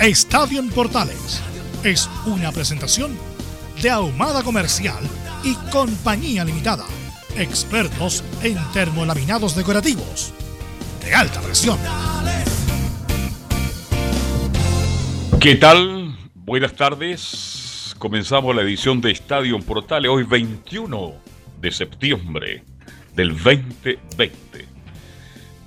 [0.00, 1.42] Estadio en Portales
[1.82, 3.16] es una presentación
[3.80, 5.02] de Ahumada Comercial
[5.42, 6.84] y Compañía Limitada.
[7.34, 10.34] Expertos en termolaminados decorativos
[11.02, 11.78] de alta presión.
[15.40, 16.14] ¿Qué tal?
[16.34, 17.96] Buenas tardes.
[17.98, 21.14] Comenzamos la edición de Estadio Portales hoy 21
[21.58, 22.62] de septiembre
[23.14, 24.66] del 2020.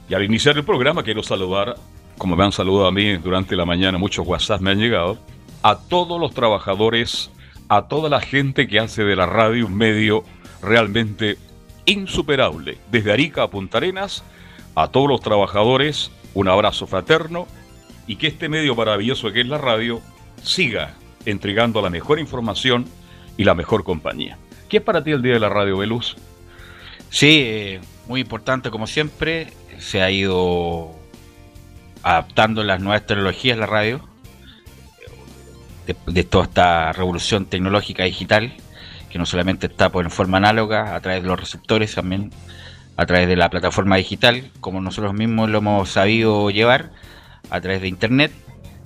[0.07, 1.75] Y al iniciar el programa quiero saludar,
[2.19, 5.17] como me han saludado a mí durante la mañana, muchos WhatsApp me han llegado,
[5.63, 7.31] a todos los trabajadores
[7.69, 10.23] a toda la gente que hace de la radio un medio
[10.61, 11.37] realmente
[11.85, 12.77] insuperable.
[12.91, 14.23] Desde Arica a Punta Arenas,
[14.75, 17.47] a todos los trabajadores, un abrazo fraterno
[18.07, 20.01] y que este medio maravilloso que es la radio
[20.43, 22.85] siga entregando la mejor información
[23.37, 24.37] y la mejor compañía.
[24.67, 26.17] ¿Qué es para ti el Día de la Radio Veluz?
[27.11, 29.53] Sí, eh, muy importante como siempre.
[29.77, 30.98] Se ha ido
[32.03, 34.09] adaptando las nuevas tecnologías la radio
[36.07, 38.53] de, toda esta revolución tecnológica digital,
[39.09, 42.31] que no solamente está pues, en forma análoga, a través de los receptores, también
[42.95, 46.91] a través de la plataforma digital, como nosotros mismos lo hemos sabido llevar,
[47.49, 48.31] a través de Internet.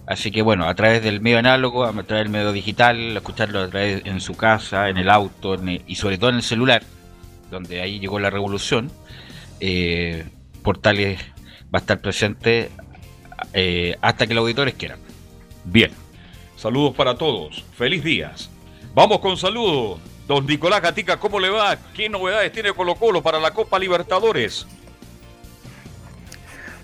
[0.06, 3.70] Así que bueno, a través del medio análogo, a través del medio digital, escucharlo a
[3.70, 6.84] través en su casa, en el auto y sobre todo en el celular,
[7.50, 8.92] donde ahí llegó la revolución.
[9.60, 10.26] Eh,
[10.62, 11.20] portales
[11.74, 12.70] va a estar presente
[13.54, 15.00] eh, hasta que los auditores quieran.
[15.66, 15.92] Bien,
[16.64, 17.62] Saludos para todos.
[17.78, 18.50] Feliz días.
[18.94, 20.00] Vamos con saludos.
[20.30, 21.76] Don Nicolás Gatica, ¿cómo le va?
[21.94, 24.66] ¿Qué novedades tiene Colo Colo para la Copa Libertadores?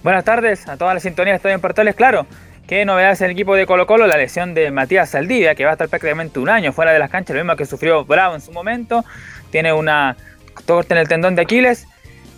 [0.04, 1.96] Buenas tardes a todas las sintonías Estadio en Portales.
[1.96, 2.26] Claro,
[2.68, 4.06] ¿qué novedades en el equipo de Colo Colo?
[4.06, 7.10] La lesión de Matías Saldivia, que va a estar prácticamente un año fuera de las
[7.10, 9.06] canchas, lo mismo que sufrió Bravo en su momento.
[9.50, 10.18] Tiene una
[10.66, 11.88] torta en el tendón de Aquiles.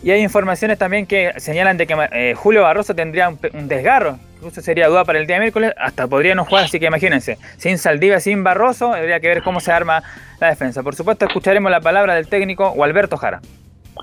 [0.04, 4.62] Y hay informaciones también que señalan de que eh, Julio Barroso tendría un desgarro incluso
[4.62, 8.20] sería duda para el día miércoles, hasta podría no jugar, así que imagínense, sin Saldivia,
[8.20, 10.02] sin Barroso, habría que ver cómo se arma
[10.40, 10.82] la defensa.
[10.82, 13.40] Por supuesto, escucharemos la palabra del técnico Gualberto Jara.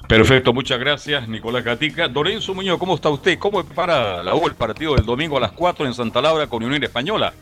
[0.07, 2.07] Perfecto, muchas gracias, Nicolás Gatica.
[2.07, 3.37] Lorenzo Muñoz, ¿cómo está usted?
[3.37, 6.63] ¿Cómo para la U el partido del domingo a las 4 en Santa Laura con
[6.63, 7.33] Unión Española?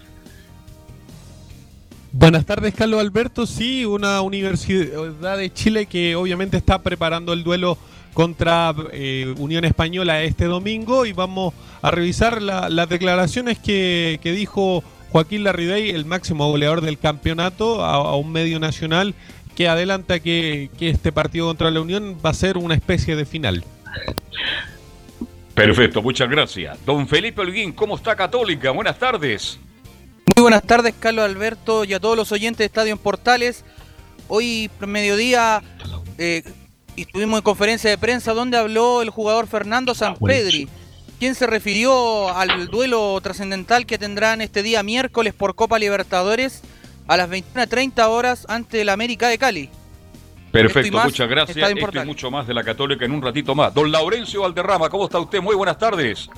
[2.13, 3.45] Buenas tardes, Carlos Alberto.
[3.45, 7.77] Sí, una universidad de Chile que obviamente está preparando el duelo
[8.17, 15.45] contra eh, Unión Española este domingo y vamos a revisar las declaraciones que, dijo Joaquín
[15.45, 19.15] Larridey, el máximo goleador del campeonato, a, un medio nacional
[19.55, 23.63] que adelanta que, este partido contra la Unión va a ser una especie de final.
[25.55, 26.79] Perfecto, muchas gracias.
[26.87, 28.71] Don Felipe Holguín, ¿cómo está Católica?
[28.71, 29.61] Buenas tardes.
[30.35, 33.63] Muy buenas tardes, Carlos Alberto, y a todos los oyentes de Estadio en Portales.
[34.29, 35.63] Hoy, mediodía,
[36.17, 36.43] eh,
[37.03, 40.69] estuvimos en conferencia de prensa donde habló el jugador Fernando Sanpedri,
[41.19, 46.63] quien se refirió al duelo trascendental que tendrán este día miércoles por Copa Libertadores
[47.07, 49.71] a las 21.30 horas ante el América de Cali.
[50.53, 51.71] Perfecto, muchas gracias.
[51.71, 53.75] Esto y mucho más de la Católica en un ratito más.
[53.75, 55.41] Don Laurencio Valderrama, ¿cómo está usted?
[55.41, 56.29] Muy buenas tardes.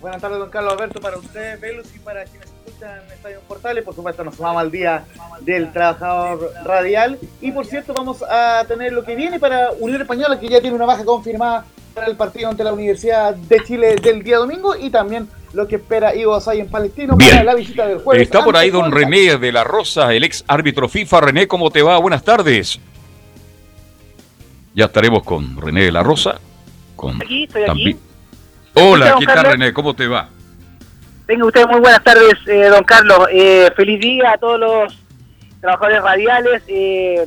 [0.00, 3.84] Buenas tardes, don Carlos Alberto, para usted, Velus, y para quienes escuchan Estadio Portales.
[3.84, 5.04] Por supuesto, nos sumamos al Día
[5.40, 7.18] del Trabajador Radial.
[7.40, 10.76] Y por cierto, vamos a tener lo que viene para Unión Española, que ya tiene
[10.76, 11.64] una baja confirmada
[11.94, 14.76] para el partido ante la Universidad de Chile del día domingo.
[14.76, 18.22] Y también lo que espera Ivo Asay en Palestino para la visita del jueves.
[18.22, 21.20] Está por ahí don René de la Rosa, el ex árbitro FIFA.
[21.20, 21.98] René, ¿cómo te va?
[21.98, 22.78] Buenas tardes.
[24.74, 26.38] Ya estaremos con René de la Rosa.
[26.94, 27.96] Con aquí, estoy aquí.
[28.74, 29.72] Hola, ¿qué tal René?
[29.72, 30.28] ¿Cómo te va?
[31.26, 33.26] Venga usted, muy buenas tardes, eh, don Carlos.
[33.32, 35.04] Eh, feliz día a todos los
[35.60, 36.62] trabajadores radiales.
[36.68, 37.26] Eh,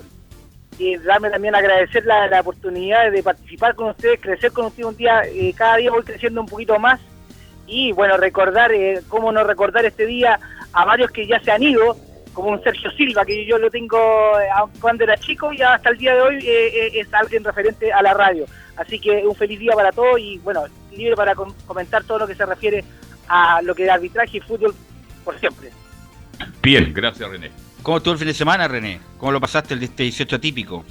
[0.77, 5.23] y darme también agradecer la, oportunidad de participar con ustedes, crecer con ustedes un día.
[5.57, 7.01] cada día voy creciendo un poquito más
[7.67, 10.39] y bueno, recordar, eh, cómo no recordar este día
[10.71, 11.97] a varios que ya se han ido,
[12.33, 13.97] como un Sergio Silva, que yo lo tengo
[14.39, 14.47] eh,
[14.79, 18.01] cuando era chico y hasta el día de hoy eh, eh, es alguien referente a
[18.01, 18.45] la radio.
[18.77, 22.35] Así que un feliz día para todos y bueno, libre para comentar todo lo que
[22.35, 22.83] se refiere
[23.29, 24.75] a lo que es arbitraje y fútbol
[25.23, 25.69] por siempre.
[26.61, 27.51] Bien, gracias René.
[27.83, 28.99] ¿Cómo estuvo el fin de semana, René?
[29.17, 30.83] ¿Cómo lo pasaste el este 18 típico?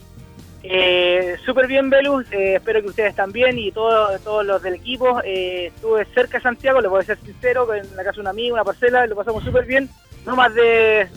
[0.62, 2.26] Eh, Súper bien, Belus.
[2.30, 5.20] espero que ustedes también y todos, todos los del equipo.
[5.22, 8.54] estuve cerca de Santiago, le voy a ser sincero, en la casa de un amigo,
[8.54, 9.88] una parcela, lo pasamos súper bien.
[10.26, 11.08] No más de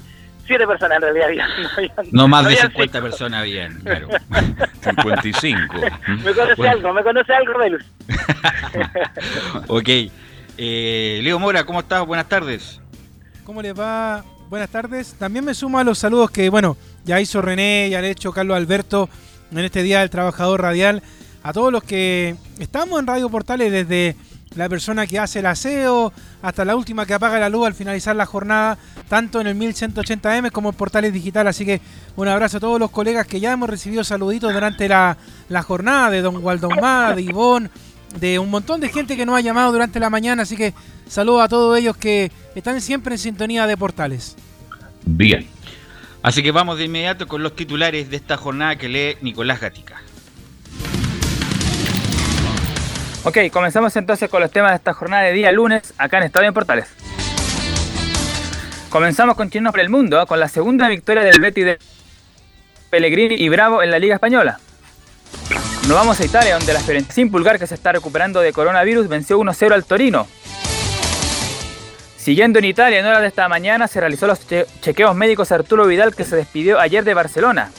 [0.45, 1.47] siete personas en realidad
[2.12, 4.07] No, más de 50 personas bien, claro.
[4.81, 5.75] 55.
[6.24, 7.83] me conoce algo, me conoce algo, Velus.
[9.67, 9.89] ok.
[10.63, 12.06] Eh, Leo Mora, ¿cómo estás?
[12.06, 12.80] Buenas tardes.
[13.46, 14.24] ¿Cómo les va?
[14.48, 15.16] Buenas tardes.
[15.18, 18.31] También me sumo a los saludos que, bueno, ya hizo René, ya le ha hecho
[18.31, 19.10] Carlos Alberto
[19.52, 21.02] en este Día del Trabajador Radial.
[21.42, 24.16] A todos los que estamos en Radio Portales desde
[24.54, 26.13] la persona que hace el aseo,
[26.44, 28.78] hasta la última que apaga la luz al finalizar la jornada,
[29.10, 31.48] tanto en el 1180M como en Portales Digital.
[31.48, 31.81] Así que
[32.16, 35.18] un abrazo a todos los colegas que ya hemos recibido saluditos durante la,
[35.63, 37.72] jornada, de Don Gualdomá, de Ivón,
[38.19, 40.44] de un montón de gente que nos ha llamado durante la mañana.
[40.44, 40.74] Así que
[41.08, 44.36] saludos a todos ellos que están siempre en sintonía de Portales.
[45.06, 45.48] Bien.
[46.24, 50.02] Así que vamos de inmediato con los titulares de esta jornada que lee Nicolás Gatica.
[53.24, 56.48] Ok, comenzamos entonces con los temas de esta jornada de día lunes acá en Estadio
[56.48, 56.88] en Portales.
[58.90, 60.25] Comenzamos con Chinos por el Mundo, ¿eh?
[60.25, 61.80] con la segunda victoria del Betty de
[62.90, 64.60] Pellegrini y Bravo en la Liga Española.
[65.88, 69.07] Nos vamos a Italia, donde la Fiorentina sin pulgar que se está recuperando de coronavirus
[69.07, 70.28] venció 1-0 al Torino.
[72.18, 74.39] Siguiendo en Italia, en horas de esta mañana se realizó los
[74.81, 77.72] chequeos médicos a Arturo Vidal que se despidió ayer de Barcelona.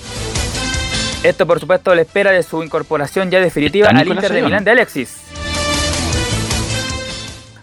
[1.22, 4.72] Esto por supuesto le espera de su incorporación ya definitiva al Inter de Milán de
[4.72, 5.18] Alexis.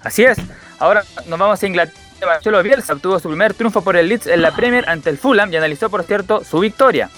[0.02, 0.38] Así es.
[0.80, 2.00] Ahora nos vamos a Inglaterra.
[2.26, 5.54] Marcelo Bielsa obtuvo su primer triunfo por el Leeds en la Premier ante el Fulham
[5.54, 7.10] y analizó, por cierto, su victoria.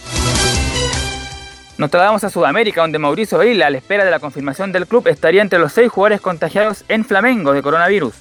[1.81, 5.07] Nos trasladamos a Sudamérica, donde Mauricio Vila, a la espera de la confirmación del club,
[5.07, 8.13] estaría entre los seis jugadores contagiados en Flamengo de coronavirus.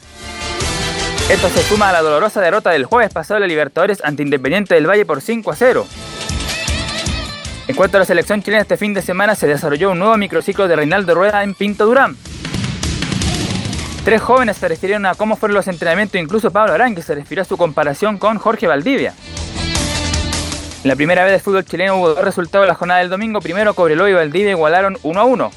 [1.31, 4.89] Esto se suma a la dolorosa derrota del jueves pasado de Libertadores ante Independiente del
[4.89, 5.87] Valle por 5 a 0.
[7.69, 10.67] En cuanto a la selección chilena, este fin de semana se desarrolló un nuevo microciclo
[10.67, 12.17] de Reinaldo Rueda en Pinto Durán.
[14.07, 17.45] Tres jóvenes se refirieron a cómo fueron los entrenamientos, incluso Pablo que se refirió a
[17.45, 19.13] su comparación con Jorge Valdivia.
[20.83, 23.41] En la primera vez del fútbol chileno hubo dos resultados en la jornada del domingo.
[23.41, 25.51] Primero, Cobreloa y Valdivia igualaron 1 a 1.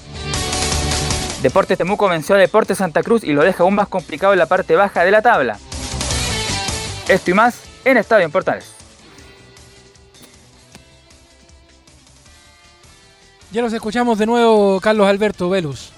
[1.42, 4.48] Deportes Temuco venció a Deportes Santa Cruz y lo deja aún más complicado en la
[4.48, 5.58] parte baja de la tabla.
[7.08, 8.74] Esto y más en Estadio en Portales.
[13.52, 15.92] Ya los escuchamos de nuevo, Carlos Alberto Velus.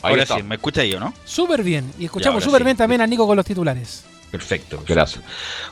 [0.00, 1.12] Ahora sí, ¿me escucha yo, no?
[1.24, 1.92] Súper bien.
[1.98, 4.04] Y escuchamos súper bien también a Nico con los titulares.
[4.30, 5.22] Perfecto, gracias.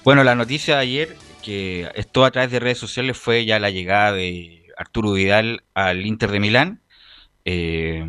[0.05, 3.71] Bueno, la noticia de ayer, que esto a través de redes sociales, fue ya la
[3.71, 6.83] llegada de Arturo Vidal al Inter de Milán.
[7.45, 8.07] Eh,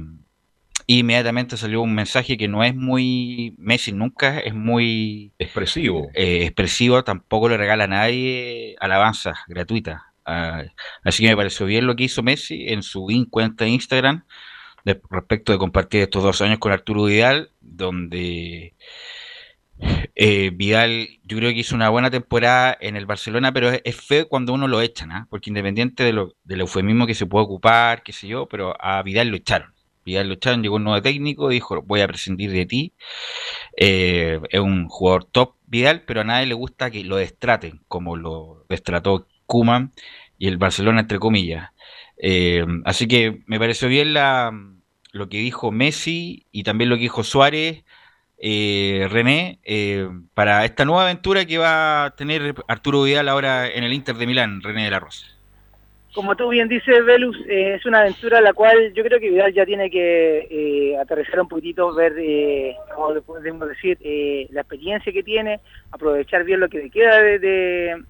[0.88, 7.04] inmediatamente salió un mensaje que no es muy Messi nunca es muy expresivo eh, expresivo
[7.04, 10.64] tampoco le regala a nadie alabanzas gratuitas ah,
[11.04, 14.24] así que me pareció bien lo que hizo Messi en su cuenta de Instagram
[15.10, 18.76] respecto de compartir estos dos años con Arturo Vidal, donde
[20.16, 24.28] eh, Vidal yo creo que hizo una buena temporada en el Barcelona, pero es, feo
[24.28, 25.28] cuando uno lo echan, ¿ah?
[25.30, 29.02] porque independiente de lo, del eufemismo que se puede ocupar, qué sé yo, pero a
[29.04, 29.74] Vidal lo echaron.
[30.06, 32.94] Vidal lo echaron, llegó un nuevo técnico, dijo, voy a prescindir de ti.
[33.78, 38.16] Eh, es un jugador top Vidal, pero a nadie le gusta que lo destraten, como
[38.16, 39.94] lo destrató Kuman
[40.38, 41.69] y el Barcelona, entre comillas.
[42.18, 47.24] Eh, así que me pareció bien lo que dijo Messi y también lo que dijo
[47.24, 47.83] Suárez,
[48.42, 53.84] eh, René, eh, para esta nueva aventura que va a tener Arturo Vidal ahora en
[53.84, 55.28] el Inter de Milán, René de la Rosa.
[56.14, 59.66] Como tú bien dices, Velus, es una aventura la cual yo creo que Vidal ya
[59.66, 62.14] tiene que aterrizar un poquito, ver,
[62.96, 63.98] como podemos decir,
[64.52, 65.60] la experiencia que tiene,
[65.92, 68.04] aprovechar bien lo que le queda de,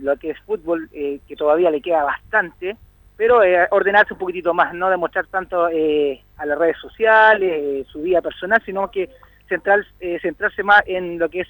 [0.00, 2.76] lo que es fútbol, que todavía le queda bastante,
[3.16, 7.84] pero eh, ordenarse un poquitito más, no demostrar tanto eh, a las redes sociales, eh,
[7.90, 9.08] su vida personal, sino que
[9.48, 9.84] centrar,
[10.20, 11.48] centrarse más en lo que es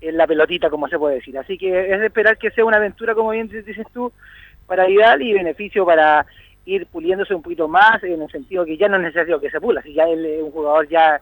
[0.00, 1.38] la pelotita, como se puede decir.
[1.38, 4.12] Así que es de esperar que sea una aventura, como bien dices tú,
[4.66, 6.26] para Vidal y beneficio para
[6.66, 9.60] ir puliéndose un poquito más, en el sentido que ya no es necesario que se
[9.60, 11.20] pula, si ya él es un jugador ya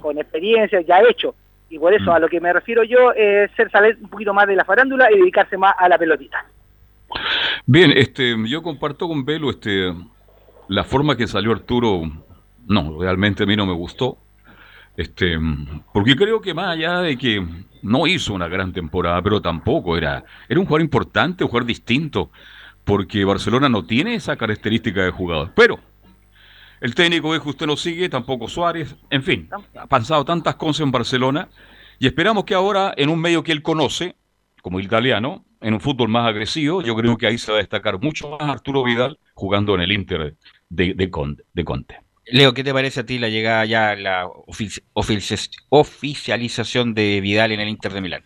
[0.00, 1.34] con experiencia, ya hecho.
[1.70, 2.14] Y por eso mm.
[2.14, 5.10] a lo que me refiero yo es ser salir un poquito más de la farándula
[5.10, 6.44] y dedicarse más a la pelotita.
[7.66, 9.94] Bien, este, yo comparto con Velo este,
[10.68, 12.02] la forma que salió Arturo
[12.66, 14.18] No, realmente a mí no me gustó.
[14.96, 15.38] Este,
[15.92, 17.46] porque creo que más allá de que
[17.82, 22.30] no hizo una gran temporada, pero tampoco era, era un jugador importante, un jugador distinto,
[22.84, 25.52] porque Barcelona no tiene esa característica de jugador.
[25.54, 25.78] Pero
[26.80, 29.48] el técnico es que usted no sigue, tampoco Suárez, en fin,
[29.78, 31.48] ha pasado tantas cosas en Barcelona
[31.98, 34.16] y esperamos que ahora en un medio que él conoce,
[34.62, 38.00] como italiano, en un fútbol más agresivo, yo creo que ahí se va a destacar
[38.00, 40.36] mucho más Arturo Vidal jugando en el Inter
[40.68, 41.96] de, de, Conte, de Conte.
[42.26, 44.28] Leo, ¿qué te parece a ti la llegada ya, la
[45.72, 48.22] oficialización de Vidal en el Inter de Milán?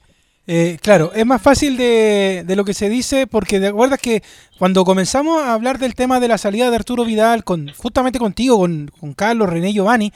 [0.47, 4.23] Eh, claro, es más fácil de, lo que se dice porque de acuerdas que
[4.59, 8.59] cuando comenzamos a hablar del tema de la salida de Arturo Vidal, con, justamente contigo,
[8.59, 10.12] con, Carlos, René Giovanni,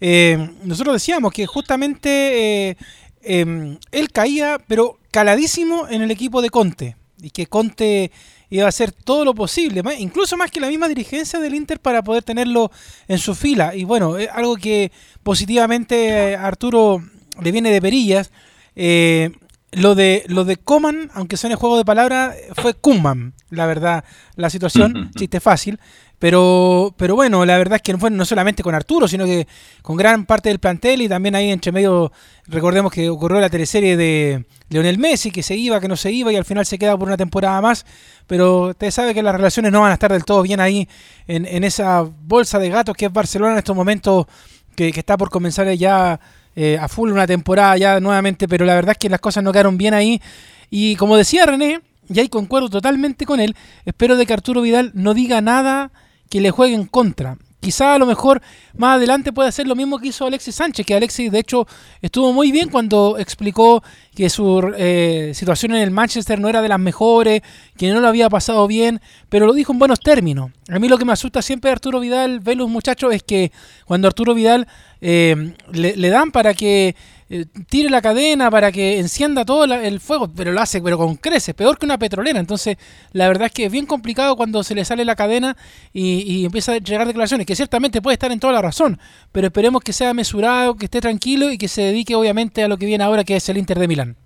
[0.00, 2.76] eh, nosotros decíamos que justamente eh,
[3.22, 8.10] em, él caía, pero caladísimo en el equipo de Conte, y que Conte
[8.50, 12.02] iba a hacer todo lo posible, incluso más que la misma dirigencia del Inter para
[12.02, 12.70] poder tenerlo
[13.06, 13.74] en su fila.
[13.74, 14.90] Y bueno, es algo que
[15.22, 17.02] positivamente a Arturo
[17.40, 18.30] le viene de perillas.
[18.74, 19.30] Eh,
[19.72, 23.66] lo de, lo de Coman, aunque sea en el juego de palabras, fue Kuman, la
[23.66, 25.78] verdad, la situación, chiste fácil.
[26.18, 29.46] Pero, pero bueno, la verdad es que no fue no solamente con Arturo, sino que
[29.82, 32.10] con gran parte del plantel y también ahí entre medio,
[32.46, 36.32] recordemos que ocurrió la teleserie de Leonel Messi, que se iba, que no se iba
[36.32, 37.86] y al final se queda por una temporada más.
[38.26, 40.88] Pero usted sabe que las relaciones no van a estar del todo bien ahí
[41.28, 44.26] en, en esa bolsa de gatos que es Barcelona en estos momentos,
[44.74, 46.18] que, que está por comenzar ya
[46.56, 49.52] eh, a full una temporada ya nuevamente, pero la verdad es que las cosas no
[49.52, 50.20] quedaron bien ahí.
[50.68, 51.80] Y como decía René,
[52.12, 55.92] y ahí concuerdo totalmente con él, espero de que Arturo Vidal no diga nada
[56.28, 57.36] que le juegue en contra.
[57.60, 58.40] Quizá a lo mejor
[58.76, 61.66] más adelante puede hacer lo mismo que hizo Alexis Sánchez, que Alexis de hecho
[62.00, 63.82] estuvo muy bien cuando explicó
[64.14, 67.42] que su eh, situación en el Manchester no era de las mejores,
[67.76, 70.52] que no lo había pasado bien, pero lo dijo en buenos términos.
[70.68, 73.50] A mí lo que me asusta siempre Arturo Vidal, Velus muchachos, es que
[73.86, 74.68] cuando Arturo Vidal
[75.00, 76.94] eh, le, dan para que
[77.30, 81.16] eh, tire la cadena, para que encienda todo el fuego, pero lo hace pero con
[81.16, 82.40] creces, peor que una petrolera.
[82.40, 82.76] Entonces,
[83.12, 85.56] la verdad es que es bien complicado cuando se le sale la cadena
[85.92, 88.98] y, empieza a llegar declaraciones, que ciertamente puede estar en toda la razón,
[89.32, 92.78] pero esperemos que sea mesurado, que esté tranquilo y que se dedique obviamente a lo
[92.78, 94.16] que viene ahora, que es el Inter de Milán.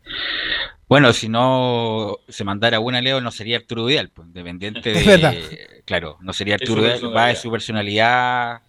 [0.89, 4.99] Bueno, si no se mandara una Leo, no sería Arturo Vidal, pues, independiente de.
[5.01, 5.35] Es verdad.
[5.87, 8.61] Claro, no sería Arturo Vidal, va de su personalidad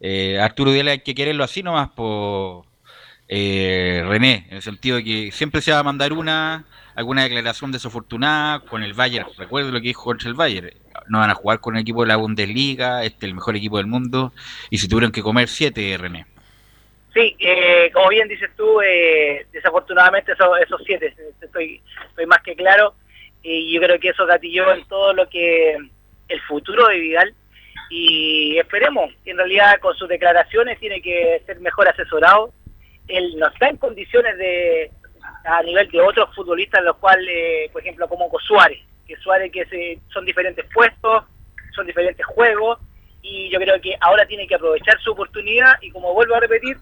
[0.00, 2.65] eh, Arturo Vidal hay que quererlo así nomás por
[3.28, 6.64] eh, René, en el sentido de que siempre se va a mandar una
[6.94, 9.28] alguna declaración desafortunada con el Bayern.
[9.36, 10.70] Recuerdo lo que dijo contra el Bayern.
[11.08, 13.76] No van a jugar con el equipo de la Bundesliga, este es el mejor equipo
[13.76, 14.32] del mundo,
[14.70, 16.24] y se tuvieron que comer siete, René.
[17.12, 22.56] Sí, eh, como bien dices tú, eh, desafortunadamente esos, esos siete, estoy, estoy más que
[22.56, 22.94] claro,
[23.42, 25.76] y yo creo que eso gatilló en todo lo que
[26.28, 27.34] el futuro de Vidal
[27.90, 32.52] y esperemos, en realidad con sus declaraciones tiene que ser mejor asesorado.
[33.08, 34.90] Él no está en condiciones de,
[35.44, 39.64] a nivel de otros futbolistas, los cuales, eh, por ejemplo, como Suárez, que Suárez que
[39.66, 41.24] se, son diferentes puestos,
[41.74, 42.78] son diferentes juegos,
[43.22, 46.76] y yo creo que ahora tiene que aprovechar su oportunidad y como vuelvo a repetir,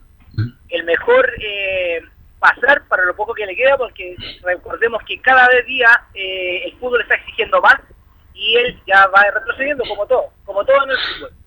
[0.68, 2.02] el mejor eh,
[2.38, 6.72] pasar para lo poco que le queda, porque recordemos que cada vez día eh, el
[6.78, 7.76] fútbol está exigiendo más
[8.34, 11.43] y él ya va retrocediendo como todo, como todo en el fútbol.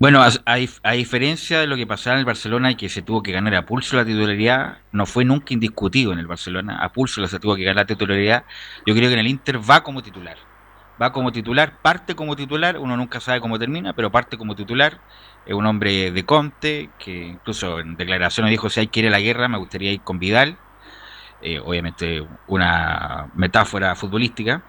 [0.00, 3.32] Bueno, a, diferencia de lo que pasaba en el Barcelona y que se tuvo que
[3.32, 7.38] ganar a pulso la titularidad, no fue nunca indiscutido en el Barcelona, a pulso se
[7.38, 8.44] tuvo que ganar la titularidad,
[8.86, 10.38] yo creo que en el Inter va como titular,
[11.00, 15.02] va como titular, parte como titular, uno nunca sabe cómo termina, pero parte como titular,
[15.44, 19.10] es un hombre de Conte, que incluso en declaraciones dijo, si hay que ir a
[19.10, 20.56] la guerra, me gustaría ir con Vidal,
[21.42, 24.62] eh, obviamente una metáfora futbolística,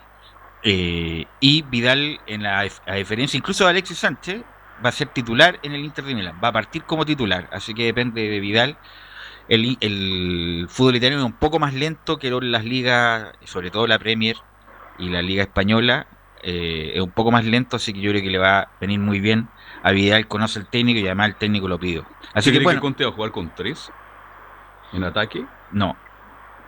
[0.62, 4.44] eh, y Vidal, en la, a diferencia incluso de Alexis Sánchez,
[4.84, 7.74] va a ser titular en el Inter de Milán, va a partir como titular, así
[7.74, 8.78] que depende de Vidal.
[9.48, 14.38] El, fútbol italiano es un poco más lento que las ligas, sobre todo la Premier
[14.98, 16.08] y la Liga Española,
[16.44, 19.00] eh, es un poco más lento, así que yo creo que le va a venir
[19.00, 19.50] muy bien
[19.84, 22.06] a Vidal, conoce el técnico y además el técnico lo pido.
[22.34, 23.92] Así que bueno, que Conte va a jugar con tres
[24.94, 25.46] en ataque?
[25.72, 25.96] No,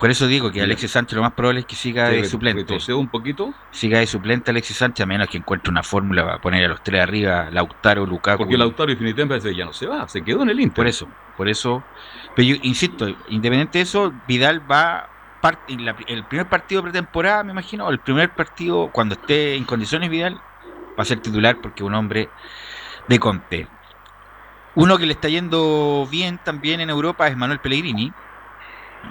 [0.04, 2.94] por eso digo que Alexis Sánchez lo más probable es que siga de suplente.
[2.94, 3.54] un poquito?
[3.72, 6.84] Siga de suplente Alexis Sánchez, a menos que encuentre una fórmula para poner a los
[6.84, 8.40] tres arriba, Lautaro, Lukaku.
[8.40, 10.76] Porque Lautaro definitivamente ya no se va, se quedó en el Inter.
[10.76, 11.08] Por eso,
[11.38, 11.86] por eso.
[12.36, 15.08] Pero yo insisto, independiente de eso, Vidal va
[15.70, 20.34] el primer partido pretemporada, me imagino, o el primer partido cuando esté en condiciones Vidal,
[20.36, 22.28] va a ser titular porque es un hombre
[23.08, 23.70] de Conte.
[24.76, 28.12] Uno que le está yendo bien también en Europa es Manuel Pellegrini,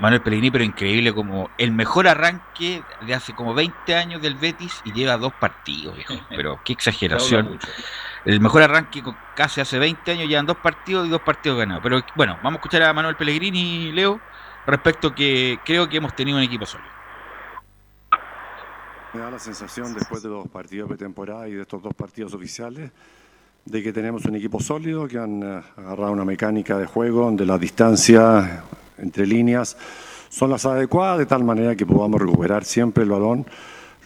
[0.01, 4.81] Manuel Pellegrini, pero increíble como el mejor arranque de hace como 20 años del Betis
[4.85, 6.15] y lleva dos partidos, viejo.
[6.31, 7.59] Pero qué exageración.
[8.25, 9.03] El mejor arranque
[9.37, 11.83] casi hace 20 años, llevan dos partidos y dos partidos ganados.
[11.83, 14.21] Pero bueno, vamos a escuchar a Manuel Pellegrini, Leo,
[14.67, 16.91] respecto que creo que hemos tenido un equipo sólido.
[19.13, 22.33] Me da la sensación después de dos partidos de temporada y de estos dos partidos
[22.33, 22.91] oficiales
[23.65, 27.47] de que tenemos un equipo sólido, que han eh, agarrado una mecánica de juego donde
[27.47, 28.63] las distancias
[28.99, 29.77] entre líneas
[30.29, 33.47] son las adecuadas, de tal manera que podamos recuperar siempre el balón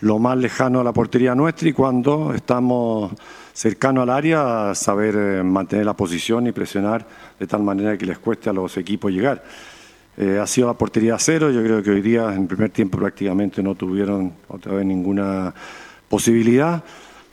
[0.00, 3.12] lo más lejano a la portería nuestra y cuando estamos
[3.52, 7.06] cercano al área, saber eh, mantener la posición y presionar
[7.38, 9.42] de tal manera que les cueste a los equipos llegar.
[10.18, 13.62] Eh, ha sido la portería cero, yo creo que hoy día en primer tiempo prácticamente
[13.62, 15.54] no tuvieron otra vez ninguna
[16.08, 16.82] posibilidad.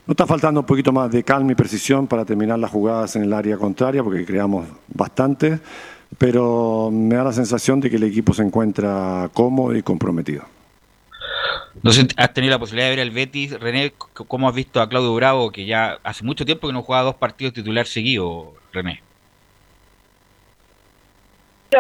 [0.06, 3.24] No está faltando un poquito más de calma y precisión para terminar las jugadas en
[3.24, 5.60] el área contraria, porque creamos bastante,
[6.18, 10.44] pero me da la sensación de que el equipo se encuentra cómodo y comprometido.
[11.76, 13.58] Entonces, ¿has tenido la posibilidad de ver al Betis?
[13.60, 13.94] René,
[14.28, 17.16] ¿cómo has visto a Claudio Bravo, que ya hace mucho tiempo que no juega dos
[17.16, 19.02] partidos titular seguidos, René?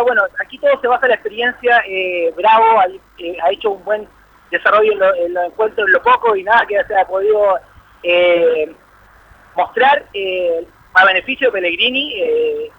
[0.01, 1.84] Bueno, aquí todo se basa en la experiencia.
[1.88, 2.82] Eh, Bravo
[3.20, 4.08] eh, ha, hecho un buen
[4.50, 7.60] desarrollo en los encuentros en lo poco y nada que se ha podido
[8.03, 8.75] eh,
[9.55, 12.13] mostrar eh, a beneficio de Pellegrini.
[12.22, 12.72] Eh,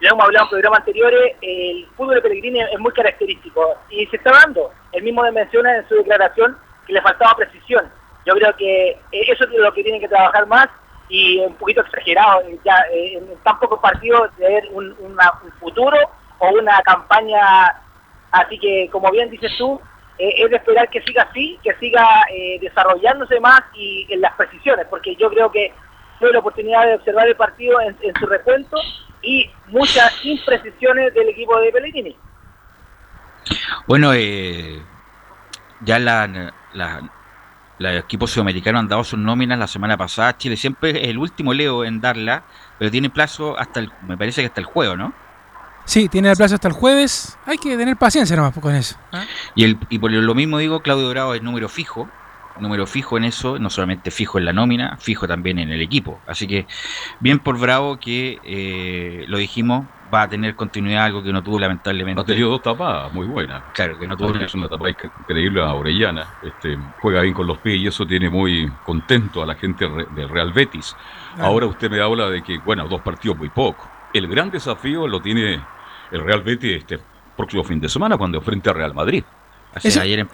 [0.00, 4.16] ya hemos hablado en programas anteriores, el fútbol de Pellegrini es muy característico y se
[4.16, 4.72] está dando.
[4.90, 7.88] El mismo menciona en su declaración que le faltaba precisión.
[8.26, 10.68] Yo creo que eso es lo que tienen que trabajar más
[11.08, 14.96] y un poquito exagerado, ya en tan pocos partidos de ver un,
[15.60, 15.98] futuro
[16.38, 17.40] o una campaña.
[18.32, 19.80] Así que, como bien dices tú,
[20.18, 24.86] es de esperar que siga así, que siga eh, desarrollándose más y en las precisiones,
[24.88, 25.72] porque yo creo que
[26.20, 28.76] tuve la oportunidad de observar el partido en, su recuento
[29.22, 32.16] y muchas imprecisiones del equipo de Pellegrini.
[33.86, 34.80] Bueno, eh,
[35.80, 37.10] ya la, la,
[37.78, 40.36] los equipos sudamericanos han dado sus nóminas la semana pasada.
[40.36, 42.44] Chile siempre es el último Leo en darla,
[42.78, 45.12] pero tiene plazo hasta el, me parece que hasta el juego, ¿no?
[45.84, 47.38] Sí, tiene el plazo hasta el jueves.
[47.46, 48.96] Hay que tener paciencia nomás con eso.
[49.12, 49.24] ¿ah?
[49.54, 52.08] Y, el, y por lo mismo digo, Claudio Dorado es número fijo.
[52.60, 56.20] Número fijo en eso, no solamente fijo en la nómina, fijo también en el equipo.
[56.26, 56.66] Así que
[57.18, 61.58] bien por Bravo que eh, lo dijimos, va a tener continuidad, algo que no tuvo
[61.58, 62.20] lamentablemente.
[62.20, 63.62] Ha tenido dos tapadas muy buenas.
[63.72, 64.34] Claro, que no tuvo.
[64.34, 66.26] Es una tapa increíble a Orellana.
[66.42, 70.28] Este, juega bien con los pies y eso tiene muy contento a la gente del
[70.28, 70.94] Real Betis.
[71.38, 73.88] Ahora usted me habla de que, bueno, dos partidos muy poco.
[74.12, 75.60] El gran desafío lo tiene
[76.10, 76.98] el Real Betis este
[77.36, 79.24] próximo fin de semana cuando enfrente a Real Madrid.
[79.82, 80.26] eso, ayer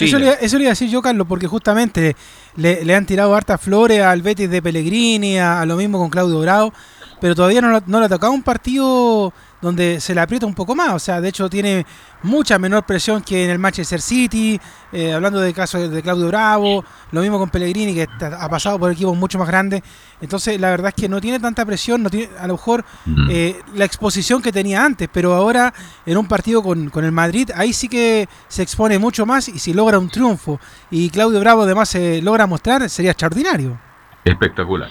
[0.00, 2.14] eso, le, iba a decir yo, Carlos, porque justamente
[2.56, 6.72] le, han tirado hartas flores al Betis de Pellegrini, a, lo mismo con Claudio Bravo,
[7.20, 9.32] pero todavía no, no le ha tocado un partido
[9.64, 10.92] donde se le aprieta un poco más.
[10.92, 11.86] O sea, de hecho tiene
[12.22, 14.60] mucha menor presión que en el Manchester City,
[14.92, 18.92] eh, hablando del caso de Claudio Bravo, lo mismo con Pellegrini, que ha pasado por
[18.92, 19.82] equipos mucho más grandes.
[20.20, 23.28] Entonces, la verdad es que no tiene tanta presión, no tiene a lo mejor mm.
[23.30, 25.72] eh, la exposición que tenía antes, pero ahora
[26.04, 29.58] en un partido con, con, el Madrid, ahí sí que se expone mucho más y
[29.58, 33.78] si logra un triunfo y Claudio Bravo además se logra mostrar, sería extraordinario.
[34.24, 34.90] Espectacular.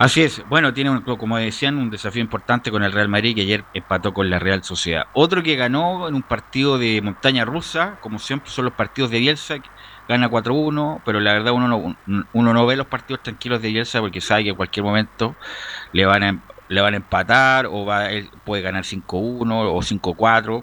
[0.00, 3.66] Así es, bueno, tiene, como decían, un desafío importante con el Real Madrid que ayer
[3.74, 5.04] empató con la Real Sociedad.
[5.12, 9.18] Otro que ganó en un partido de montaña rusa, como siempre son los partidos de
[9.18, 9.56] Bielsa,
[10.08, 14.00] gana 4-1, pero la verdad uno no, uno no ve los partidos tranquilos de Bielsa
[14.00, 15.36] porque sabe que en cualquier momento
[15.92, 18.08] le van a, le van a empatar o va,
[18.46, 20.62] puede ganar 5-1 o 5-4.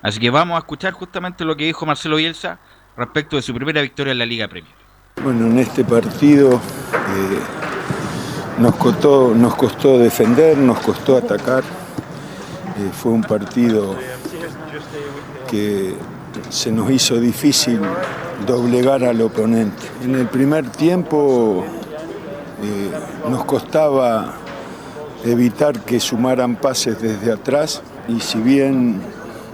[0.00, 2.60] Así que vamos a escuchar justamente lo que dijo Marcelo Bielsa
[2.96, 4.72] respecto de su primera victoria en la Liga Premier.
[5.24, 6.60] Bueno, en este partido...
[6.92, 7.65] Eh
[8.58, 11.62] nos costó, nos costó defender, nos costó atacar.
[11.62, 13.94] Eh, fue un partido
[15.48, 15.94] que
[16.48, 17.80] se nos hizo difícil
[18.46, 19.86] doblegar al oponente.
[20.02, 21.64] En el primer tiempo
[22.62, 22.90] eh,
[23.30, 24.34] nos costaba
[25.24, 29.00] evitar que sumaran pases desde atrás y si bien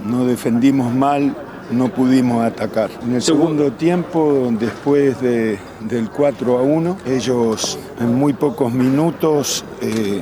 [0.05, 1.35] no defendimos mal,
[1.71, 2.89] no pudimos atacar.
[3.03, 10.21] En el segundo tiempo, después del 4 a 1, ellos en muy pocos minutos eh,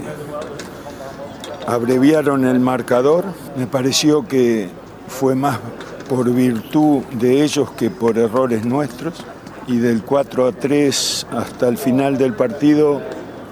[1.67, 3.25] abreviaron el marcador.
[3.57, 4.69] Me pareció que
[5.07, 5.59] fue más
[6.07, 9.25] por virtud de ellos que por errores nuestros.
[9.67, 13.01] Y del 4 a 3 hasta el final del partido,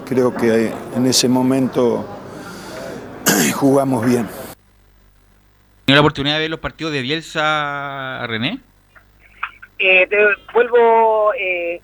[0.06, 2.04] creo que en ese momento
[3.54, 4.39] jugamos bien
[5.96, 8.60] la oportunidad de ver los partidos de Bielsa, René?
[9.78, 10.18] Eh, te
[10.54, 11.82] vuelvo eh,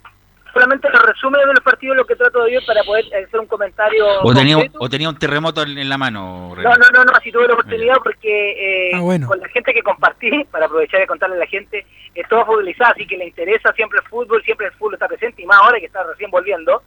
[0.54, 3.46] solamente los resúmenes de los partidos lo que trato de ver para poder hacer un
[3.48, 4.06] comentario.
[4.22, 6.54] O tenía, o tenía un terremoto en en la mano.
[6.56, 6.68] René.
[6.70, 9.28] No, no, no, no, así tuve la oportunidad porque eh, Ah, bueno.
[9.28, 12.92] con la gente que compartí, para aprovechar de contarle a la gente, es todo futbolizado,
[12.94, 15.80] así que le interesa siempre el fútbol, siempre el fútbol está presente, y más ahora
[15.80, 16.84] que está recién volviendo,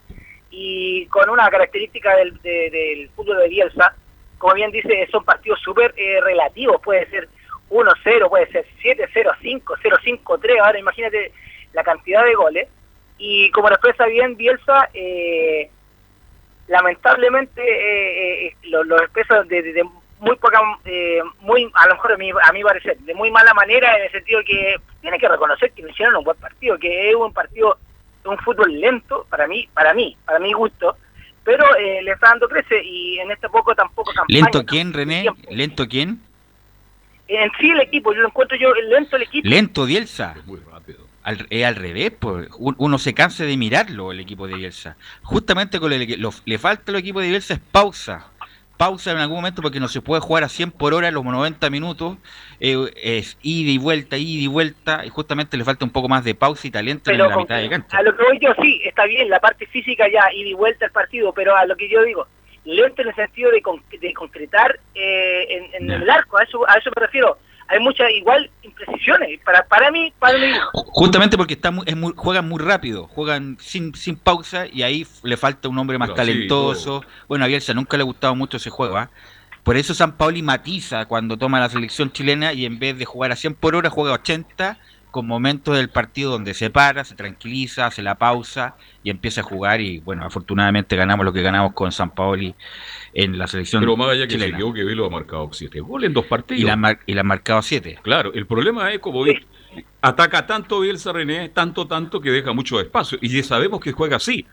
[0.51, 3.95] y con una característica del, de- del fútbol de Bielsa,
[4.39, 7.29] como bien dice, son partidos súper eh, relativos, puede ser
[7.71, 11.33] 1-0, puede ser 7-0, 5, 0-5, 3, ahora imagínate
[11.73, 12.69] la cantidad de goles,
[13.19, 15.71] y como lo expresa bien Bielsa, eh,
[16.69, 19.85] lamentablemente eh, eh, lo, lo expresa de, de- de
[20.21, 23.55] muy poca, eh, muy a lo mejor a mi, a mi parecer, de muy mala
[23.55, 27.15] manera en el sentido que tiene que reconocer que hicieron un buen partido, que es
[27.15, 27.79] un partido,
[28.25, 30.97] un fútbol lento para mí, para mí, para mi gusto,
[31.49, 34.39] pero eh, le está dando crece y en este poco tampoco campaña.
[34.43, 35.23] ¿Lento quién, René?
[35.23, 35.41] tiempo.
[35.51, 36.21] ¿Lento quién?
[37.27, 39.49] En sí el equipo, yo lo encuentro yo lento el equipo.
[39.49, 40.35] Lento Bielsa.
[40.37, 41.07] Es muy rápido.
[41.23, 42.49] Al, es al revés, pues.
[42.59, 44.99] Un- uno se cansa de mirarlo, el equipo de Bielsa.
[45.23, 48.27] Justamente con el, lo- le falta al equipo de Bielsa es pausa.
[48.79, 51.69] Pausa en algún momento porque no se puede jugar a 100 por hora los 90
[51.69, 52.17] minutos.
[52.61, 55.05] eh, es ida y vuelta, ida y vuelta.
[55.05, 57.43] Y justamente le falta un poco más de pausa y talento en pero la con-
[57.43, 57.99] mitad de cancha.
[57.99, 60.87] a lo que voy yo sí, está bien, la parte física ya y de vuelta
[60.87, 62.27] al partido, pero a lo que yo digo,
[62.65, 66.69] lento en el sentido de, con- de concretar eh, en, en el arco, a eso,
[66.69, 67.37] a eso me refiero.
[67.69, 72.15] Hay muchas igual imprecisiones, para, para mí, para mí, Justamente porque está muy, es muy-
[72.17, 76.17] juegan muy rápido, juegan sin, sin pausa y ahí le falta un hombre más Pero
[76.17, 77.05] talentoso.
[77.29, 78.97] bueno, a Bielsa nunca le ha gustado mucho ese juego.
[78.97, 79.11] ¿ah?
[79.63, 83.33] Por eso San Paoli matiza cuando toma la selección chilena y en vez de jugar
[83.33, 84.79] a 100 por hora juega a 80
[85.19, 89.45] con momentos del partido donde se para, se tranquiliza, hace la pausa y empieza a
[89.45, 92.55] jugar y bueno, afortunadamente ganamos lo que ganamos con San Paoli
[93.15, 94.59] en la selección Pero más allá que se chilena.
[94.59, 96.63] equivocó, que Velo ha marcado siete goles en dos partidos.
[96.63, 97.99] y la, mar- y la han marcado 7.
[98.03, 99.25] Claro, el problema es como
[100.03, 103.19] ataca tanto Bielsa René, tanto, tanto que deja mucho espacio.
[103.21, 104.47] Y ya sabemos que juega así.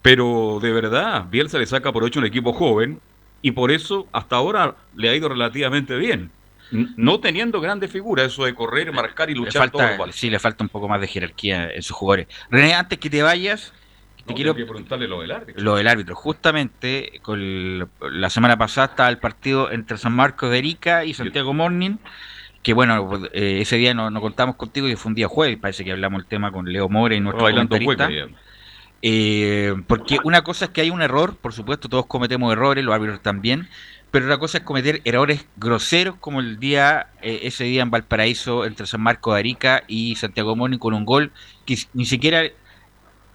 [0.00, 3.00] Pero de verdad, Bielsa le saca por ocho un equipo joven
[3.42, 6.30] y por eso hasta ahora le ha ido relativamente bien.
[6.70, 10.16] No teniendo grandes figuras, eso de correr, marcar y Le luchar los falta, partidos.
[10.16, 12.26] sí, le falta un poco más de jerarquía en sus jugadores.
[12.50, 13.72] René, antes que te vayas,
[14.24, 15.62] te No, quiero preguntarle lo del árbitro.
[15.62, 16.14] lo del árbitro.
[16.16, 21.14] Justamente con el- la semana pasada estaba el partido entre San Marcos de Erika y
[21.14, 21.96] Santiago Morning.
[22.64, 25.56] Que bueno, eh, ese día no, no contamos contigo y fue un día jueves.
[25.58, 28.26] Parece que hablamos el tema con Leo More y nuestro bailando comentarista.
[29.02, 32.92] Eh, porque una cosa es que hay un error, por supuesto, todos cometemos errores, los
[32.94, 33.68] árbitros también,
[34.10, 38.64] pero otra cosa es cometer errores groseros como el día, eh, ese día en Valparaíso
[38.64, 41.32] entre San Marcos de Arica y Santiago Moni con un gol
[41.64, 42.42] que ni siquiera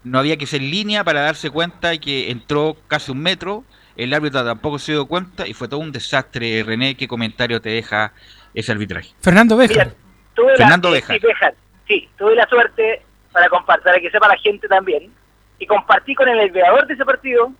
[0.03, 3.63] no había que ser línea para darse cuenta que entró casi un metro,
[3.95, 6.63] el árbitro tampoco se dio cuenta y fue todo un desastre.
[6.63, 8.13] René, ¿qué comentario te deja
[8.53, 9.11] ese arbitraje?
[9.19, 9.57] Fernando.
[9.57, 9.93] Mira,
[10.33, 11.53] tuve Fernando la, Béjar.
[11.87, 15.11] sí, tuve la suerte para compartir, para que sepa la gente también,
[15.59, 17.53] y compartí con el mediador de ese partido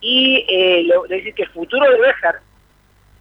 [0.00, 2.40] y eh, lo- decir que el futuro de Béjar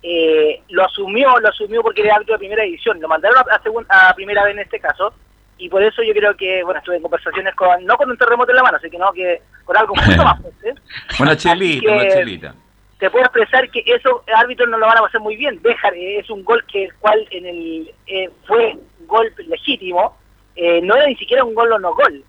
[0.03, 3.55] eh, lo asumió, lo asumió porque era árbitro de primera división, lo mandaron a,
[3.95, 5.13] a a primera vez en este caso,
[5.57, 8.51] y por eso yo creo que, bueno, estuve en conversaciones con, no con un terremoto
[8.51, 10.75] en la mano, así que no, que con algo mucho más fuerte.
[11.19, 12.55] Una chelita, una chelita.
[12.99, 15.59] te puedo expresar que esos árbitros no lo van a pasar muy bien.
[15.63, 20.15] Dejar es un gol que el cual en el eh, fue gol legítimo,
[20.55, 22.23] eh, no era ni siquiera un gol o no gol.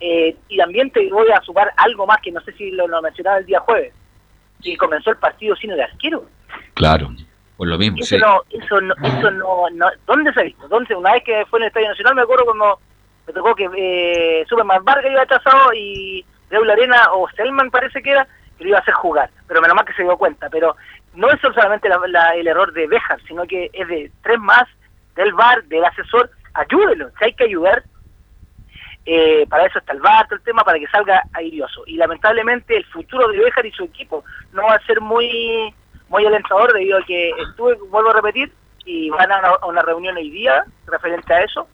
[0.00, 3.02] Eh, y también te voy a sumar algo más que no sé si lo, lo
[3.02, 3.92] mencionaba el día jueves,
[4.62, 6.24] que comenzó el partido sin el arquero.
[6.74, 7.10] Claro,
[7.56, 8.20] por lo mismo, Eso sí.
[8.20, 10.68] no, eso no, eso no, no- ¿dónde se ha visto?
[10.68, 10.94] ¿Dónde?
[10.94, 12.78] Una vez que fue en el Estadio Nacional me acuerdo cuando
[13.26, 18.12] me tocó que eh, Superman Vargas iba atrasado y Raúl Arena o Selman parece que
[18.12, 20.76] era, que lo iba a hacer jugar, pero menos mal que se dio cuenta, pero
[21.14, 24.64] no es solamente la- la- el error de Bejar, sino que es de tres más,
[25.16, 27.82] del VAR, del asesor, ayúdelo, si hay que ayudar,
[29.10, 31.82] eh, para eso está el VAR, el tema, para que salga airioso.
[31.86, 35.72] Y lamentablemente el futuro de Bejar y su equipo no va a ser muy
[36.10, 38.52] muy alentador debido a que estuve, vuelvo a repetir,
[38.84, 41.66] y van a una, a una reunión hoy día referente a eso,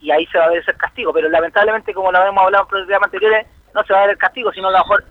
[0.00, 1.12] y ahí se va a ver ese castigo.
[1.12, 4.18] Pero lamentablemente, como lo habíamos hablado en programas anteriores, no se va a ver el
[4.18, 5.04] castigo, sino a lo mejor...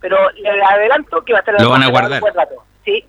[0.00, 1.60] Pero le adelanto que va a estar...
[1.60, 2.22] Lo van a guardar.
[2.34, 2.64] rato.
[2.84, 3.04] Sí,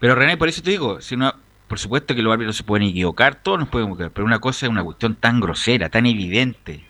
[0.00, 1.32] Pero René, por eso te digo, si uno,
[1.68, 4.66] por supuesto que los árbitros se pueden equivocar, todos nos podemos equivocar, pero una cosa
[4.66, 6.84] es una cuestión tan grosera, tan evidente.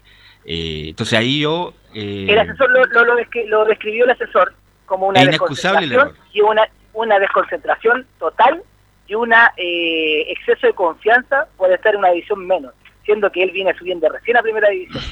[0.45, 1.73] Eh, entonces ahí yo...
[1.95, 4.55] eh, el asesor lo, lo, lo descri- lo describió el asesor
[4.87, 8.63] como una desconcentración y una, una desconcentración total
[9.07, 12.73] y una eh, exceso de confianza por estar en una división menos,
[13.05, 15.03] siendo que él viene subiendo recién a primera división.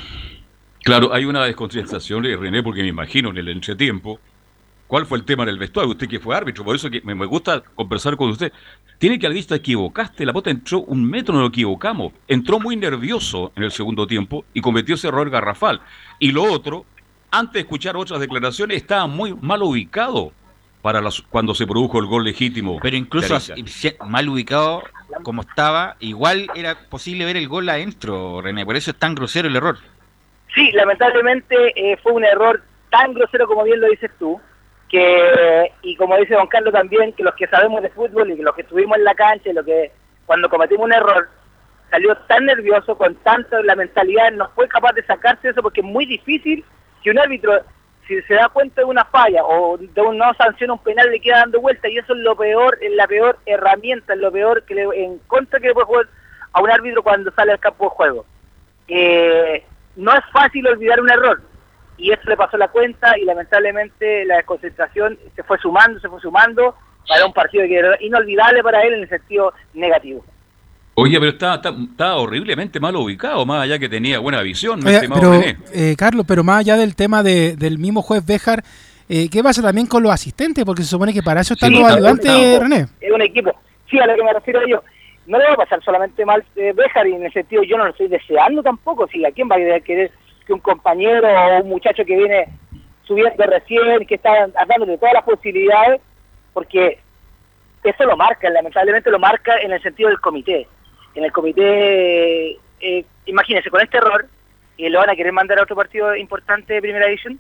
[0.85, 4.19] Claro, hay una desconcentración de René, porque me imagino en el entretiempo,
[4.93, 5.93] ¿cuál fue el tema del vestuario?
[5.93, 8.53] Usted que fue árbitro, por eso que me, me gusta conversar con usted.
[8.99, 12.13] Tiene que haber visto, equivocaste, la bota entró un metro, no lo equivocamos.
[12.29, 15.81] Entró muy nervioso en el segundo tiempo y cometió ese error garrafal.
[16.19, 16.85] Y lo otro,
[17.31, 20.31] antes de escuchar otras declaraciones, estaba muy mal ubicado
[20.83, 21.01] para
[21.31, 22.79] cuando se produjo el gol legítimo.
[22.83, 23.39] Pero incluso
[24.07, 24.83] mal ubicado
[25.23, 28.67] como estaba, igual era posible ver el gol adentro, René.
[28.67, 29.79] Por eso es tan grosero el error.
[30.55, 34.39] Sí, lamentablemente eh, fue un error tan grosero como bien lo dices tú,
[34.93, 38.43] que y como dice don Carlos también, que los que sabemos de fútbol y que
[38.43, 39.91] los que estuvimos en la cancha, lo que
[40.27, 41.29] cuando cometimos un error,
[41.91, 45.87] salió tan nervioso, con tanto la mentalidad, no fue capaz de sacarse eso porque es
[45.87, 46.63] muy difícil
[47.03, 47.59] que un árbitro,
[48.07, 51.21] si se da cuenta de una falla o de un no sanciona un penal, le
[51.21, 54.63] queda dando vuelta y eso es lo peor, es la peor herramienta, es lo peor
[54.65, 56.07] que le, en contra que le puede jugar
[56.53, 58.27] a un árbitro cuando sale al campo de juego.
[58.89, 59.65] Eh,
[59.97, 61.52] no es fácil olvidar un error
[61.99, 66.21] y eso le pasó la cuenta y lamentablemente la desconcentración se fue sumando, se fue
[66.21, 66.75] sumando
[67.07, 70.25] para un partido que era inolvidable para él en el sentido negativo.
[70.95, 76.27] Oye, pero está, horriblemente mal ubicado, más allá que tenía buena visión, pero, eh, Carlos,
[76.29, 78.63] pero más allá del tema del mismo juez Béjar,
[79.09, 80.65] eh, ¿qué pasa también con los asistentes?
[80.65, 82.87] Porque se supone que para eso están los ayudantes, René.
[83.01, 83.53] Es un equipo.
[83.91, 84.83] Sí, a lo que me refiero yo.
[85.27, 87.85] No le va a pasar solamente mal eh, Béjar y en el sentido yo no
[87.85, 89.07] lo estoy deseando tampoco.
[89.09, 90.11] Si a quién va a querer
[90.53, 92.49] que un compañero o un muchacho que viene
[93.05, 96.01] subiendo recién, que está hablando de todas las posibilidades,
[96.53, 96.99] porque
[97.83, 100.69] eso lo marca, lamentablemente lo marca en el sentido del comité.
[101.15, 104.27] En el comité, eh, imagínense, con este error,
[104.77, 107.39] y lo van a querer mandar a otro partido importante de Primera División,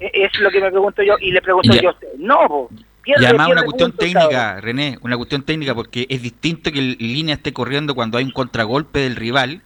[0.00, 2.68] eh, es lo que me pregunto yo, y le pregunto yo no,
[3.02, 6.96] pierde, y además una cuestión técnica, René, una cuestión técnica, porque es distinto que el
[6.98, 9.62] línea esté corriendo cuando hay un contragolpe del rival,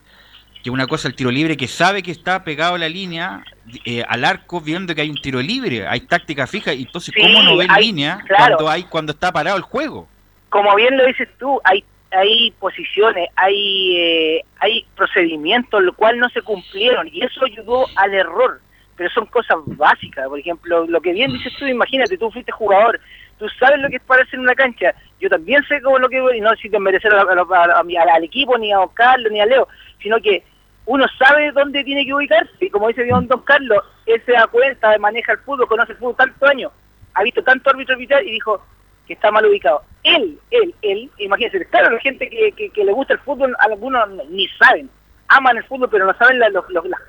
[0.62, 3.44] que una cosa el tiro libre que sabe que está pegado a la línea
[3.84, 7.42] eh, al arco viendo que hay un tiro libre, hay táctica fija, y entonces cómo
[7.42, 10.08] no ve línea cuando hay cuando está parado el juego.
[10.48, 16.28] Como bien lo dices tú, hay hay posiciones, hay, eh, hay procedimientos, lo cual no
[16.30, 18.60] se cumplieron y eso ayudó al error.
[18.96, 22.98] Pero son cosas básicas, por ejemplo, lo que bien dices tú, imagínate, tú fuiste jugador,
[23.38, 26.20] tú sabes lo que es pararse en una cancha, yo también sé cómo lo que
[26.36, 29.68] y no si te merecer al equipo, ni a Carlos, ni a Leo,
[30.02, 30.44] sino que
[30.86, 34.46] uno sabe dónde tiene que ubicarse, y como dice Don, Don Carlos, él se da
[34.46, 36.72] cuenta, maneja el fútbol, conoce el fútbol tantos años,
[37.14, 38.62] ha visto tanto árbitro arbitrar y dijo,
[39.08, 39.82] que está mal ubicado.
[40.04, 44.46] Él, él, él, imagínense, claro, la gente que, que, le gusta el fútbol, algunos ni
[44.48, 44.88] saben,
[45.28, 46.52] aman el fútbol, pero no saben las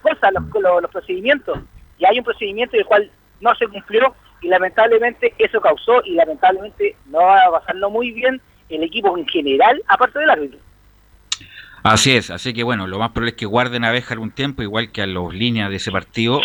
[0.02, 1.60] cosas, los, procedimientos.
[2.00, 6.96] Y hay un procedimiento del cual no se cumplió y lamentablemente eso causó y lamentablemente
[7.08, 10.60] no va a pasarlo muy bien el equipo en general, aparte del árbitro.
[11.84, 14.64] Así es, así que bueno, lo más probable es que guarden a Béjar un tiempo,
[14.64, 16.42] igual que a los líneas de ese partido,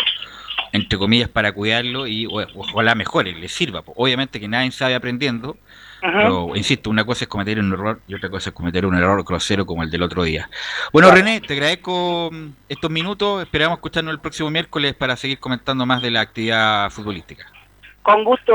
[0.71, 3.83] entre comillas, para cuidarlo y ojalá mejore, le sirva.
[3.95, 5.57] Obviamente que nadie sabe aprendiendo,
[6.01, 9.23] pero insisto, una cosa es cometer un error y otra cosa es cometer un error
[9.23, 10.49] grosero como el del otro día.
[10.93, 13.41] Bueno, René, te agradezco mm, estos minutos.
[13.41, 17.45] Esperamos escucharnos el próximo miércoles para seguir comentando más de la actividad futbolística.
[18.03, 18.53] Con gusto,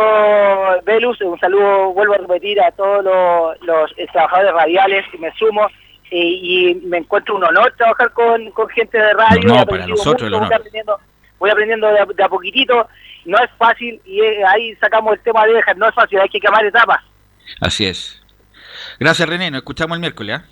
[0.85, 1.21] Velus.
[1.23, 3.05] Un saludo, vuelvo a repetir, a todos
[3.63, 5.05] los, trabajadores radiales.
[5.19, 5.73] Me sumo eh,
[6.11, 9.49] y me encuentro un honor trabajar con, gente de radio.
[9.49, 10.63] No, para nosotros el honor
[11.41, 12.89] voy aprendiendo de, a poquitito,
[13.25, 16.29] no es fácil y eh, ahí sacamos el tema de dejar, no es fácil, hay
[16.29, 17.03] que quemar etapas.
[17.61, 18.23] Así es.
[19.01, 20.41] Gracias René, nos escuchamos el miércoles.
[20.41, 20.45] ¿ah?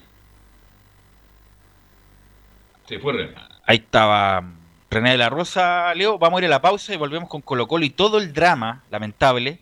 [2.87, 3.35] Sí, fue René.
[3.67, 4.43] Ahí estaba
[4.91, 7.69] René de la Rosa, Leo, vamos a ir a la pausa y volvemos con Colo
[7.69, 9.59] Colo y todo el drama, lamentable,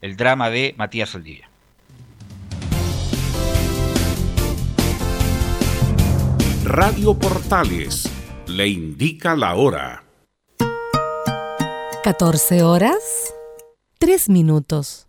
[0.00, 1.49] el drama de Matías Saldivia.
[6.72, 8.08] Radio Portales
[8.46, 10.04] le indica la hora.
[12.04, 13.34] 14 horas,
[13.98, 15.08] 3 minutos.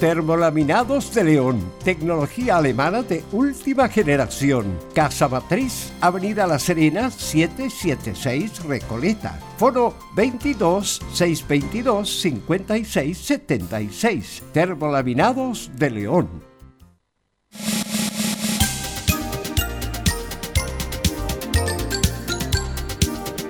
[0.00, 4.78] Termolaminados de León, tecnología alemana de última generación.
[4.94, 9.38] Casa Matriz, Avenida La Serena, 776 Recoleta.
[9.58, 14.42] Foro 22 622 56 76.
[14.54, 16.28] Termolaminados de León.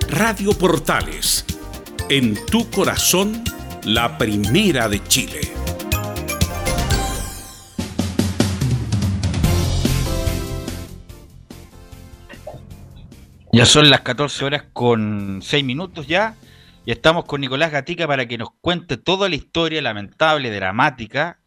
[0.09, 1.45] Radio Portales,
[2.09, 3.41] en tu corazón,
[3.85, 5.60] la primera de Chile.
[13.53, 16.35] Ya son las 14 horas con 6 minutos ya.
[16.85, 21.39] Y estamos con Nicolás Gatica para que nos cuente toda la historia lamentable, dramática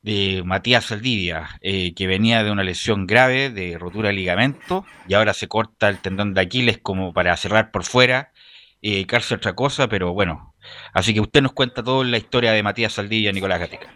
[0.00, 5.14] de Matías Saldivia, eh, que venía de una lesión grave de rotura de ligamento y
[5.14, 8.32] ahora se corta el tendón de Aquiles como para cerrar por fuera
[8.80, 10.54] y dedicarse a otra cosa, pero bueno.
[10.94, 13.88] Así que usted nos cuenta toda la historia de Matías Saldivia, Nicolás Gatica.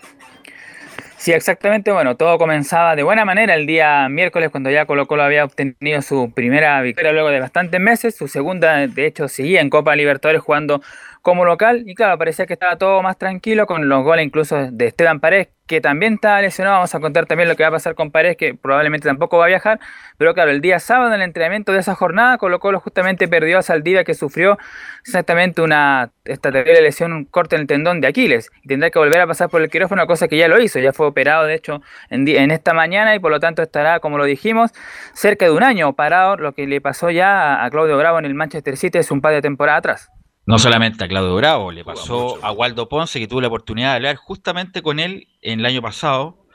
[1.27, 1.91] Sí, exactamente.
[1.91, 6.01] Bueno, todo comenzaba de buena manera el día miércoles cuando ya Colo Colo había obtenido
[6.01, 8.15] su primera victoria luego de bastantes meses.
[8.15, 10.83] Su segunda, de hecho, seguía en Copa Libertadores jugando
[11.27, 14.87] como local y claro, parecía que estaba todo más tranquilo con los goles incluso de
[14.87, 16.77] Esteban Paredes, que también está lesionado.
[16.77, 19.47] Vamos a contar también lo que va a pasar con Paredes, que probablemente tampoco va
[19.47, 19.81] a viajar.
[20.19, 23.59] Pero claro, el día sábado en el entrenamiento de esa jornada, Colo Colo justamente perdió
[23.59, 24.57] a Saldivia, que sufrió
[25.01, 28.53] exactamente una esta terrible lesión, un corte en el tendón de Aquiles.
[28.65, 30.79] Tendrá que volver a pasar por el quirófano, cosa que ya lo hizo.
[30.79, 34.27] Ya fue operado, de hecho, en, esta mañana y por lo tanto estará, como lo
[34.27, 34.71] dijimos,
[35.13, 36.37] cerca de un año parado.
[36.37, 39.33] Lo que le pasó ya a Claudio Bravo en el Manchester City es un par
[39.33, 40.13] de temporada atrás.
[40.47, 43.97] No solamente a Claudio Bravo, le pasó a Waldo Ponce, que tuvo la oportunidad de
[43.97, 46.47] hablar justamente con él en el año pasado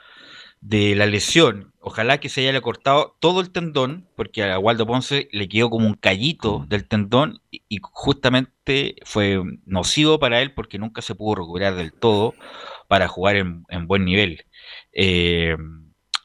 [0.62, 1.74] de la lesión.
[1.82, 5.88] Ojalá que se haya cortado todo el tendón, porque a Waldo Ponce le quedó como
[5.88, 11.76] un callito del tendón y justamente fue nocivo para él porque nunca se pudo recuperar
[11.76, 12.34] del todo
[12.88, 14.46] para jugar en, en buen nivel.
[14.94, 15.58] Eh,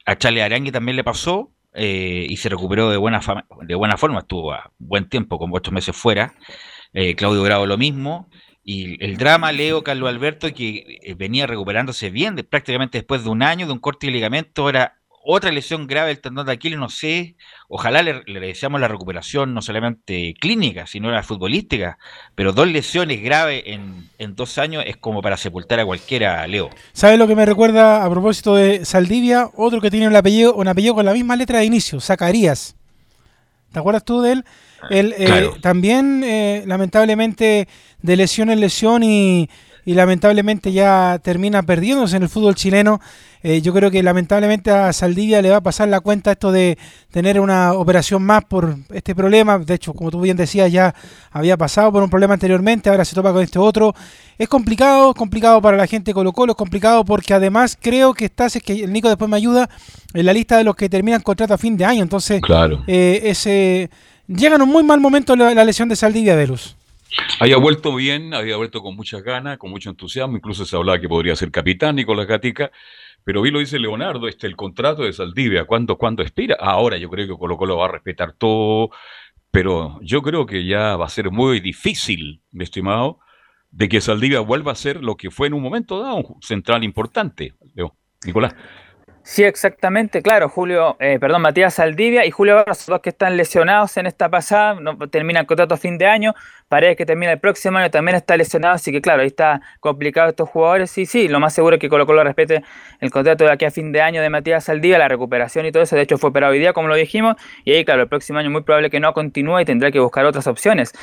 [0.05, 3.19] a Charlie Arangue también le pasó eh, y se recuperó de buena,
[3.61, 6.33] de buena forma, estuvo a buen tiempo, como ocho meses fuera.
[6.93, 8.29] Eh, Claudio Bravo lo mismo.
[8.63, 13.29] Y el drama, Leo, Carlos Alberto, que eh, venía recuperándose bien, de, prácticamente después de
[13.29, 14.97] un año de un corte de ligamento, ahora
[15.29, 17.35] otra lesión grave del tendón de Aquiles, no sé,
[17.67, 21.97] ojalá le, le, deseamos la recuperación no solamente clínica, sino la futbolística,
[22.33, 26.69] pero dos lesiones graves en, dos años es como para sepultar a cualquiera, Leo.
[26.93, 29.49] ¿Sabes lo que me recuerda a propósito de Saldivia?
[29.55, 32.77] Otro que tiene un apellido, un apellido con la misma letra de inicio, Zacarías.
[33.73, 34.45] ¿Te acuerdas tú de él?
[34.89, 35.55] Él eh, claro.
[35.61, 37.67] también, eh, lamentablemente,
[38.01, 39.49] de lesión en lesión y,
[39.85, 42.99] y, lamentablemente ya termina perdiéndose en el fútbol chileno.
[43.43, 46.77] Eh, yo creo que lamentablemente a Saldivia le va a pasar la cuenta esto de
[47.11, 49.59] tener una operación más por este problema.
[49.59, 50.93] De hecho, como tú bien decías, ya
[51.31, 53.93] había pasado por un problema anteriormente, ahora se topa con este otro.
[54.37, 58.25] Es complicado, complicado para la gente de Colo Colo, es complicado porque además creo que
[58.25, 59.69] estás, es que el Nico después me ayuda,
[60.13, 62.01] en la lista de los que terminan contrato a fin de año.
[62.01, 62.83] Entonces, claro.
[62.87, 63.89] ese
[64.27, 66.75] llega en un muy mal momento la, lesión de Saldivia Velus.
[67.39, 71.07] Había vuelto bien, había vuelto con muchas ganas, con mucho entusiasmo, incluso se hablaba que
[71.07, 72.71] podría ser capitán Nicolás Gatica,
[73.23, 76.57] pero vi lo dice Leonardo, este el contrato de Saldivia, ¿cuándo, ¿cuándo expira?
[76.59, 78.89] Ahora yo creo que Colo Colo va a respetar todo,
[79.51, 83.19] pero yo creo que ya va a ser muy difícil, mi estimado,
[83.71, 86.83] de que Saldivia vuelva a ser lo que fue en un momento dado, un central
[86.83, 87.95] importante, Leo.
[88.25, 88.55] Nicolás.
[89.29, 93.97] Sí, exactamente, claro, Julio, eh, perdón, Matías Saldivia y Julio Barros, dos que están lesionados
[93.97, 96.33] en esta pasada, no, terminan contrato a fin de año,
[96.69, 100.29] Paredes que termina el próximo año también está lesionado, así que claro, ahí está complicado
[100.29, 102.63] estos jugadores, sí, sí, lo más seguro es que Colo Colo respete
[103.01, 105.83] el contrato de aquí a fin de año de Matías Saldivia, la recuperación y todo
[105.83, 108.39] eso, de hecho fue operado hoy día, como lo dijimos, y ahí claro, el próximo
[108.39, 110.93] año muy probable que no continúe y tendrá que buscar otras opciones.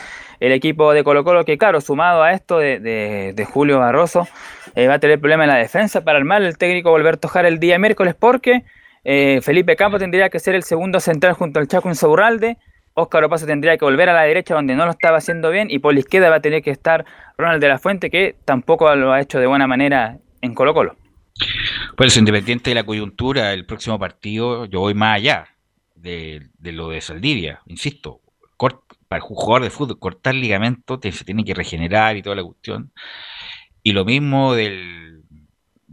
[0.40, 4.28] El equipo de Colo Colo que claro, sumado a esto de, Julio Barroso,
[4.74, 7.46] eh, va a tener problemas en la defensa para armar el técnico volver a tocar
[7.46, 8.64] el día miércoles porque
[9.04, 12.56] eh, Felipe Campo tendría que ser el segundo central junto al Chaco Insaurralde.
[12.94, 15.68] Oscar Opaso tendría que volver a la derecha donde no lo estaba haciendo bien.
[15.70, 17.04] Y por la izquierda va a tener que estar
[17.36, 20.96] Ronald de la Fuente, que tampoco lo ha hecho de buena manera en Colo Colo.
[21.96, 25.48] Pues independiente de la coyuntura, el próximo partido yo voy más allá
[25.96, 27.60] de, lo de Saldivia.
[27.66, 28.20] Insisto,
[29.08, 32.92] para el jugador de fútbol, cortar ligamento se tiene que regenerar y toda la cuestión.
[33.84, 35.04] Y lo mismo del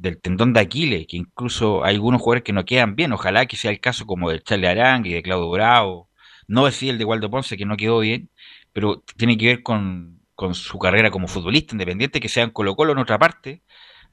[0.02, 3.14] del tendón de Aquiles, que incluso hay algunos jugadores que no quedan bien.
[3.14, 6.10] Ojalá que sea el caso como del Charlie Arang y de Claudio Bravo.
[6.48, 8.30] No decir el de Waldo Ponce, que no quedó bien,
[8.74, 10.20] pero tiene que ver con,
[10.54, 13.62] su carrera como futbolista, independiente que sea en Colo Colo en otra parte,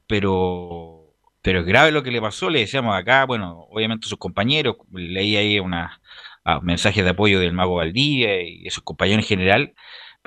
[0.07, 2.51] pero, pero es grave lo que le pasó.
[2.51, 5.91] Le decíamos acá, bueno, obviamente sus compañeros, leí ahí unos
[6.45, 9.75] ah, mensajes de apoyo del Mago Valdivia y de sus compañeros en general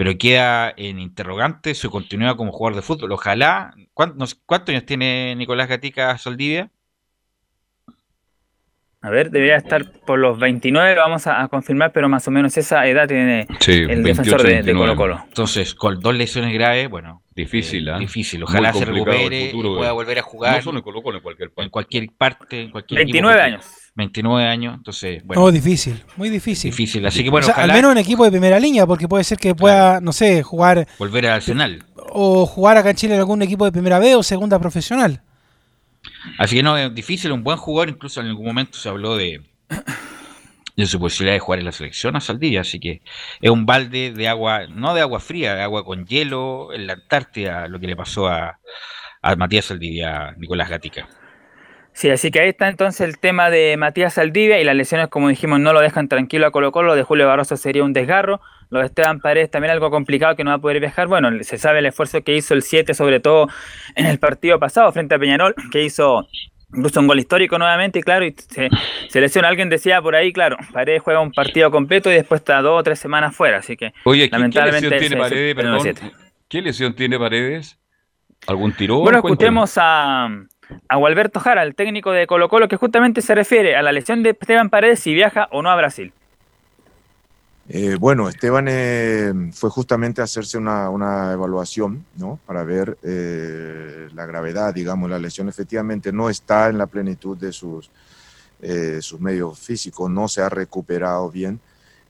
[0.01, 3.11] pero queda en interrogante su continuidad como jugador de fútbol.
[3.11, 3.75] Ojalá.
[3.93, 6.71] ¿Cuántos, años tiene Nicolás Gatica Soldivia?
[9.01, 12.57] A ver, debería estar por los 29, lo vamos a, confirmar, pero más o menos
[12.57, 15.21] esa edad tiene el defensor de, Colo Colo.
[15.27, 17.21] Entonces, con dos lesiones graves, bueno.
[17.35, 17.99] Difícil, ¿eh?
[17.99, 18.41] Difícil.
[18.41, 20.55] Ojalá se recupere y pueda volver a jugar.
[20.55, 21.63] No solo en Colo Colo, en cualquier parte.
[21.63, 22.61] En cualquier parte.
[22.61, 23.80] En cualquier 29 años.
[23.95, 25.41] 29 años, entonces, bueno.
[25.41, 26.71] No, difícil, muy difícil.
[26.71, 27.47] Difícil, así que bueno.
[27.53, 30.87] al menos un equipo de primera línea, porque puede ser que pueda, no sé, jugar.
[30.97, 31.83] Volver al Arsenal.
[31.95, 35.23] O jugar acá en Chile en algún equipo de primera B o segunda profesional.
[36.37, 39.41] Así que no, es difícil, un buen jugador, incluso en algún momento se habló de,
[40.75, 43.01] de su posibilidad de jugar en la selección a Saldivia, así que
[43.41, 46.93] es un balde de agua, no de agua fría, de agua con hielo en la
[46.93, 48.59] Antártida, lo que le pasó a,
[49.21, 51.07] a Matías Saldivia, Nicolás Gatica.
[51.93, 55.27] Sí, así que ahí está entonces el tema de Matías Saldivia y las lesiones, como
[55.27, 56.89] dijimos, no lo dejan tranquilo a Colo Colo.
[56.89, 58.39] Lo de Julio Barroso sería un desgarro.
[58.69, 61.07] Lo de Esteban Paredes también algo complicado que no va a poder viajar.
[61.07, 63.49] Bueno, se sabe el esfuerzo que hizo el 7, sobre todo
[63.95, 66.25] en el partido pasado frente a Peñarol, que hizo
[66.73, 67.99] incluso un gol histórico nuevamente.
[67.99, 68.33] Y claro, y
[69.09, 69.49] se, lesiona.
[69.49, 72.83] Alguien decía por ahí, claro, Paredes juega un partido completo y después está dos o
[72.83, 73.57] tres semanas fuera.
[73.57, 74.87] Así que, Oye, lamentablemente.
[74.87, 76.13] ¿qué lesión tiene Paredes?
[76.47, 77.77] ¿Qué lesión tiene Paredes?
[78.47, 79.01] ¿Algún tirón?
[79.01, 80.29] Bueno, escuchemos a
[80.87, 84.23] a Gualberto Jara, el técnico de Colo Colo, que justamente se refiere a la lesión
[84.23, 86.13] de Esteban Paredes si viaja o no a Brasil.
[87.69, 92.39] Eh, bueno, Esteban eh, fue justamente a hacerse una, evaluación, ¿no?
[92.45, 97.53] Para ver eh, la gravedad, digamos, la lesión efectivamente no está en la plenitud de
[97.53, 97.89] sus,
[98.99, 101.59] sus medios físicos, no se ha recuperado bien.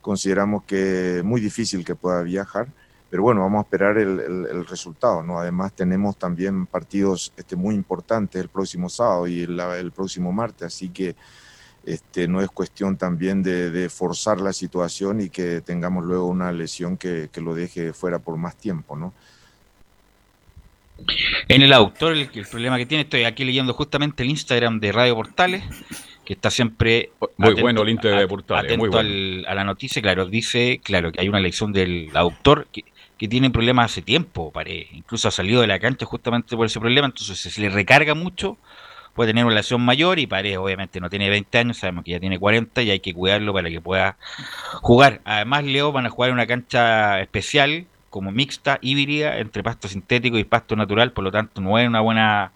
[0.02, 2.68] Consideramos que es muy difícil que pueda viajar
[3.12, 5.38] pero bueno, vamos a esperar el, resultado, ¿no?
[5.38, 10.88] Además tenemos también partidos este, muy importantes el próximo sábado y el, próximo martes, así
[10.88, 11.16] que
[11.86, 16.96] este, no es cuestión también de, forzar la situación y que tengamos luego una lesión
[16.96, 19.14] que, lo deje fuera por más tiempo, ¿no?
[21.50, 25.16] En el autor, el, problema que tiene, estoy aquí leyendo justamente el Instagram de Radio
[25.16, 25.64] Portales,
[26.24, 29.50] que está siempre muy bueno el Instagram de Portales, muy bueno.
[29.50, 32.86] a la noticia, claro, dice, claro, que hay una lesión del autor que
[33.22, 34.88] que tiene problemas hace tiempo, pare.
[34.94, 38.16] incluso ha salido de la cancha justamente por ese problema, entonces si se le recarga
[38.16, 38.58] mucho,
[39.14, 42.20] puede tener una lesión mayor y Paredes obviamente no tiene 20 años, sabemos que ya
[42.20, 44.18] tiene 40 y hay que cuidarlo para que pueda
[44.82, 45.22] jugar.
[45.24, 50.40] Además, Leo van a jugar en una cancha especial, como mixta, híbrida, entre pasto sintético
[50.40, 52.54] y pasto natural, por lo tanto no es una buena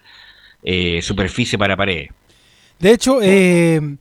[0.63, 2.09] eh, superficie para Paredes.
[2.79, 3.97] De hecho, eh,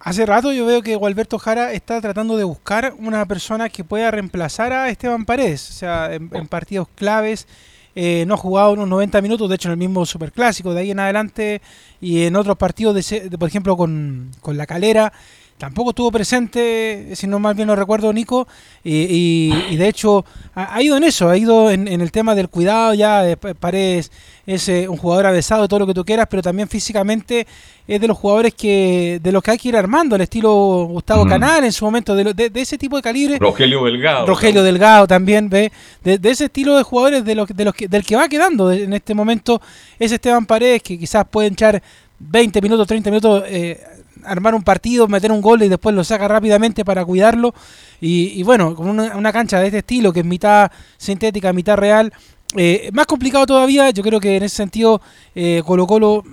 [0.00, 4.10] Hace rato yo veo que Gualberto Jara está tratando de buscar una persona que pueda
[4.10, 5.70] reemplazar a Esteban Paredes.
[5.70, 7.46] O sea, en, partidos claves.
[7.94, 10.92] Eh, no ha jugado unos 90 minutos, de hecho en el mismo superclásico, de ahí
[10.92, 11.60] en adelante,
[12.00, 15.12] y en otros partidos, de, por ejemplo con, con La Calera,
[15.58, 18.46] tampoco estuvo presente, si no mal bien lo recuerdo, Nico,
[18.84, 23.22] y, de hecho ha, ido en eso, ha ido en, el tema del cuidado, ya
[23.22, 24.10] de Paredes
[24.46, 27.46] es eh, un jugador avesado, todo lo que tú quieras, pero también físicamente
[27.86, 31.26] es de los jugadores que de los que hay que ir armando, al estilo Gustavo
[31.26, 33.38] Canal en su momento, de, ese tipo de calibre.
[33.38, 34.26] Rogelio Delgado.
[34.26, 38.04] Rogelio Delgado también, ve, de, ese estilo de jugadores de los, de los que, del
[38.04, 39.60] que va quedando en este momento
[39.98, 41.82] es Esteban Paredes, que quizás puede echar
[42.20, 43.44] 20 minutos, 30 minutos.
[43.46, 43.80] Eh,
[44.24, 47.54] armar un partido, meter un gol y después lo saca rápidamente para cuidarlo.
[48.00, 52.12] Y, bueno, con una, cancha de este estilo, que es mitad sintética, mitad real,
[52.56, 55.00] eh, más complicado todavía, yo creo que en ese sentido
[55.34, 56.24] eh, Colo Colo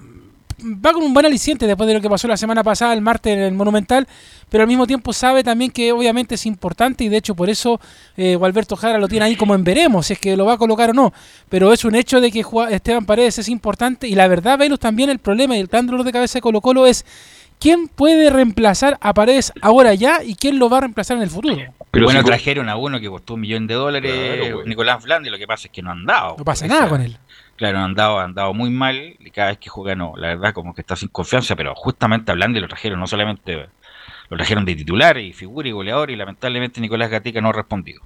[0.64, 3.34] va con un buen aliciente después de lo que pasó la semana pasada, el martes
[3.34, 4.08] en el Monumental,
[4.50, 7.80] pero al mismo tiempo sabe también que obviamente es importante y de hecho por eso
[8.16, 10.58] eh, Gualberto Jara lo tiene ahí como en veremos, si es que lo va a
[10.58, 11.14] colocar o no.
[11.50, 15.10] Pero es un hecho de que Esteban Paredes es importante y la verdad, Velus, también
[15.10, 17.06] el problema y el gran de cabeza de Colo Colo es
[17.60, 21.30] quién puede reemplazar a Paredes ahora ya y quién lo va a reemplazar en el
[21.30, 21.56] futuro.
[21.92, 25.48] Pero bueno, trajeron a uno que costó un millón de dólares, Nicolás Flandi, lo que
[25.48, 26.36] pasa es que no han dado.
[26.38, 27.18] No pasa nada con él.
[27.56, 30.54] Claro, han dado, han dado muy mal y cada vez que juega no, la verdad
[30.54, 33.68] como que está sin confianza, pero justamente hablando lo trajeron, no solamente
[34.30, 38.02] lo trajeron de titular y figura y goleador y lamentablemente Nicolás Gatica no ha respondido.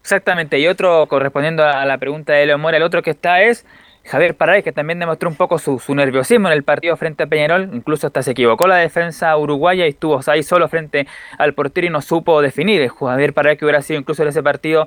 [0.00, 3.66] Exactamente, y otro correspondiendo a la pregunta de Leo Mora, el otro que está es
[4.04, 7.70] Javier Paredes, que también demostró un poco su, nerviosismo en el partido frente a Peñarol,
[7.72, 11.06] incluso hasta se equivocó la defensa uruguaya y estuvo ahí solo frente
[11.38, 12.88] al portero y no supo definir.
[12.90, 14.86] Javier Paredes que hubiera sido incluso en ese partido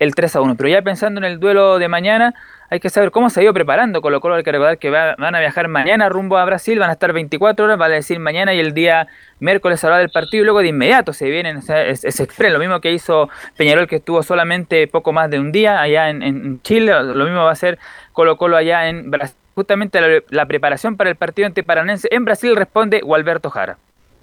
[0.00, 0.56] el 3 a 1.
[0.56, 2.34] Pero ya pensando en el duelo de mañana,
[2.68, 4.34] hay que saber cómo se ha ido preparando Colo Colo.
[4.34, 7.64] Hay que recordar que van a viajar mañana rumbo a Brasil, van a estar 24
[7.64, 9.08] horas, vale decir mañana y el día
[9.38, 12.92] miércoles hablar del partido y luego de inmediato se vienen, es, express, lo mismo que
[12.92, 17.44] hizo Peñarol que estuvo solamente poco más de un día allá en, Chile, lo mismo
[17.44, 17.78] va a ser
[18.12, 19.36] Colo Colo allá en Brasil.
[19.54, 23.78] Justamente la, preparación para el partido ante Paranense en Brasil responde Gualberto Jara.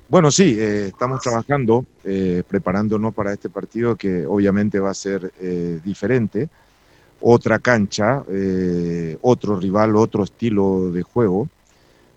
[0.07, 5.31] Bueno, sí, eh, estamos trabajando, eh, preparándonos para este partido que obviamente va a ser
[5.41, 6.49] eh, diferente
[7.25, 11.47] otra cancha, eh, otro rival, otro estilo de juego.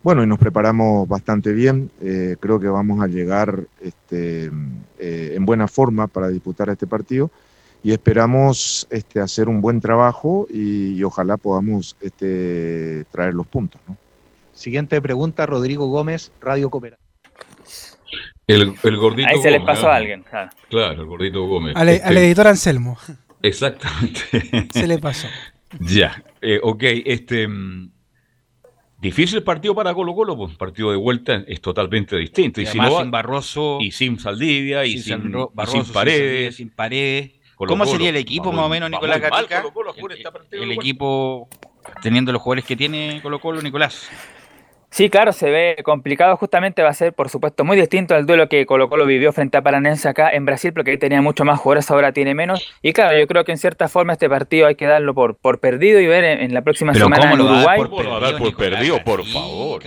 [0.03, 1.91] Bueno, y nos preparamos bastante bien.
[2.01, 4.51] Eh, creo que vamos a llegar este,
[4.99, 7.31] eh, en buena forma para disputar este partido
[7.85, 13.81] y esperamos este, hacer un buen trabajo y, ojalá podamos este, traer los puntos.
[14.53, 17.07] Siguiente pregunta, Rodrigo Gómez, Radio Cooperativa.
[18.49, 20.25] El, gordito Ahí se le pasó a alguien.
[20.69, 21.03] Claro.
[21.03, 21.77] el gordito Gómez.
[21.77, 22.99] Al, este, editor Anselmo.
[23.43, 24.69] Exactamente.
[24.73, 25.29] Se le pasó.
[25.81, 27.49] ya, eh, ok, este...
[27.49, 27.91] Mm,
[28.99, 32.61] difícil partido para Colo Colo, pues partido de vuelta es totalmente distinto.
[32.61, 33.79] Y, sin Barroso.
[33.81, 35.33] Y sin Saldivia, y sin,
[35.93, 36.57] Paredes.
[36.57, 37.33] Sin, Paredes.
[37.57, 39.65] ¿Cómo sería el equipo más o menos, Nicolás Gatica?
[40.51, 41.49] el, el equipo
[42.03, 44.09] teniendo los jugadores que tiene Colo Colo, Nicolás.
[44.97, 46.39] Sí, claro, se ve complicado.
[46.39, 49.59] Justamente va a ser, por supuesto, muy distinto al duelo que Colo Colo vivió frente
[49.59, 52.67] a Paranense acá en Brasil, porque ahí tenía mucho más jugadores, ahora tiene menos.
[52.81, 55.61] Y claro, yo creo que en cierta forma este partido hay que darlo por, por
[55.61, 57.79] perdido y ver en, la próxima semana en Uruguay.
[57.79, 59.83] ¿Cómo lo va a dar por perdido, por favor?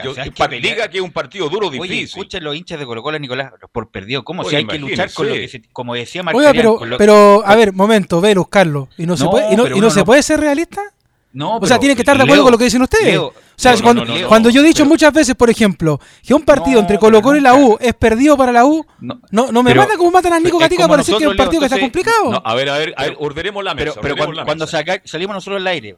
[0.62, 1.92] diga que es un partido duro, difícil.
[1.92, 4.24] Oye, escuchen los hinchas de Colo Colo, Nicolás, por perdido.
[4.24, 4.44] ¿Cómo?
[4.44, 6.78] si hay que luchar con lo que se, como decía Marcelo.
[6.78, 8.90] pero, pero, a ver, momento, Velus, Carlos.
[8.96, 10.84] ¿Y no, se puede, y no, y no se puede ser realista?
[11.32, 13.18] No, o sea, tiene que estar de acuerdo con lo que dicen ustedes.
[13.18, 17.22] o sea, cuando, yo he dicho muchas veces, por ejemplo, que un partido entre Colo
[17.22, 19.20] Colo y la U es perdido para la U, no,
[19.52, 21.68] no, me mata como matan a Nico Gatica para decir que es un partido que
[21.68, 22.42] está complicado.
[22.44, 24.00] a ver, a ver, a ver, ordenemos la mesa.
[24.02, 24.16] Pero,
[24.46, 25.98] cuando, salimos nosotros al aire,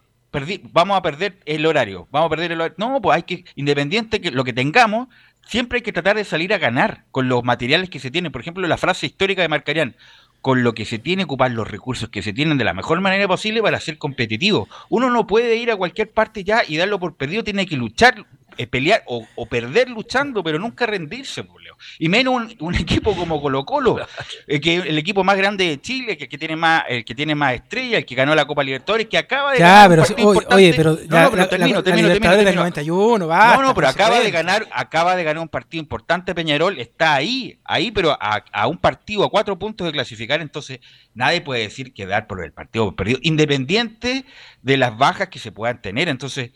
[0.71, 2.75] vamos a perder el horario, vamos a perder el horario.
[2.77, 5.07] No, pues hay que, independiente que lo que tengamos,
[5.45, 8.31] siempre hay que tratar de salir a ganar con los materiales que se tienen.
[8.31, 9.95] Por ejemplo, la frase histórica de Marcarián,
[10.41, 13.27] con lo que se tiene, ocupar los recursos que se tienen de la mejor manera
[13.27, 14.67] posible para ser competitivo.
[14.89, 18.25] Uno no puede ir a cualquier parte ya y darlo por perdido, tiene que luchar,
[18.57, 21.60] eh, pelear o, perder luchando, pero nunca rendirse, pues,
[21.99, 23.99] Y menos un, equipo como Colo Colo,
[24.47, 27.35] eh, que el equipo más grande de Chile, que, que tiene más, el que tiene
[27.35, 30.03] más estrellas, el que ganó la Copa Libertadores, que acaba de ganar pero,
[30.49, 34.67] oye, pero ya, no, pero termino, termino, termino, 91, no, no, pero acaba de ganar,
[34.71, 39.23] acaba de ganar un partido importante Peñarol, está ahí, ahí, pero a, a un partido,
[39.23, 40.79] a cuatro puntos de clasificar, entonces
[41.13, 44.25] nadie puede decir que dar por el partido perdido, independiente
[44.61, 46.51] de las bajas que se puedan tener, entonces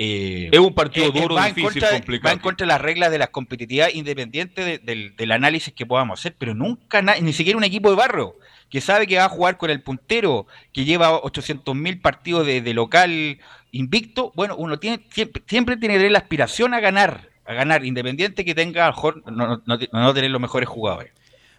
[0.00, 2.30] eh, es un partido eh, duro, difícil, complicado.
[2.30, 6.36] Va en contra de las reglas de la competitividad independiente del análisis que podamos hacer,
[6.38, 8.36] pero nunca, ni siquiera un equipo de barro
[8.70, 12.74] que sabe que va a jugar con el puntero, que lleva 800 mil partidos de,
[12.74, 13.38] local
[13.72, 18.54] invicto, bueno, uno tiene siempre, siempre tiene la aspiración a ganar, a ganar, independiente que
[18.54, 21.12] tenga a mejor no, no tener los mejores jugadores.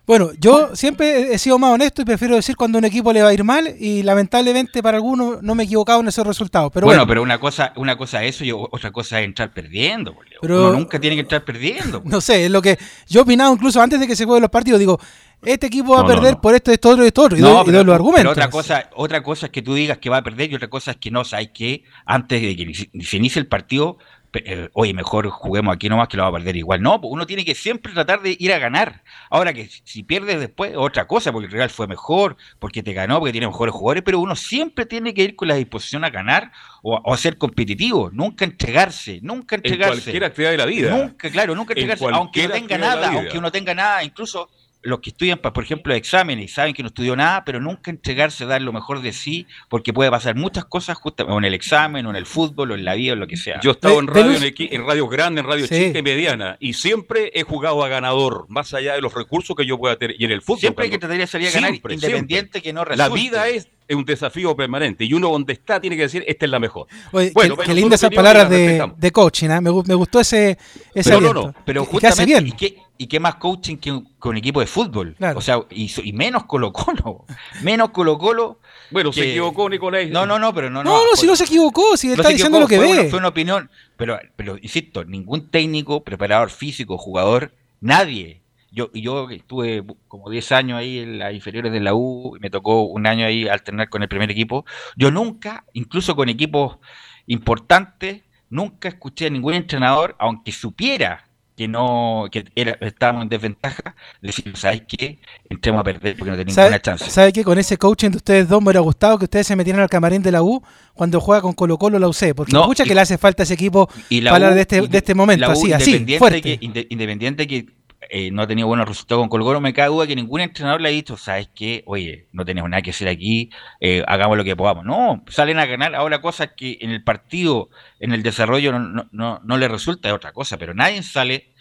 [0.10, 3.30] Bueno, yo siempre he sido más honesto y prefiero decir cuando un equipo le va
[3.30, 6.72] a ir mal y lamentablemente para algunos no me he equivocado en esos resultados.
[6.74, 10.16] Pero bueno, pero una cosa, una cosa es eso y otra cosa es entrar perdiendo.
[10.42, 12.02] Pero Uno nunca tiene que entrar perdiendo.
[12.10, 14.50] No sé, es lo que yo he opinado incluso antes de que se jueguen los
[14.50, 14.80] partidos.
[14.80, 15.00] Digo,
[15.44, 17.38] este equipo va a perder por esto, esto, otro, esto, otro.
[17.38, 18.16] Y, doy, los argumentos.
[18.16, 20.70] Pero otra cosa, otra cosa es que tú digas que va a perder y otra
[20.70, 24.00] cosa es que no, sabes que antes de que se inicie el partido
[24.34, 26.82] eh, oye, mejor juguemos aquí nomás que lo va a perder igual.
[26.82, 29.04] No, pues uno tiene que siempre tratar de ir a ganar.
[29.30, 33.20] Ahora que si pierdes después, otra cosa, porque el Real fue mejor, porque te ganó,
[33.20, 36.52] porque tiene mejores jugadores, pero uno siempre tiene que ir con la disposición a ganar
[36.84, 39.94] o, a ser competitivo, nunca entregarse, nunca entregarse.
[39.96, 40.98] En cualquier actividad de la vida.
[40.98, 44.50] Nunca, claro, nunca entregarse, aunque no tenga nada, aunque uno tenga nada, incluso
[44.82, 48.46] los que estudian, por ejemplo, exámenes y saben que no estudió nada, pero nunca entregarse
[48.46, 51.54] a dar lo mejor de sí, porque puede pasar muchas cosas justamente o en el
[51.54, 53.60] examen, o en el fútbol, o en la vida, o en lo que sea.
[53.60, 55.76] Yo he estado Ve- en radio, en, equi- en radio grande, en radio Sí.
[55.88, 59.66] chica y mediana, y siempre he jugado a ganador, más allá de los recursos que
[59.66, 60.16] yo pueda tener.
[60.18, 60.60] Y en el fútbol.
[60.62, 62.62] Siempre hay que cuando- tratar de salir a ganar, Siempre, independiente siempre.
[62.62, 63.20] que no La resulte.
[63.22, 66.60] vida es un desafío permanente, y uno donde está tiene que decir, esta es la
[66.60, 66.88] mejor.
[67.12, 69.60] Oye, Bueno, qué, qué lindas esas palabras de, de coaching, ¿ah?
[69.60, 70.58] me, me gustó ese,
[70.94, 71.48] ese Pero no, aliento.
[71.60, 72.48] no, pero Que- que hace justamente, bien.
[72.48, 75.16] ¿y qué, y qué más coaching que un, que un equipo de fútbol?
[75.18, 75.40] Claro.
[75.40, 77.26] O sea, y, menos Colo Colo.
[77.64, 78.60] Menos Colo Colo.
[78.92, 80.10] Bueno, se equivocó Nicolás.
[80.10, 80.84] No, no, no, pero no.
[80.84, 83.02] No, no, si no se equivocó, si No está diciendo equivocó, lo que fue ve.
[83.02, 88.42] Una, fue una opinión, pero, pero insisto, ningún técnico, preparador físico, jugador, nadie.
[88.70, 92.50] Yo, yo estuve como 10 años ahí en las inferiores de la U, y me
[92.50, 94.66] tocó un año ahí alternar con el primer equipo.
[94.98, 96.80] Yo nunca, incluso con equipos
[97.28, 101.29] importantes, nunca escuché a ningún entrenador, aunque supiera
[101.60, 105.20] que no que era, estábamos en desventaja, decir, ¿sabes qué?
[105.50, 107.10] Entremos a perder porque no tenemos ¿Sabe, ninguna chance.
[107.12, 107.44] sabe qué?
[107.44, 110.22] Con ese coaching de ustedes dos me hubiera gustado que ustedes se metieran al camarín
[110.24, 112.96] de la U cuando juega con Colo Colo la UC, porque No, escucha y- que
[112.96, 115.50] le hace falta ese equipo Y la para hablar de este, de este momento, la
[115.50, 116.42] U, así, así, fuerte.
[116.42, 117.66] Que, inde- independiente que
[118.10, 120.90] eh, no ha tenido buenos resultados con Colgoro, me cae duda que ningún entrenador le
[120.90, 121.84] ha dicho, ¿sabes qué?
[121.86, 124.86] Oye, no tenemos nada que hacer aquí, eh, hagamos lo que podamos.
[124.86, 125.96] No, salen a ganar.
[125.96, 130.10] Ahora, cosas que en el partido, en el desarrollo, no, no, no, no le resulta
[130.10, 131.54] es otra cosa, pero nadie sale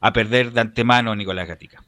[0.00, 1.84] a perder de antemano a Nicolás Gatica.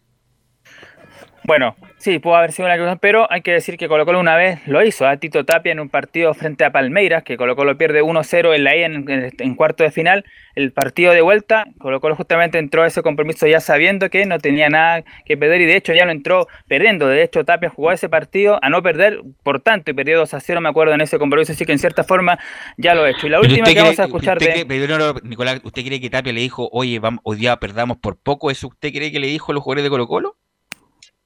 [1.47, 4.35] Bueno, sí, pudo haber sido una cosa, pero hay que decir que Colo Colo una
[4.35, 7.77] vez lo hizo a Tito Tapia en un partido frente a Palmeiras, que Colo Colo
[7.77, 10.25] pierde 1-0 en la ida en, en- en cuarto de final.
[10.55, 14.39] El partido de vuelta, Colo Colo justamente entró a ese compromiso ya sabiendo que no
[14.39, 17.09] tenía nada que perder y de hecho ya lo entró perdiendo.
[17.09, 20.71] De hecho, Tapia jugó ese partido a no perder, por tanto, y perdió 2-0, me
[20.71, 22.39] acuerdo, en ese compromiso, así que en cierta forma
[22.79, 23.27] ya lo he hecho.
[23.27, 24.67] Y la Pero última que vamos a escuchar usted de...
[24.67, 28.17] cree- no, Nicolás, ¿usted cree que Tapia le dijo, oye, vamos, hoy día perdamos por
[28.17, 28.51] poco?
[28.51, 30.37] ¿Eso usted cree que le dijo a los jugadores de Colo Colo?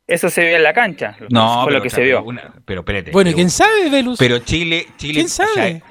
[0.08, 2.22] Eso se vio en la cancha, No, fue pero lo que otra se vez, vio.
[2.24, 3.10] una- pero espérate.
[3.10, 4.18] Bueno, ¿y pero- quién sabe, Velus?
[4.18, 5.82] Pero Chile, Chile, ¿Quién o sea, sabe?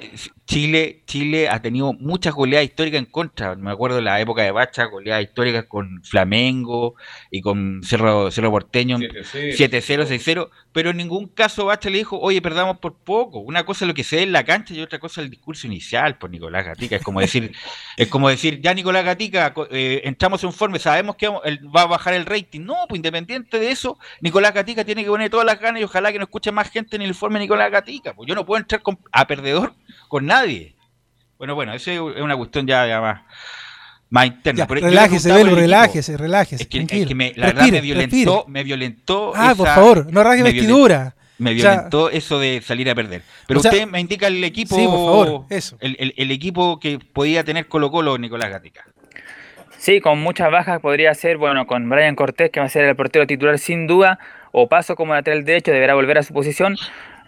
[0.48, 3.54] Chile, Chile ha tenido muchas goleadas históricas en contra.
[3.54, 6.94] Me acuerdo de la época de Bacha, goleadas históricas con Flamengo
[7.30, 12.18] y con Cerro, Cerro Porteño, 7-0, 7-0, 6-0, pero en ningún caso Bacha le dijo,
[12.18, 13.40] oye, perdamos por poco.
[13.40, 15.30] Una cosa es lo que se ve en la cancha y otra cosa es el
[15.30, 16.96] discurso inicial por Nicolás Gatica.
[16.96, 17.52] Es como decir,
[17.98, 21.86] es como decir, ya Nicolás Gatica, eh, entramos en forma, sabemos que vamos- va a
[21.86, 22.60] bajar el rating.
[22.62, 26.10] No, pues independiente de eso, Nicolás Gatica tiene que poner todas las ganas y ojalá
[26.10, 28.14] que no escuche más gente en el informe de Nicolás Gatica.
[28.14, 29.74] Pues yo no puedo entrar con- a perdedor
[30.08, 30.74] con nadie.
[31.38, 33.20] Bueno, bueno, eso es una cuestión ya, ya más,
[34.10, 34.58] más interna.
[34.58, 35.54] Ya, Pero relájese, equipo.
[35.54, 36.62] relájese, relájese.
[36.64, 38.44] Es que, es que me, la verdad Respire, me violentó, respire.
[38.48, 39.32] me violentó.
[39.36, 41.14] Ah, por favor, no me violentó- vestidura.
[41.38, 43.22] Me O sea- violentó eso de salir a perder.
[43.46, 44.74] Pero O sea- usted me indica el equipo.
[44.74, 45.76] Sí, por favor, eso.
[45.80, 48.84] El, el- el equipo que podía tener Colo Colo Nicolás Gatica.
[49.76, 52.96] Sí, con muchas bajas podría ser, bueno, con Brian Cortés, que va a ser el
[52.96, 54.18] portero titular sin duda,
[54.50, 56.76] o Paso como lateral derecho, deberá volver a su posición.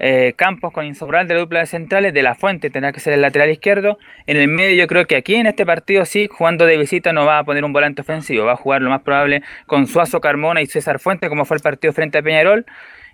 [0.00, 3.12] Eh, Campos con Insobral de la dupla de centrales, de la Fuente tendrá que ser
[3.12, 3.98] el lateral izquierdo.
[4.26, 7.26] En el medio yo creo que aquí en este partido sí, jugando de visita no
[7.26, 10.62] va a poner un volante ofensivo, va a jugar lo más probable con Suazo Carmona
[10.62, 12.64] y César Fuente, como fue el partido frente a Peñarol.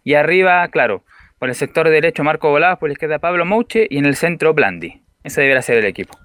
[0.04, 1.04] Y arriba, claro,
[1.40, 4.54] por el sector derecho Marco Voladas, por la izquierda Pablo Mouche y en el centro
[4.54, 5.02] Blandi.
[5.24, 6.16] Ese deberá ser el equipo.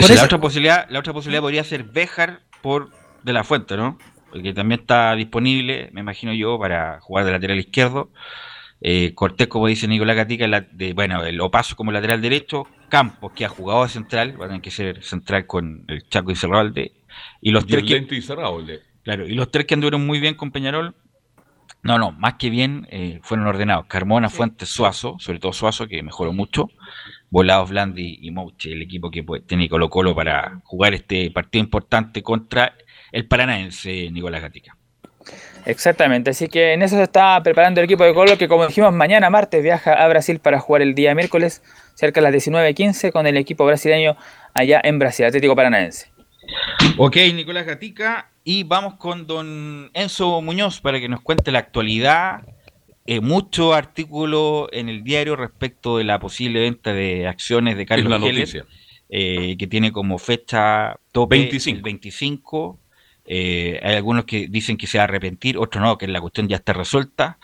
[0.00, 2.90] O sea, la, otra posibilidad, la otra posibilidad podría ser Béjar por
[3.22, 3.98] De La Fuente, ¿no?
[4.32, 8.10] Porque también está disponible, me imagino yo, para jugar de lateral izquierdo.
[8.80, 12.66] Eh, Cortés, como dice Nicolás Gatica, la- de, bueno, el Opaso como lateral derecho.
[12.88, 16.30] Campos, que ha jugado de central, va a tener que ser central con el Chaco
[16.30, 16.92] y Cerralde.
[17.40, 18.60] Y los Y tres el que, lento y cerrado.
[18.60, 20.94] el de- Claro, y los tres que anduvieron muy bien con Peñarol,
[21.82, 23.86] no, no, más que bien, eh, fueron ordenados.
[23.86, 26.68] Carmona, Fuentes, Suazo, sobre todo Suazo, que mejoró mucho.
[27.30, 31.62] Volados, Blandi y Mouche, el equipo que pues, tiene Colo Colo para jugar este partido
[31.64, 32.74] importante contra
[33.12, 34.76] el paranaense Nicolás Gatica.
[35.68, 38.92] Exactamente, así que en eso se está preparando el equipo de Colo que como dijimos
[38.94, 41.62] mañana martes viaja a Brasil para jugar el día miércoles
[41.94, 44.16] cerca de las 19.15 con el equipo brasileño
[44.54, 46.10] allá en Brasil, Atlético Paranaense.
[46.96, 52.40] Ok, Nicolás Gatica, y vamos con don Enzo Muñoz para que nos cuente la actualidad.
[53.04, 58.06] Eh, mucho artículo en el diario respecto de la posible venta de acciones de Carlos
[58.06, 58.64] Es la Heller, noticia.
[59.10, 61.76] eh, que tiene como fecha tope 25.
[61.76, 62.78] el 25.
[63.30, 66.48] Eh, hay algunos que dicen que se va a arrepentir, otros no, que la cuestión
[66.48, 67.38] ya está resuelta.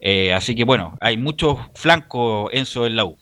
[0.00, 3.16] Eh, así que bueno, hay muchos flancos Enzo en la U.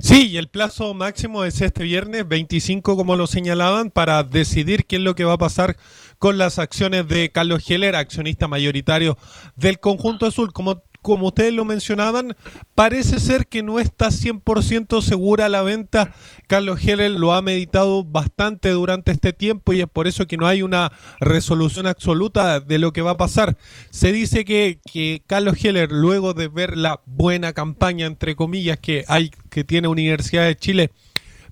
[0.00, 4.96] Sí, y el plazo máximo es este viernes 25, como lo señalaban, para decidir qué
[4.96, 5.76] es lo que va a pasar
[6.18, 9.16] con las acciones de Carlos Heller, accionista mayoritario
[9.56, 10.52] del conjunto azul.
[10.52, 12.36] Como como ustedes lo mencionaban,
[12.74, 16.12] parece ser que no está 100% segura la venta.
[16.46, 20.46] Carlos Heller lo ha meditado bastante durante este tiempo y es por eso que no
[20.46, 23.56] hay una resolución absoluta de lo que va a pasar.
[23.88, 29.06] Se dice que, que Carlos Heller, luego de ver la buena campaña, entre comillas, que
[29.08, 30.90] hay que tiene Universidad de Chile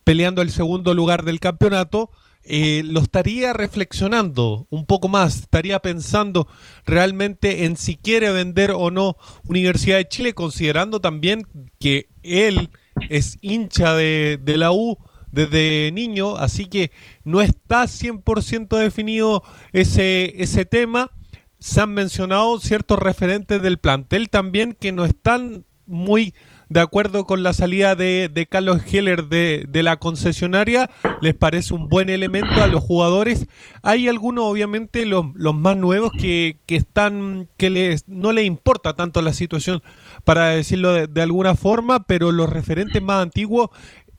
[0.05, 2.11] peleando el segundo lugar del campeonato,
[2.49, 6.49] eh, lo estaría reflexionando un poco más, estaría pensando
[6.85, 9.17] realmente en si quiere vender o no
[9.49, 11.47] Universidad de Chile, considerando también
[11.79, 12.71] que él
[13.11, 14.99] es hincha de, de la U
[15.33, 16.91] desde niño, así que
[17.25, 19.43] no está 100% definido
[19.73, 21.11] ese, ese tema.
[21.59, 26.35] Se han mencionado ciertos referentes del plantel también que no están muy
[26.69, 30.91] de acuerdo con la salida de, de Carlos Heller de, la concesionaria,
[31.21, 33.47] les parece un buen elemento a los jugadores.
[33.83, 39.23] Hay algunos, obviamente, los, más nuevos que, que están, que les, no les importa tanto
[39.23, 39.83] la situación,
[40.25, 43.71] para decirlo de, de alguna forma, pero los referentes más antiguos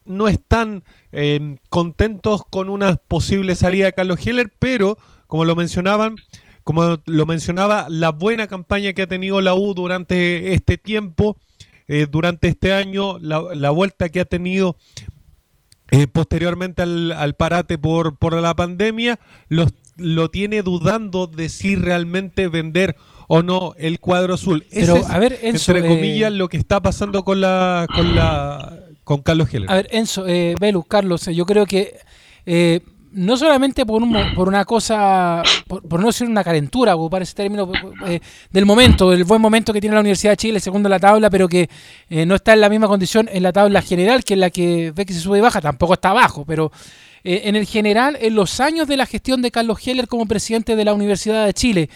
[0.05, 6.15] no están eh, contentos con una posible salida de Carlos Heller, pero, como lo mencionaban,
[6.63, 11.37] como lo mencionaba, la buena campaña que ha tenido la U durante este tiempo,
[11.87, 14.75] eh, durante este año, la, la, vuelta que ha tenido
[15.91, 21.75] eh, posteriormente al, al, parate por, por la pandemia, los, lo tiene dudando de si
[21.75, 22.95] realmente vender
[23.27, 24.65] o no el cuadro azul.
[24.71, 28.79] Pero, es, a ver, Enzo, entre comillas, lo que está pasando con la con la
[29.03, 29.71] con Carlos Heller.
[29.71, 31.97] A ver, Enzo, eh, Velus, Carlos, yo creo que
[32.45, 32.81] eh,
[33.11, 37.71] no solamente por, un, por una cosa, por, no decir una calentura, ocupar ese término
[38.05, 38.19] eh,
[38.51, 41.29] del momento, del buen momento que tiene la Universidad de Chile, segundo en la tabla,
[41.29, 41.69] pero que
[42.09, 44.91] eh, no está en la misma condición en la tabla general, que es la que
[44.91, 46.71] ve que se sube y baja, tampoco está abajo, pero
[47.23, 50.75] eh, en el general, en los años de la gestión de Carlos Heller como presidente
[50.75, 51.89] de la Universidad de Chile,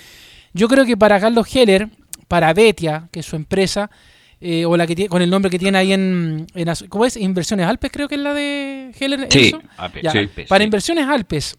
[0.54, 1.90] yo creo que para Carlos Heller,
[2.28, 3.90] para Betia, que es su empresa,
[4.42, 7.16] eh, o la que tiene, con el nombre que tiene ahí en, en, ¿cómo es?
[7.16, 9.28] Inversiones Alpes, creo que es la de Heller.
[9.30, 10.64] Sí, Alpes, ya, sí, Alpes para.
[10.64, 11.58] Inversiones Alpes,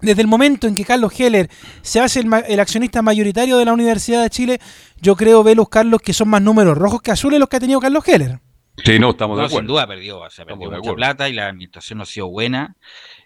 [0.00, 1.48] desde el momento en que Carlos Heller
[1.80, 4.60] se hace el, el, accionista mayoritario de la Universidad de Chile,
[5.00, 7.80] yo creo, Velus Carlos, que son más números rojos que azules los que ha tenido
[7.80, 8.40] Carlos Heller.
[8.84, 9.60] Sí, no, estamos no, de acuerdo.
[9.60, 12.76] Sin duda perdió, o sea, perdió mucha plata y la administración no ha sido buena.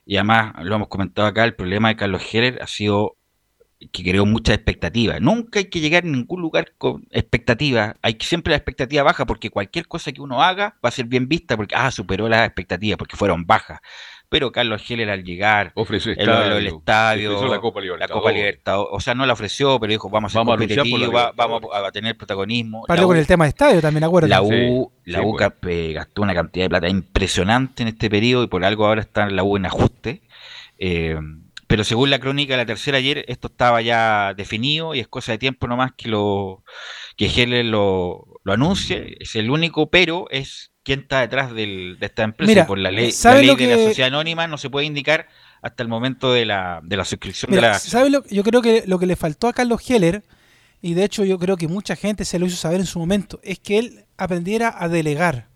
[0.04, 3.16] Y además, lo hemos comentado acá, el problema de Carlos Heller ha sido
[3.78, 5.20] que creó muchas expectativas.
[5.20, 7.94] Nunca hay que llegar a ningún lugar con expectativas.
[8.02, 11.06] Hay que siempre la expectativa baja porque cualquier cosa que uno haga va a ser
[11.06, 13.80] bien vista porque, ah, superó las expectativas porque fueron bajas.
[14.28, 18.10] Pero Carlos Heller al llegar, ofreció el, estadio, el estadio la Copa Libertadores.
[18.10, 18.90] La Copa Libertadores.
[18.92, 21.92] O sea, no la ofreció, pero dijo, vamos a ser vamos competitivos, va, vamos a,
[21.92, 22.84] tener protagonismo.
[22.88, 24.26] Partió con el tema de estadio también, acuerdo.
[24.26, 25.94] La U, sí, la sí, U pues.
[25.94, 29.44] gastó una cantidad de plata impresionante en este periodo y por algo ahora está la
[29.44, 30.22] U en ajuste.
[30.78, 31.16] Eh,
[31.66, 35.32] pero según la crónica de la tercera ayer, esto estaba ya definido y es cosa
[35.32, 36.62] de tiempo nomás que lo
[37.16, 39.16] que Heller lo, lo anuncie.
[39.20, 42.48] Es el único pero es quién está detrás del, de esta empresa.
[42.48, 45.26] Mira, por la ley, la ley de la sociedad anónima no se puede indicar
[45.60, 47.78] hasta el momento de la, de la suscripción Mira, de la.
[47.80, 50.22] ¿Sabe lo, yo creo que lo que le faltó a Carlos Heller,
[50.80, 53.40] y de hecho yo creo que mucha gente se lo hizo saber en su momento,
[53.42, 55.48] es que él aprendiera a delegar.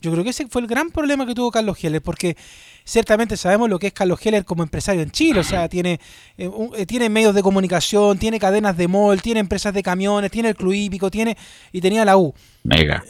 [0.00, 2.36] Yo creo que ese fue el gran problema que tuvo Carlos Heller, porque
[2.84, 6.00] ciertamente sabemos lo que es Carlos Heller como empresario en Chile, o sea, tiene,
[6.38, 10.30] eh, un, eh, tiene medios de comunicación, tiene cadenas de mall, tiene empresas de camiones,
[10.30, 11.36] tiene el Club Hípico, tiene,
[11.72, 12.34] y tenía la U.
[12.64, 13.04] Mega.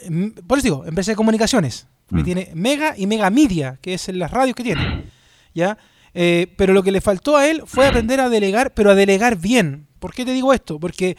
[0.47, 2.23] Por eso digo, empresa de comunicaciones, mm.
[2.23, 5.05] tiene Mega y Mega Media, que es en las radios que tiene,
[5.53, 5.77] ¿ya?
[6.13, 9.37] Eh, pero lo que le faltó a él fue aprender a delegar, pero a delegar
[9.37, 9.87] bien.
[9.99, 10.79] ¿Por qué te digo esto?
[10.79, 11.15] Porque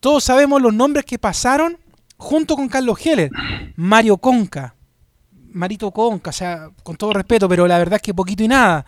[0.00, 1.78] todos sabemos los nombres que pasaron
[2.16, 3.30] junto con Carlos Heller.
[3.76, 4.74] Mario Conca,
[5.52, 8.84] Marito Conca, o sea, con todo respeto, pero la verdad es que poquito y nada.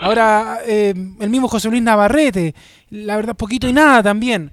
[0.00, 2.54] Ahora, eh, el mismo José Luis Navarrete,
[2.90, 4.52] la verdad, poquito y nada también.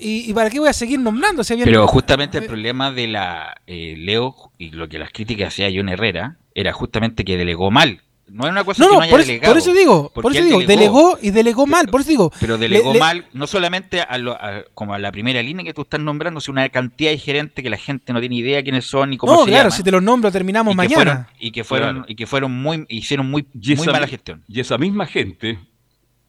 [0.00, 1.44] ¿Y, y para qué voy a seguir nombrando?
[1.44, 5.70] Si pero justamente el problema de la eh, Leo y lo que las críticas hacía
[5.74, 8.00] John Herrera era justamente que delegó mal.
[8.32, 9.52] No es una cosa no, que no, no haya por, eso, delegado.
[9.52, 12.32] por eso digo, por eso digo, delegó, delegó, y delegó mal, por eso digo.
[12.40, 15.74] Pero delegó le, mal, no solamente a, lo, a, como a la primera línea que
[15.74, 18.86] tú estás nombrando, sino una cantidad de gerentes que la gente no tiene idea quiénes
[18.86, 19.76] son ni cómo no, se claro, llaman.
[19.76, 20.96] si te los nombro terminamos y mañana.
[20.96, 22.04] Fueron, y que fueron, claro.
[22.08, 24.42] y que fueron muy, hicieron muy, muy esa, mala gestión.
[24.48, 25.58] Y esa misma gente,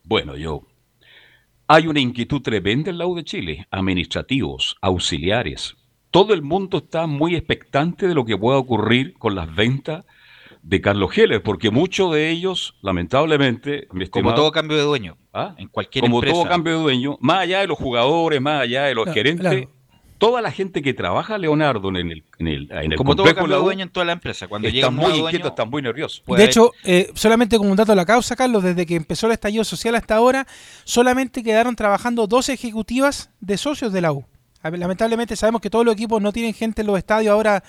[0.04, 0.68] bueno, yo
[1.68, 5.78] hay una inquietud tremenda en la U de Chile, administrativos, auxiliares.
[6.12, 10.04] Todo el mundo está muy expectante de lo que pueda ocurrir con las ventas
[10.64, 15.18] de Carlos Heller, porque muchos de ellos, lamentablemente, mi estimado, como todo cambio de dueño,
[15.34, 15.55] ¿ah?
[15.57, 16.36] en cualquier como empresa.
[16.36, 19.47] todo cambio de dueño, más allá de los jugadores, más allá de los claro, gerentes,
[19.47, 19.70] claro.
[20.18, 23.57] toda la gente que trabaja Leonardo en el, en el, en el como todo cambio
[23.57, 26.24] de dueño en toda la empresa, cuando está llega muy inquieto, dueño, están muy nerviosos.
[26.26, 29.34] De hecho, eh, solamente como un dato de la causa, Carlos, desde que empezó el
[29.34, 30.47] estallido social hasta ahora,
[30.86, 34.26] solamente quedaron trabajando dos ejecutivas de socios de la U.
[34.64, 37.61] Lamentablemente sabemos que todos los equipos no tienen gente en los estadios ahora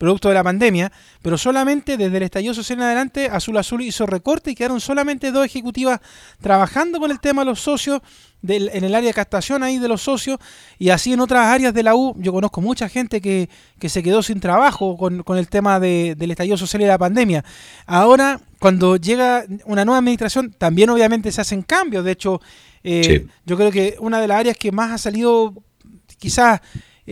[0.00, 0.90] producto de la pandemia,
[1.20, 5.30] pero solamente desde el estallido social en adelante Azul Azul hizo recorte y quedaron solamente
[5.30, 6.00] dos ejecutivas
[6.40, 8.00] trabajando con el tema de los socios
[8.42, 10.38] en el área de captación ahí de los socios
[10.78, 12.14] y así en otras áreas de la U.
[12.16, 13.50] Yo conozco mucha gente que,
[13.86, 17.44] se quedó sin trabajo con, el tema del estallido social y la pandemia.
[17.84, 22.06] Ahora, cuando llega una nueva administración, también obviamente se hacen cambios.
[22.06, 22.40] De hecho,
[22.82, 25.62] eh, yo creo que una de las áreas que más ha salido
[26.18, 26.62] quizás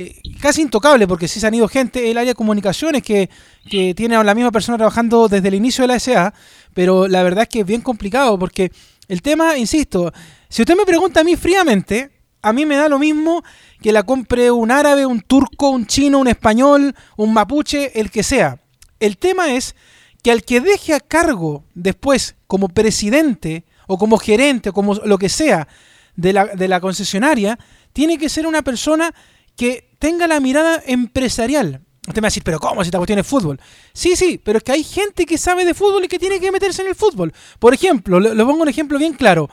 [0.01, 3.29] eh, casi intocable, porque si se han ido gente, el área de comunicaciones que,
[3.69, 6.33] que tiene a la misma persona trabajando desde el inicio de la SA,
[6.73, 8.71] pero la verdad es que es bien complicado, porque
[9.09, 10.13] el tema, insisto,
[10.49, 13.43] si usted me pregunta a mí fríamente, a mí me da lo mismo
[13.83, 18.23] que la compre un árabe, un turco, un chino, un español, un mapuche, el que
[18.23, 18.61] sea.
[19.01, 19.75] El tema es
[20.23, 25.19] que al que deje a cargo después como presidente o como gerente o como lo
[25.19, 25.67] que sea
[26.15, 27.59] de la, de la concesionaria,
[27.93, 29.13] tiene que ser una persona
[29.59, 31.83] que tenga la mirada empresarial.
[32.07, 33.61] Usted me va a decir, pero ¿cómo si esta cuestión es fútbol?
[33.93, 36.53] Sí, sí, pero es que hay gente que sabe de fútbol y que tiene que
[36.53, 37.35] meterse en el fútbol.
[37.59, 39.51] Por ejemplo, le, pongo un ejemplo bien claro.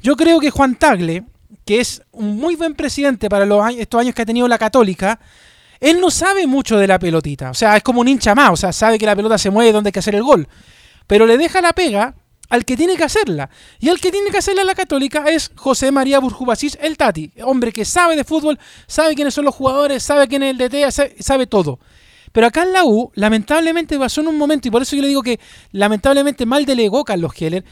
[0.00, 1.24] Yo creo que Juan Tagle,
[1.66, 5.18] que es un muy buen presidente para los estos años que ha tenido la Católica,
[5.80, 7.50] él no sabe mucho de la pelotita.
[7.50, 8.50] O sea, es como un hincha más.
[8.50, 10.48] O sea, sabe que la pelota se mueve donde hay que hacer el gol.
[11.08, 12.14] Pero le deja la pega
[12.48, 13.50] al que tiene que hacerla.
[13.78, 17.72] Y el que tiene que hacerla la católica es José María Burjubasís, el Tati, hombre
[17.72, 21.46] que sabe de fútbol, sabe quiénes son los jugadores, sabe quién es el DT, sabe,
[21.46, 21.78] todo.
[22.32, 25.08] Pero acá en la U, lamentablemente pasó en un momento, y por eso yo le
[25.08, 25.40] digo que
[25.72, 27.64] lamentablemente mal delegó Carlos Heller,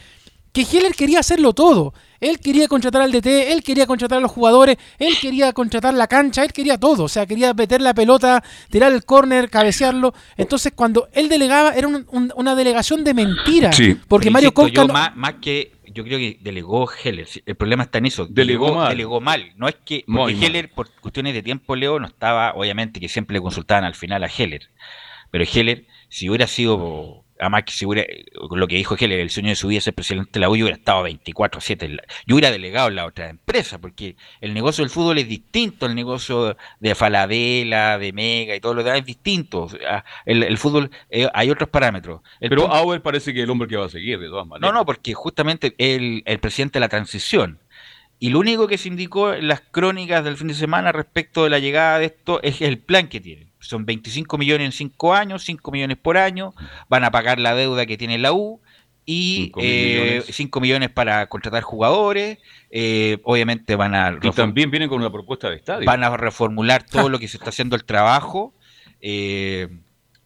[0.65, 1.93] que Heller quería hacerlo todo.
[2.19, 6.07] Él quería contratar al DT, él quería contratar a los jugadores, él quería contratar la
[6.07, 7.03] cancha, él quería todo.
[7.03, 10.15] O sea, quería meter la pelota, tirar el córner, cabecearlo.
[10.35, 13.75] Entonces, cuando él delegaba, era una delegación de mentiras.
[13.75, 13.95] Sí.
[14.07, 14.85] Porque Mario Conca.
[15.13, 17.27] más, que yo creo que delegó Heller.
[17.45, 18.25] El problema está en eso.
[18.27, 18.89] Delegó, mal.
[18.89, 19.53] Delegó mal.
[19.57, 20.05] No es que.
[20.07, 22.53] Porque Heller, por cuestiones de tiempo, Leo, no estaba.
[22.55, 24.71] Obviamente que siempre le consultaban al final a Heller.
[25.29, 28.07] Pero Heller, si hubiera sido además que si hubiera,
[28.51, 30.65] lo que dijo Heller, el sueño de su vida ser presidente de la U, yo
[30.65, 35.17] hubiera estado 24-7, yo hubiera delegado en la otra empresa, porque el negocio del fútbol
[35.17, 39.67] es distinto al negocio de Falabella, de Mega y todo lo demás es distinto.
[40.25, 42.21] El, fútbol, eh, hay otros parámetros.
[42.39, 44.71] Pero Auer parece que es el hombre que va a seguir, de todas maneras.
[44.71, 47.59] No, no, porque justamente el, el presidente de la transición,
[48.19, 51.51] y lo único que se indicó en las crónicas del fin de semana respecto de
[51.51, 55.43] la llegada de esto es el plan que tienen son 25 millones en 5 años,
[55.43, 56.53] 5 millones por año,
[56.89, 58.61] van a pagar la deuda que tiene la U
[59.05, 60.61] y 5 millones.
[60.61, 60.89] millones.
[60.89, 62.39] para contratar jugadores,
[62.69, 64.19] eh, obviamente van a...
[64.21, 65.85] Y también vienen con una propuesta de estadio.
[65.85, 68.53] Van a reformular todo lo que se está haciendo el trabajo.
[68.99, 69.69] Eh,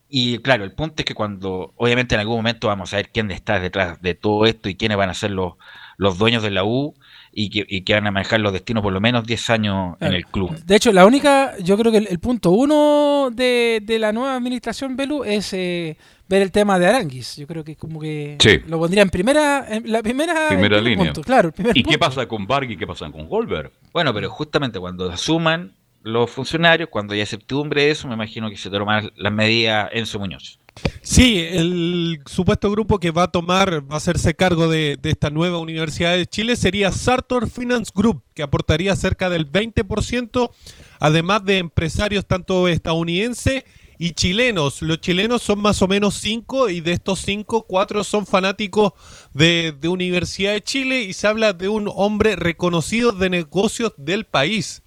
[0.10, 3.32] y claro, el punto es que cuando, obviamente en algún momento vamos a ver quién
[3.32, 5.54] está detrás de todo esto y quiénes van a ser los,
[5.98, 6.96] los dueños de la U
[7.34, 10.56] y que, van a manejar los destinos por lo menos 10 años en el club.
[10.66, 15.24] De hecho, la única, yo creo que el, punto uno de, la nueva administración Belu
[15.24, 17.38] es eh, ver el tema de Aranguis.
[17.38, 20.50] Yo creo que como que lo pondría en primera, en la primera,
[20.82, 21.14] línea.
[21.14, 23.72] claro, ¿Y qué pasa con Bargui y qué pasa con Goldberg?
[23.94, 25.74] Bueno, pero justamente cuando asuman
[26.04, 30.06] los funcionarios, cuando haya certidumbre de eso, me imagino que se tomarán las medidas en
[30.06, 30.60] su Muñoz.
[31.02, 35.58] Sí, el supuesto grupo que va a tomar, va a hacerse cargo de, esta nueva
[35.58, 40.52] Universidad de Chile sería Sartor Finance Group, que aportaría cerca del 20%,
[41.00, 43.64] además de empresarios tanto estadounidenses
[43.98, 44.82] y chilenos.
[44.82, 48.94] Los chilenos son más o menos cinco y de estos cinco, cuatro son fanáticos
[49.34, 54.26] de, de Universidad de Chile y se habla de un hombre reconocido de negocios del
[54.26, 54.84] país.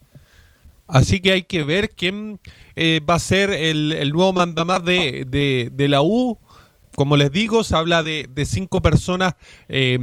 [0.87, 2.41] Así que hay que ver quién
[2.77, 6.39] eh, va a ser el, nuevo mandamás de, de, la U.
[6.95, 9.35] Como les digo, se habla de, cinco personas,
[9.69, 9.99] eh,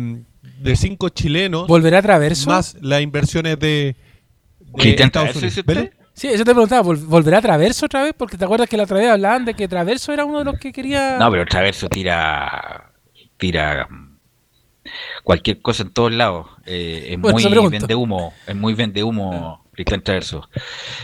[0.60, 1.68] de cinco chilenos.
[1.68, 2.50] ¿Volverá a Traverso?
[2.50, 3.96] Más las inversiones de,
[4.78, 5.92] Estados Unidos.
[6.14, 8.14] Sí, eso te preguntaba, ¿volverá a Traverso otra vez?
[8.18, 10.60] Porque te acuerdas que la otra vez hablaban de que Traverso era uno de los
[10.60, 11.18] que quería...
[11.18, 12.92] No, pero Traverso tira...
[13.38, 13.88] tira
[15.24, 16.48] cualquier cosa en todos lados.
[16.66, 20.04] Eh, es muy vende humo, es muy vende humo Cristian.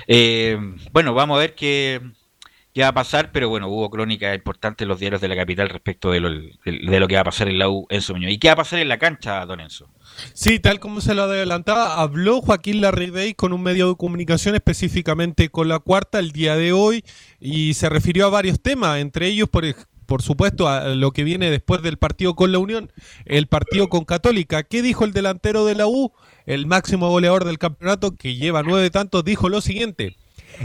[0.07, 0.57] Eh,
[0.91, 2.01] bueno, vamos a ver qué,
[2.79, 6.11] va a pasar, pero bueno, hubo crónicas importantes en los diarios de la capital respecto
[6.11, 8.31] de lo, de, lo que va a pasar en la U Enzo Muñoz.
[8.31, 9.89] ¿Y qué va a pasar en la cancha, don Enzo?
[10.33, 15.49] Sí, tal como se lo adelantaba, habló Joaquín Larribey con un medio de comunicación específicamente
[15.49, 17.03] con la cuarta el día de hoy
[17.39, 19.63] y se refirió a varios temas, entre ellos, por,
[20.07, 22.91] por supuesto, a lo que viene después del partido con la Unión,
[23.25, 24.63] el partido con Católica.
[24.63, 26.11] ¿Qué dijo el delantero de la U?
[26.47, 30.15] El máximo goleador del campeonato, que lleva nueve tantos, dijo lo siguiente.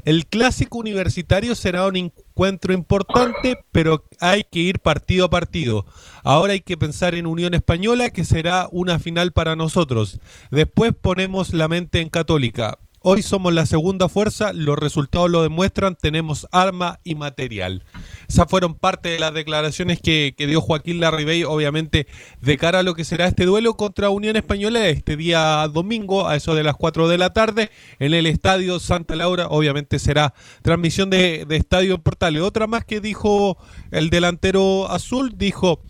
[0.04, 5.84] El clásico universitario será un encuentro importante, pero hay que ir partido a partido.
[6.22, 10.20] Ahora hay que pensar en Unión Española, que será una final para nosotros.
[10.52, 12.78] Después ponemos la mente en Católica.
[13.04, 17.84] Hoy somos la segunda fuerza, los resultados lo demuestran, tenemos arma y material.
[18.28, 22.06] Esas fueron parte de las declaraciones que, dio Joaquín Larribey, obviamente,
[22.40, 26.36] de cara a lo que será este duelo contra Unión Española este día domingo, a
[26.36, 29.48] eso de las 4 de la tarde, en el Estadio Santa Laura.
[29.48, 30.32] Obviamente será
[30.62, 32.42] transmisión de, de Estadio Portales.
[32.42, 33.58] Otra más que dijo
[33.90, 35.80] el delantero azul, dijo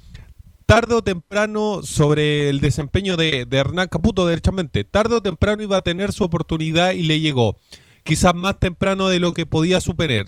[0.73, 5.83] tarde o temprano sobre el desempeño de, Hernán Caputo, derechamente, tarde o temprano iba a
[5.83, 7.59] tener su oportunidad y le llegó.
[8.05, 10.25] Quizás más temprano de lo que podía superar.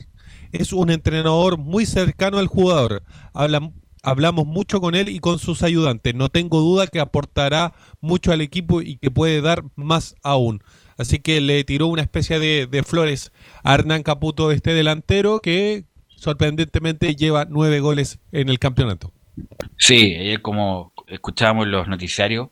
[0.53, 3.05] Es un entrenador muy cercano al jugador.
[4.03, 6.15] hablamos mucho con él y con sus ayudantes.
[6.15, 7.73] No tengo duda que aportará
[8.03, 10.63] mucho al equipo y que puede dar más aún.
[10.99, 13.33] Así que le tiró una especie de, de flores
[13.63, 15.87] a Hernán Caputo, este delantero, que
[16.17, 19.14] sorprendentemente lleva nueve goles en el campeonato.
[19.77, 22.49] Sí, como escuchábamos los noticiarios,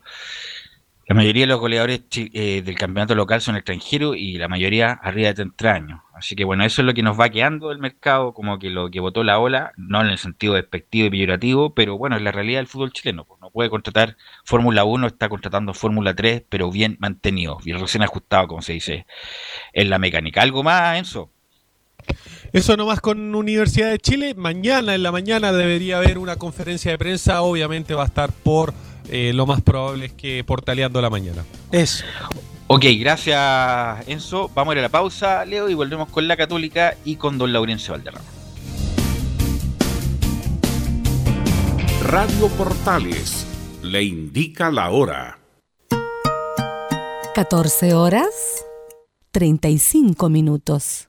[1.07, 5.29] la mayoría de los goleadores eh, del campeonato local son extranjeros y la mayoría arriba
[5.29, 6.01] de 30 años.
[6.15, 8.91] Así que bueno, eso es lo que nos va quedando del mercado, como que lo
[8.91, 12.31] que votó la ola, no en el sentido despectivo y peyorativo, pero bueno, es la
[12.33, 13.25] realidad del fútbol chileno.
[13.25, 18.03] Pues no puede contratar Fórmula 1, está contratando Fórmula 3, pero bien mantenido, bien recién
[18.03, 19.07] ajustado, como se dice
[19.73, 20.43] en la mecánica.
[20.43, 21.31] ¿Algo más, Enzo?
[22.53, 24.35] Eso nomás con Universidad de Chile.
[24.35, 27.43] Mañana en la mañana debería haber una conferencia de prensa.
[27.43, 28.75] Obviamente va a estar por
[29.09, 31.45] eh, lo más probable es que portaleando la mañana.
[31.71, 32.05] Eso.
[32.67, 34.51] Ok, gracias Enzo.
[34.55, 37.53] Vamos a ir a la pausa, Leo, y volvemos con la Católica y con don
[37.53, 38.25] Laurencio Valderrama.
[42.05, 43.47] Radio Portales
[43.83, 45.39] le indica la hora.
[47.35, 48.65] 14 horas
[49.31, 51.09] 35 minutos.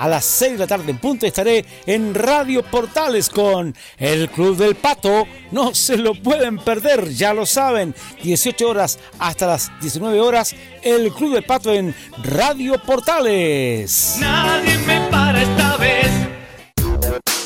[0.00, 4.56] a las 6 de la tarde en punto estaré en Radio Portales con el Club
[4.56, 5.26] del Pato.
[5.50, 7.94] No se lo pueden perder, ya lo saben.
[8.22, 14.16] 18 horas hasta las 19 horas, el Club del Pato en Radio Portales.
[14.18, 15.59] Nadie me para.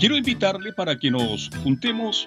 [0.00, 2.26] Quiero invitarle para que nos juntemos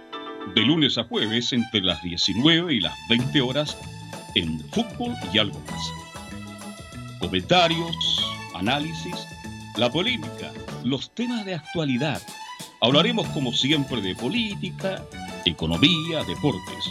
[0.54, 3.76] de lunes a jueves entre las 19 y las 20 horas
[4.36, 7.18] en fútbol y algo más.
[7.20, 7.96] Comentarios,
[8.54, 9.16] análisis,
[9.76, 10.52] la polémica,
[10.84, 12.22] los temas de actualidad.
[12.80, 15.04] Hablaremos como siempre de política,
[15.44, 16.86] economía, deportes,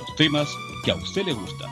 [0.00, 0.48] los temas
[0.84, 1.70] que a usted le gustan.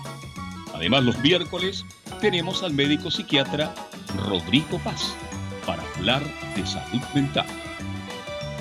[0.73, 1.85] Además, los miércoles
[2.21, 3.75] tenemos al médico psiquiatra
[4.25, 5.17] Rodrigo Paz
[5.67, 6.23] para hablar
[6.55, 7.62] de salud mental.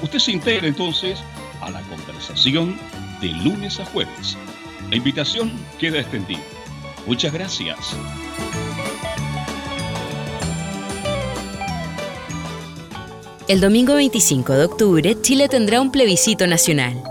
[0.02, 1.20] Usted se integra entonces
[1.62, 2.78] a la conversación
[3.22, 4.38] de lunes a jueves.
[4.90, 6.42] La invitación queda extendida.
[7.06, 7.96] Muchas gracias.
[13.48, 17.11] El domingo 25 de octubre, Chile tendrá un plebiscito nacional.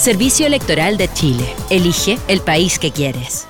[0.00, 1.44] Servicio Electoral de Chile.
[1.68, 3.49] Elige el país que quieres.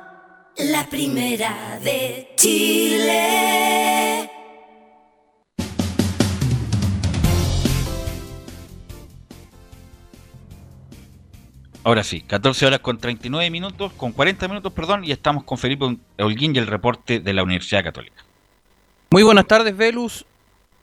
[0.69, 4.29] la primera de Chile.
[11.83, 15.97] Ahora sí, 14 horas con 39 minutos, con 40 minutos, perdón, y estamos con Felipe
[16.19, 18.23] Holguín y el reporte de la Universidad Católica.
[19.09, 20.25] Muy buenas tardes, Velus,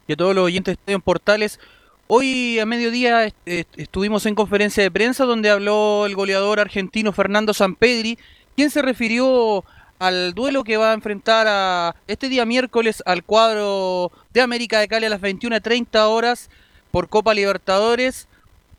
[0.08, 1.60] y a todos los oyentes de Estadio Portales.
[2.08, 7.12] Hoy a mediodía est- est- estuvimos en conferencia de prensa donde habló el goleador argentino
[7.12, 8.18] Fernando Sampedri,
[8.58, 9.64] quien se refirió
[10.00, 15.06] al duelo que va a enfrentar este día miércoles al cuadro de América de Cali
[15.06, 16.50] a las 21.30 horas
[16.90, 18.26] por Copa Libertadores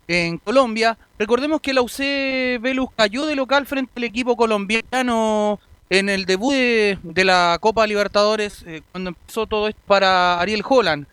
[0.10, 0.98] en Colombia.
[1.18, 6.54] Recordemos que la UC Velus cayó de local frente al equipo colombiano en el debut
[6.54, 11.08] de, la Copa Libertadores eh, cuando empezó todo esto para Ariel Holland.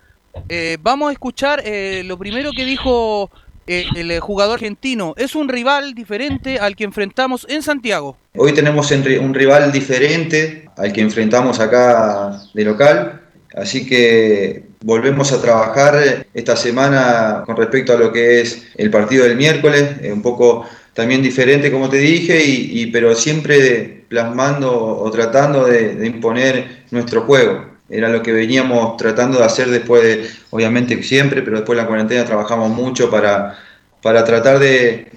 [0.48, 3.30] Eh, vamos a escuchar eh, lo primero que dijo
[3.66, 5.14] el eh, jugador argentino.
[5.16, 8.16] Es un rival diferente al que enfrentamos en Santiago.
[8.36, 13.22] Hoy tenemos un rival diferente al que enfrentamos acá de local,
[13.54, 19.24] así que volvemos a trabajar esta semana con respecto a lo que es el partido
[19.24, 25.10] del miércoles, eh, un poco también diferente como te dije, y, pero siempre plasmando o
[25.10, 27.75] tratando de imponer nuestro juego.
[27.88, 31.88] Era lo que veníamos tratando de hacer después de, obviamente siempre, pero después de la
[31.88, 33.58] cuarentena trabajamos mucho para,
[34.02, 35.08] para tratar de,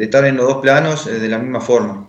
[0.00, 2.08] estar en los dos planos eh, de la misma forma.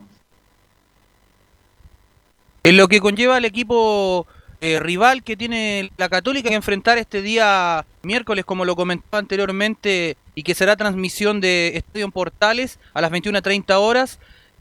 [2.63, 4.27] En lo que conlleva el equipo
[4.61, 10.17] eh, rival que tiene la Católica que enfrentar este día miércoles, como lo comentaba anteriormente,
[10.33, 14.19] y que será transmisión de Estadio Portales a las 21.30 horas.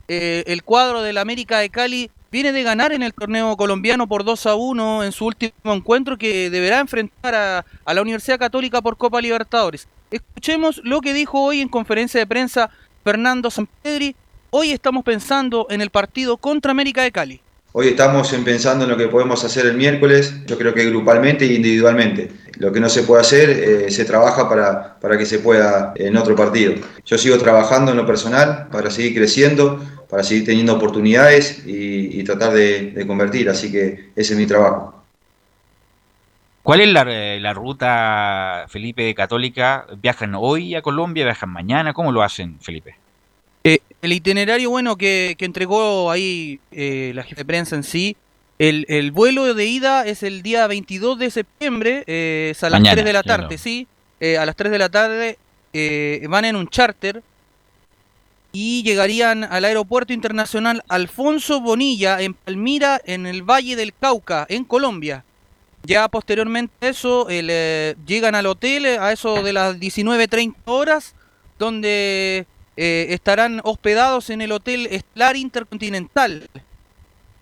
[0.09, 4.24] Eh, el cuadro del América de Cali viene de ganar en el torneo colombiano por
[4.24, 8.97] 2 a 1 en su último encuentro que deberá enfrentar a, la Universidad Católica por
[8.97, 9.87] Copa Libertadores.
[10.11, 12.70] Escuchemos lo que dijo hoy en conferencia de prensa
[13.05, 14.16] Fernando Sampedri.
[14.51, 17.41] Hoy estamos pensando en el partido contra América de Cali.
[17.70, 21.45] Hoy estamos en pensando en lo que podemos hacer el miércoles, yo creo que grupalmente
[21.45, 22.30] e individualmente.
[22.59, 26.16] Lo que no se puede hacer eh, se trabaja para, para que se pueda en
[26.16, 26.74] otro partido.
[27.05, 29.80] Yo sigo trabajando en lo personal para seguir creciendo,
[30.15, 34.47] para seguir teniendo oportunidades y, y tratar de, de convertir, así que ese es mi
[34.47, 35.03] trabajo.
[36.62, 39.87] ¿Cuál es la, eh, la ruta, Felipe, de Católica?
[40.01, 41.25] ¿Viajan hoy a Colombia?
[41.25, 41.93] ¿Viajan mañana?
[41.93, 42.95] ¿Cómo lo hacen, Felipe?
[43.65, 48.17] Eh, el itinerario bueno que, que entregó ahí eh, la jefe de prensa en sí,
[48.61, 52.79] el, el vuelo de ida es el día 22 de septiembre, eh, es a las
[52.79, 53.43] Mañana, 3 de la claro.
[53.43, 53.89] tarde, sí,
[54.21, 55.39] eh, a las 3 de la tarde
[55.73, 57.21] eh, van en un charter
[58.55, 64.64] y llegarían al aeropuerto internacional Alfonso Bonilla en Palmira, en el Valle del Cauca, en
[64.64, 65.24] Colombia.
[65.82, 70.55] Ya posteriormente a eso, el, eh, llegan al hotel eh, a eso de las 19.30
[70.66, 71.16] horas,
[71.59, 72.46] donde
[72.76, 76.48] eh, estarán hospedados en el Hotel Estelar Intercontinental,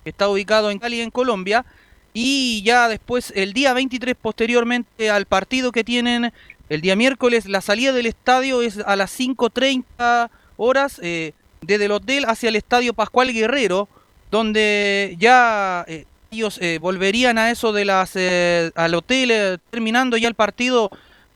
[0.04, 1.66] que está ubicado en Cali, en Colombia.
[2.14, 6.32] Y ya después, el día 23, posteriormente al partido que tienen,
[6.70, 10.30] el día miércoles, la salida del estadio es a las 5.30
[10.62, 13.88] horas eh, desde el hotel hacia el estadio Pascual Guerrero,
[14.30, 20.16] donde ya eh, ellos eh, volverían a eso de las eh, al hotel, eh, terminando
[20.16, 20.90] ya el partido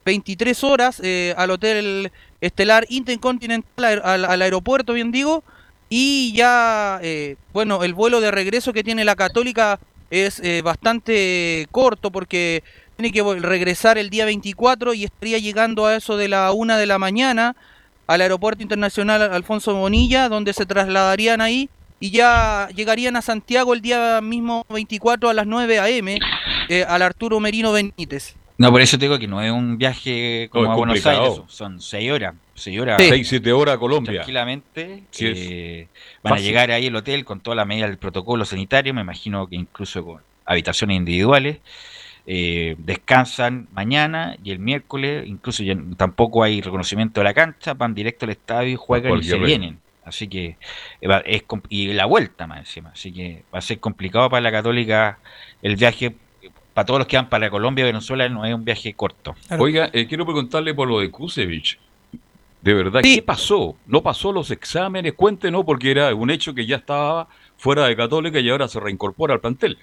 [0.05, 1.01] 23 horas,
[1.35, 5.43] al hotel estelar Intercontinental, al, al aeropuerto, bien digo,
[5.89, 7.01] y ya,
[7.51, 12.63] bueno, el vuelo de regreso que tiene la Católica es bastante corto porque
[12.95, 16.85] tiene que regresar el día 24 y estaría llegando a eso de la una de
[16.85, 17.57] la mañana
[18.07, 21.69] al aeropuerto internacional Alfonso Bonilla, donde se trasladarían ahí
[21.99, 26.19] y ya llegarían a Santiago el día mismo 24 a las 9 a.m.
[26.69, 28.35] eh, al Arturo Merino Benítez.
[28.57, 31.05] No, por eso te digo que no es un viaje como No, a Buenos.
[31.05, 32.33] Aires, son seis horas.
[32.55, 32.99] Seis horas.
[32.99, 33.09] Sí.
[33.09, 34.13] Seis, siete horas a Colombia.
[34.13, 35.03] Tranquilamente.
[35.11, 35.87] Sí, eh,
[36.23, 39.45] van a llegar ahí al hotel con toda la medida del protocolo sanitario, me imagino
[39.47, 41.59] que incluso con habitaciones individuales.
[42.29, 47.95] Eh, descansan mañana y el miércoles, incluso ya tampoco hay reconocimiento de la cancha, van
[47.95, 49.79] directo al estadio y juegan y se vienen.
[50.03, 50.57] Así que
[51.01, 54.41] eh, va- es y la vuelta más encima, así que va a ser complicado para
[54.41, 55.19] la Católica
[55.61, 56.15] el viaje.
[56.73, 59.33] Para todos los que van para Colombia y Venezuela no es un viaje corto.
[59.63, 61.79] Oiga, eh, quiero preguntarle por lo de Kusevich.
[62.61, 63.75] De verdad, ¿qué pasó?
[63.85, 65.13] ¿No pasó los exámenes?
[65.13, 67.27] Cuéntenos, porque era un hecho que ya estaba
[67.57, 69.77] fuera de Católica y ahora se reincorpora al plantel.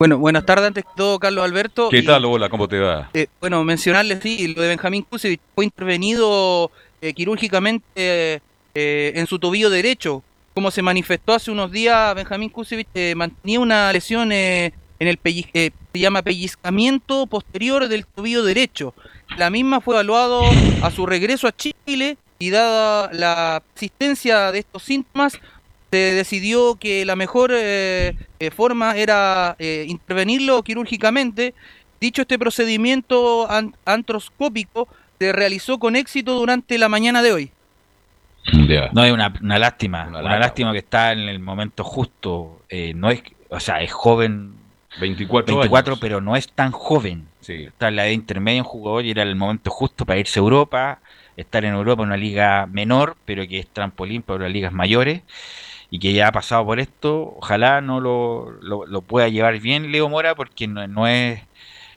[0.00, 1.90] Bueno, buenas tardes antes que todo, Carlos Alberto.
[1.90, 2.48] ¿Qué Y, tal, hola?
[2.48, 3.10] ¿Cómo te va?
[3.12, 6.70] eh, bueno, mencionarles, sí, lo de Benjamín Kusevich fue intervenido
[7.02, 8.40] eh, quirúrgicamente
[8.74, 10.22] eh, en su tobillo derecho.
[10.54, 15.18] Como se manifestó hace unos días, Benjamín Kusevich eh, mantenía una lesión eh, en el
[15.22, 18.94] eh, se llama pellizcamiento posterior del tobillo derecho.
[19.36, 20.40] La misma fue evaluado
[20.80, 25.38] a su regreso a Chile y dada la existencia de estos síntomas,
[25.90, 31.54] se decidió que la mejor eh, eh, forma era eh, intervenirlo quirúrgicamente.
[32.00, 34.88] Dicho este procedimiento an- antroscópico
[35.18, 37.52] se realizó con éxito durante la mañana de hoy.
[38.92, 42.62] No es una, una lástima, una, lástima que está en el momento justo.
[42.68, 44.54] eh, no es, o sea, es joven,
[44.96, 46.00] 24, 24, años.
[46.00, 47.26] pero no es tan joven.
[47.46, 50.42] Está en la edad intermedia un jugador y era el momento justo para irse a
[50.42, 51.00] Europa,
[51.36, 55.22] estar en Europa en una liga menor, pero que es trampolín para las ligas mayores
[55.90, 57.34] y que ya ha pasado por esto.
[57.38, 61.40] Ojalá no lo, lo, lo pueda llevar bien Leo Mora porque no, no es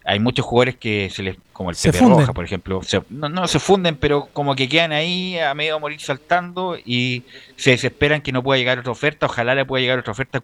[0.06, 1.98] hay muchos jugadores que se les, como el Pepe.
[2.00, 5.80] Roja, por ejemplo, se- no, no se funden, pero como que quedan ahí a medio
[5.80, 7.24] morir saltando y
[7.56, 9.28] se desesperan que no pueda llegar otra oferta.
[9.28, 10.42] Ojalá le pueda llegar otra oferta a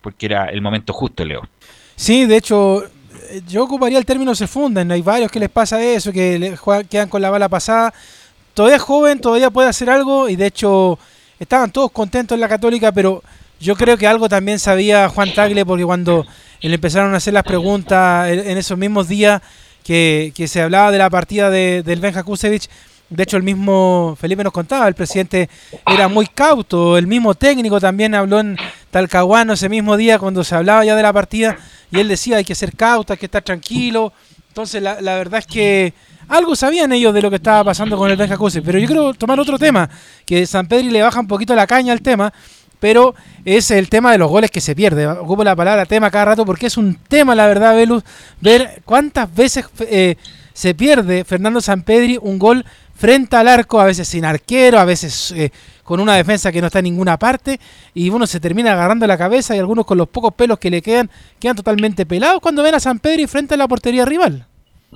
[0.00, 1.42] porque era el momento justo, Leo.
[1.94, 2.82] Sí, de hecho,
[3.46, 4.90] yo ocuparía el término se funden.
[4.90, 7.94] Hay varios que les pasa eso, que le juegan- quedan con la bala pasada.
[8.54, 10.98] Todavía es joven, todavía puede hacer algo y de hecho
[11.38, 13.22] estaban todos contentos en la Católica, pero
[13.60, 16.26] yo creo que algo también sabía Juan Tagle porque cuando
[16.60, 19.40] le empezaron a hacer las preguntas en esos mismos días
[19.82, 22.68] que, que se hablaba de la partida de, del Benja Kusevich,
[23.08, 25.48] de hecho el mismo Felipe nos contaba, el presidente
[25.86, 28.56] era muy cauto, el mismo técnico también habló en
[28.90, 31.56] Talcahuano ese mismo día cuando se hablaba ya de la partida
[31.90, 34.12] y él decía hay que ser cauto, hay que estar tranquilo.
[34.48, 35.92] Entonces la, la verdad es que
[36.28, 39.14] algo sabían ellos de lo que estaba pasando con el Benja Kusevich, pero yo quiero
[39.14, 39.88] tomar otro tema,
[40.24, 42.32] que San Pedri le baja un poquito la caña al tema,
[42.80, 45.06] pero es el tema de los goles que se pierde.
[45.06, 48.02] Ocupo la palabra tema cada rato porque es un tema, la verdad, Velus,
[48.40, 50.16] ver cuántas veces eh,
[50.52, 55.32] se pierde Fernando Sampedri un gol frente al arco, a veces sin arquero, a veces
[55.32, 55.52] eh,
[55.84, 57.60] con una defensa que no está en ninguna parte,
[57.94, 59.54] y uno se termina agarrando la cabeza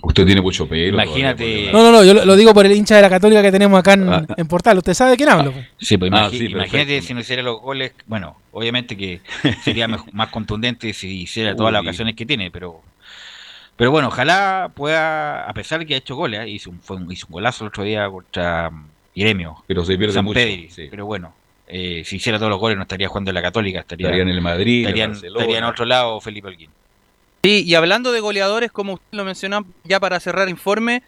[0.03, 0.95] Usted tiene mucho pelo.
[0.95, 3.43] Imagínate- todavía, No, no, no, yo lo, lo digo por el hincha de la Católica
[3.43, 4.79] que tenemos acá en, en Portal.
[4.79, 5.53] ¿Usted sabe de quién hablo?
[5.79, 9.21] Sí, pues Ah, imagi- sí, imagínate si no hiciera los goles, bueno, obviamente que
[9.62, 12.81] sería más contundente si hiciera todas las ocasiones que tiene, pero
[13.77, 16.49] pero bueno, ojalá pueda, a pesar de que ha hecho goles, ¿eh?
[16.51, 18.87] hizo un, fue un- hizo un golazo el otro día contra mm,
[19.17, 20.89] Gremio, Pero se pierde San mucho, Pedri, sí.
[20.91, 21.33] pero bueno,
[21.67, 24.29] eh, si hiciera todos los goles no estaría jugando en la Católica, estaría, Estaría en
[24.29, 26.71] el Madrid, estaría, en- estaría en otro lado Felipe Holguín.
[27.43, 31.03] Sí, y hablando de goleadores, como usted lo mencionó ya para cerrar informe,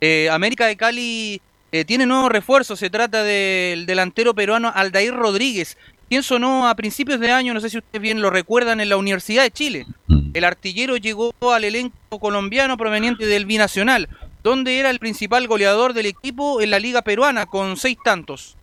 [0.00, 1.40] eh, América de Cali
[1.72, 2.78] eh, tiene nuevos refuerzos.
[2.78, 5.76] Se trata del delantero peruano Aldair Rodríguez,
[6.08, 8.96] quien sonó a principios de año, no sé si ustedes bien lo recuerdan, en la
[8.96, 9.86] Universidad de Chile.
[10.32, 14.08] El artillero llegó al elenco colombiano proveniente del Binacional,
[14.44, 18.56] donde era el principal goleador del equipo en la liga peruana, con seis tantos.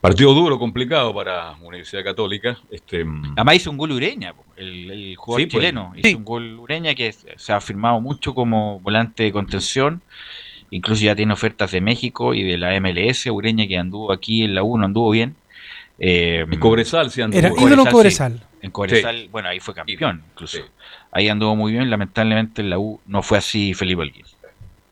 [0.00, 2.58] Partido duro, complicado para Universidad Católica.
[2.70, 5.60] Este, mm, Además hizo un gol Ureña, el, el jugador Sí, pues.
[5.60, 5.92] chileno.
[5.94, 10.00] Hizo un gol Ureña que se ha firmado mucho como volante de contención.
[10.70, 13.26] Incluso ya tiene ofertas de México y de la MLS.
[13.26, 15.34] Ureña que anduvo aquí en la 1, anduvo bien.
[15.98, 17.38] Eh, En Cobresal sí anduvo.
[17.38, 18.32] Era ídolo en Cobresal.
[18.38, 18.44] sí.
[18.62, 20.58] En Cobresal, bueno, ahí fue campeón incluso.
[21.12, 21.90] Ahí anduvo muy bien.
[21.90, 24.24] Lamentablemente en la U no fue así Felipe Holguín.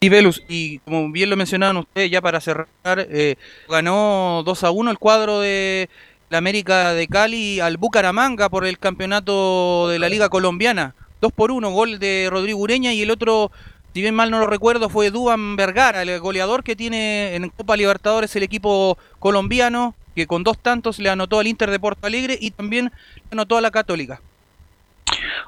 [0.01, 3.35] Y Velus, y como bien lo mencionaban ustedes, ya para cerrar, eh,
[3.69, 5.89] ganó 2 a 1 el cuadro de
[6.31, 10.95] la América de Cali al Bucaramanga por el campeonato de la Liga Colombiana.
[11.21, 13.51] 2 por 1, gol de Rodrigo Ureña y el otro,
[13.93, 17.77] si bien mal no lo recuerdo, fue Duban Vergara, el goleador que tiene en Copa
[17.77, 22.39] Libertadores el equipo colombiano, que con dos tantos le anotó al Inter de Porto Alegre
[22.41, 24.21] y también le anotó a la Católica.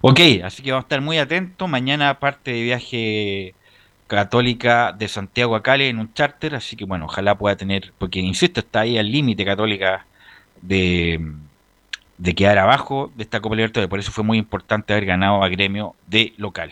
[0.00, 1.68] Ok, así que vamos a estar muy atentos.
[1.68, 3.54] Mañana parte de viaje
[4.10, 8.18] Católica de Santiago a Cali en un charter, así que bueno, ojalá pueda tener, porque
[8.18, 10.04] insisto, está ahí al límite Católica
[10.62, 11.32] de,
[12.18, 13.88] de quedar abajo de esta Copa Libertadores.
[13.88, 16.70] Por eso fue muy importante haber ganado a gremio de local.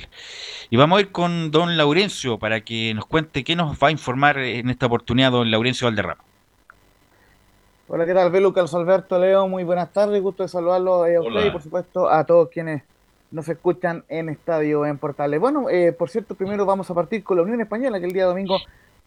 [0.68, 3.92] Y vamos a ir con don Laurencio para que nos cuente qué nos va a
[3.92, 6.24] informar en esta oportunidad don Laurencio Valderrama.
[7.86, 8.32] Hola, ¿qué tal?
[8.32, 12.10] Ve Carlos Alberto Leo, muy buenas tardes, gusto de saludarlo a usted y por supuesto
[12.10, 12.82] a todos quienes
[13.30, 15.40] nos escuchan en Estadio en Portales.
[15.40, 18.24] Bueno, eh, por cierto, primero vamos a partir con la Unión Española, que el día
[18.24, 18.58] domingo,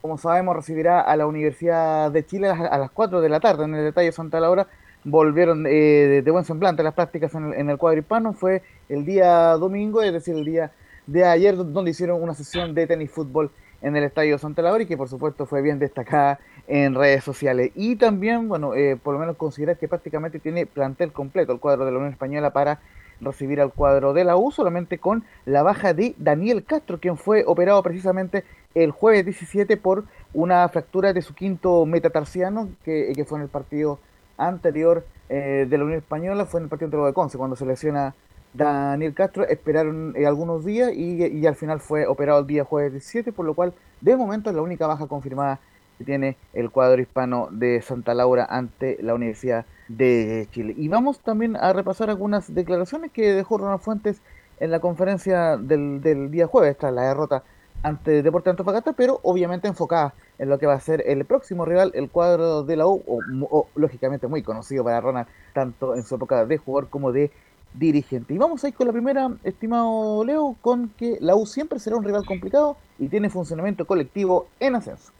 [0.01, 3.75] como sabemos, recibirá a la Universidad de Chile a las 4 de la tarde en
[3.75, 4.67] el detalle Santa Laura
[5.03, 8.33] volvieron eh, de, buen semblante las prácticas en el, en cuadro hispano.
[8.33, 10.71] Fue el día domingo, es decir, el día
[11.07, 14.85] de ayer, donde hicieron una sesión de tenis fútbol en el Estadio Santa Laura y
[14.85, 17.71] que por supuesto fue bien destacada en redes sociales.
[17.75, 21.85] Y también, bueno, eh, por lo menos considerar que prácticamente tiene plantel completo el cuadro
[21.85, 22.79] de la Unión Española para
[23.21, 27.43] recibir al cuadro de la U, solamente con la baja de Daniel Castro, quien fue
[27.45, 28.43] operado precisamente
[28.75, 33.99] el jueves 17 por una fractura de su quinto metatarsiano, que, fue en el partido
[34.37, 38.15] anterior eh, de la Unión Española fue en el partido de Conce, cuando se lesiona
[38.53, 43.31] Daniel Castro, esperaron eh, algunos días y, al final fue operado el día jueves 17,
[43.31, 45.59] por lo cual de momento es la única baja confirmada
[45.97, 49.65] que tiene el cuadro hispano de Santa Laura ante la Universidad
[49.97, 50.73] de Chile.
[50.77, 54.21] Y vamos también a repasar algunas declaraciones que dejó Ronald Fuentes
[54.59, 57.43] en la conferencia del, del día jueves tras la derrota
[57.83, 61.91] ante Deporte Antofagasta, pero obviamente enfocada en lo que va a ser el próximo rival,
[61.93, 63.03] el cuadro de la U,
[63.49, 67.31] o, lógicamente muy conocido para Ronald, tanto en su época de jugador como de
[67.73, 68.33] dirigente.
[68.33, 71.95] Y vamos a ir con la primera, estimado Leo, con que la U siempre será
[71.95, 75.11] un rival complicado y tiene funcionamiento colectivo en ascenso.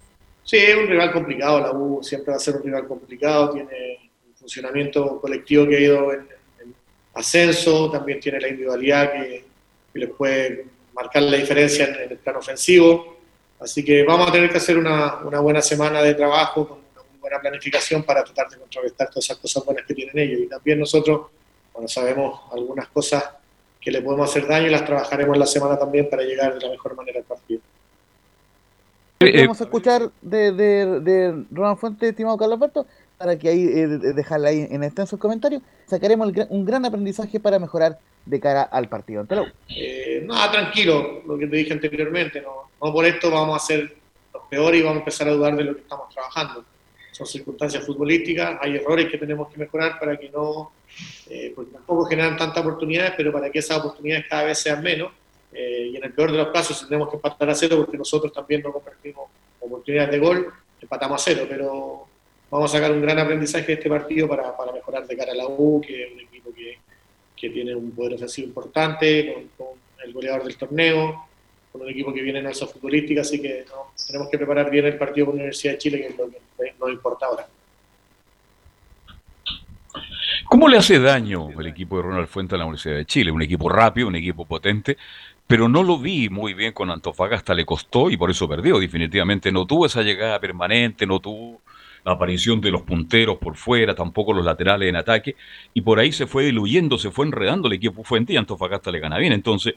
[0.43, 4.00] Sí, es un rival complicado, la U siempre va a ser un rival complicado, tiene
[4.41, 6.27] funcionamiento colectivo que ha ido en,
[7.13, 9.45] ascenso, también tiene la individualidad que,
[9.91, 13.17] que les puede marcar la diferencia en, el plano ofensivo.
[13.59, 17.19] Así que vamos a tener que hacer una, una, buena semana de trabajo con una
[17.19, 20.41] buena planificación para tratar de contrarrestar todas esas cosas buenas que tienen ellos.
[20.41, 21.27] Y también nosotros,
[21.71, 23.23] cuando sabemos algunas cosas
[23.79, 26.95] que le podemos hacer daño, las trabajaremos la semana también para llegar de la mejor
[26.95, 27.61] manera al partido.
[29.19, 32.87] Eh, vamos a escuchar de, de, de Ronald Fuente, estimado Carlos Alberto,
[33.21, 35.61] para que ahí eh, dejarla ahí en extensos comentarios.
[35.85, 39.35] Sacaremos un gran aprendizaje para mejorar de cara al partido ante
[39.69, 43.95] eh, nada, tranquilo, lo que te dije anteriormente, no, no por esto vamos a ser
[44.33, 46.65] los peores y vamos a empezar a dudar de lo que estamos trabajando.
[47.11, 50.71] Son circunstancias futbolísticas, hay errores que tenemos que mejorar para que no,
[51.29, 55.11] eh, porque tampoco generan tantas oportunidades, pero para que esas oportunidades cada vez sean menos.
[55.53, 58.31] Eh, y en el peor de los casos tenemos que empatar a cero porque nosotros
[58.31, 59.29] también no convertimos
[59.59, 62.07] oportunidades de gol, empatamos a cero, pero
[62.51, 65.35] vamos a sacar un gran aprendizaje de este partido para, para mejorar de cara a
[65.35, 66.77] la U, que es un equipo que,
[67.35, 69.67] que tiene un poder ofensivo importante, con,
[70.03, 71.27] el goleador del torneo,
[71.71, 73.65] con un equipo que viene en alza futbolística, así que
[74.07, 76.73] tenemos que preparar bien el partido con la Universidad de Chile, que es lo que
[76.79, 77.47] nos importa ahora.
[80.49, 83.31] ¿Cómo le hace daño el equipo de Ronald Fuente a la Universidad de Chile?
[83.31, 84.97] Un equipo rápido, un equipo potente,
[85.47, 88.79] pero no lo vi muy bien con Antofagasta, le costó y por eso perdió.
[88.79, 91.61] Definitivamente no tuvo esa llegada permanente, no tuvo
[92.03, 95.35] la aparición de los punteros por fuera, tampoco los laterales en ataque,
[95.73, 98.99] y por ahí se fue diluyendo, se fue enredando el equipo Fuente y Antofagasta le
[98.99, 99.33] gana bien.
[99.33, 99.75] Entonces,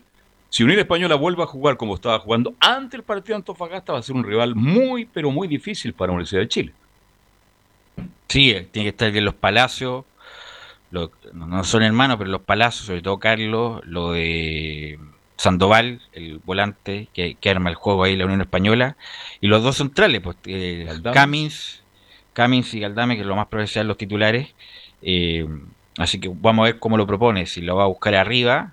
[0.48, 3.98] si Unión Española vuelve a jugar como estaba jugando ante el partido de Antofagasta, va
[3.98, 6.72] a ser un rival muy, pero muy difícil para la Universidad de Chile.
[8.28, 10.04] Sí, eh, tiene que estar bien los Palacios,
[11.32, 14.98] no son hermanos, pero los Palacios, sobre todo Carlos, lo de
[15.36, 18.96] Sandoval, el volante que, arma el juego ahí la Unión Española,
[19.40, 21.83] y los dos centrales, pues eh, Camins
[22.34, 24.54] Camins y Galdame, que es lo más probable sean los titulares.
[25.00, 25.46] Eh,
[25.96, 28.72] así que vamos a ver cómo lo propone, si lo va a buscar arriba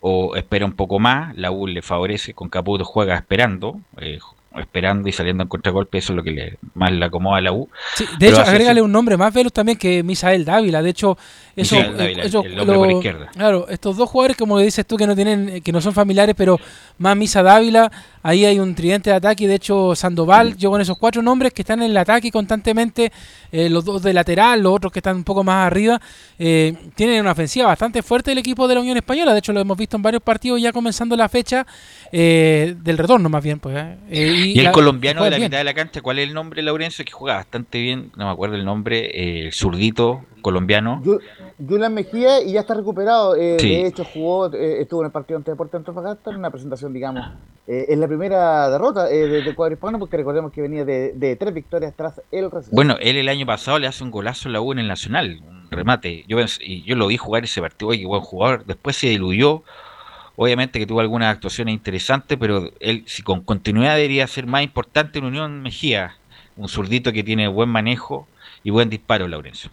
[0.00, 1.36] o espera un poco más.
[1.36, 4.18] La U le favorece, con Caputo juega esperando, eh,
[4.58, 7.52] esperando y saliendo en contragolpe, eso es lo que le, más le acomoda a la
[7.52, 7.68] U.
[8.18, 10.82] de hecho, agrégale un nombre más veloz también que Misael Dávila.
[10.82, 11.16] De hecho,
[11.60, 13.30] eso, el izquierda.
[13.32, 16.58] Claro, estos dos jugadores, como dices tú, que no tienen, que no son familiares, pero
[16.98, 17.90] más Misa Dávila,
[18.22, 19.48] ahí hay un tridente de ataque.
[19.48, 23.12] De hecho, Sandoval, yo con esos cuatro nombres que están en el ataque constantemente,
[23.52, 26.00] eh, los dos de lateral, los otros que están un poco más arriba,
[26.38, 29.32] eh, tienen una ofensiva bastante fuerte el equipo de la Unión Española.
[29.32, 31.66] De hecho, lo hemos visto en varios partidos ya comenzando la fecha
[32.12, 33.58] eh, del retorno, más bien.
[33.58, 33.76] pues
[34.10, 37.04] y, el colombiano de la mitad de la cancha, ¿cuál es el nombre, Laurencio?
[37.04, 41.02] Que juega bastante bien, no me acuerdo el nombre, el zurdito colombiano.
[41.66, 43.36] Julián Mejía y ya está recuperado.
[43.36, 46.92] Eh, de hecho, jugó, eh, estuvo en el partido ante Deportes Antofagasta en una presentación,
[46.92, 47.26] digamos,
[47.66, 51.94] eh, en la primera derrota del cuadro hispano, porque recordemos que venía de, tres victorias
[51.96, 52.74] tras el receso.
[52.74, 55.40] Bueno, él el año pasado le hace un golazo a la U en el Nacional,
[55.46, 56.24] un remate.
[56.26, 58.64] Yo, yo lo vi jugar ese partido, y buen jugador.
[58.64, 59.62] Después se diluyó.
[60.36, 65.18] Obviamente que tuvo algunas actuaciones interesantes, pero él, si con continuidad, debería ser más importante
[65.18, 66.16] en Unión Mejía.
[66.56, 68.26] Un zurdito que tiene buen manejo
[68.64, 69.70] y buen disparo, Laurencio.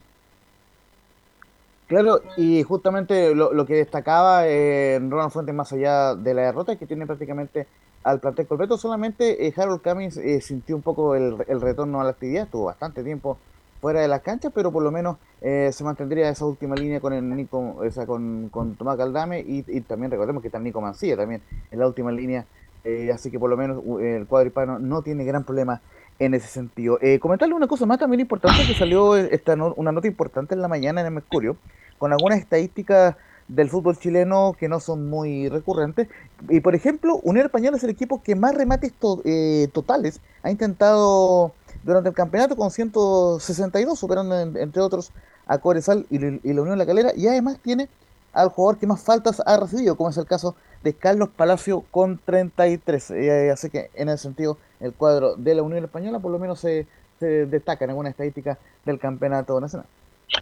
[1.88, 6.76] Claro, y justamente lo, lo que destacaba eh, Ronald Fuentes más allá de la derrota
[6.76, 7.66] que tiene prácticamente
[8.04, 12.12] al plantel completo, solamente eh, Harold Cummings eh, sintió un poco el, retorno a la
[12.12, 13.38] actividad, estuvo bastante tiempo
[13.82, 17.14] fuera de las canchas, pero por lo menos eh, se mantendría esa última línea con
[17.14, 21.18] el Nico, o sea, con, con Tomás Caldame y, también recordemos que está Nico Mancilla
[21.18, 22.46] también en la última línea,
[22.84, 25.82] eh, así que por lo menos el cuadro no tiene gran problema
[26.20, 26.98] en ese sentido.
[27.02, 30.62] Eh, comentarle una cosa más también importante que salió esta no- una nota importante en
[30.62, 31.58] la mañana en el Mercurio
[32.00, 33.16] con algunas estadísticas
[33.48, 36.08] del fútbol chileno que no son muy recurrentes.
[36.50, 38.92] Y por ejemplo, Unión Española es el equipo que más remates
[39.24, 41.54] eh, totales ha intentado
[41.84, 45.12] durante el campeonato con 162, superando en- entre otros
[45.46, 47.12] a Cobresal y, y la Unión La Calera.
[47.16, 47.88] Y además tiene
[48.34, 50.56] al jugador que más faltas ha recibido, como es el caso
[50.88, 53.12] de Carlos Palacio con 33.
[53.12, 56.60] Eh, así que en ese sentido, el cuadro de la Unión Española por lo menos
[56.62, 56.88] se,
[57.20, 59.86] se destaca en alguna estadística del campeonato nacional.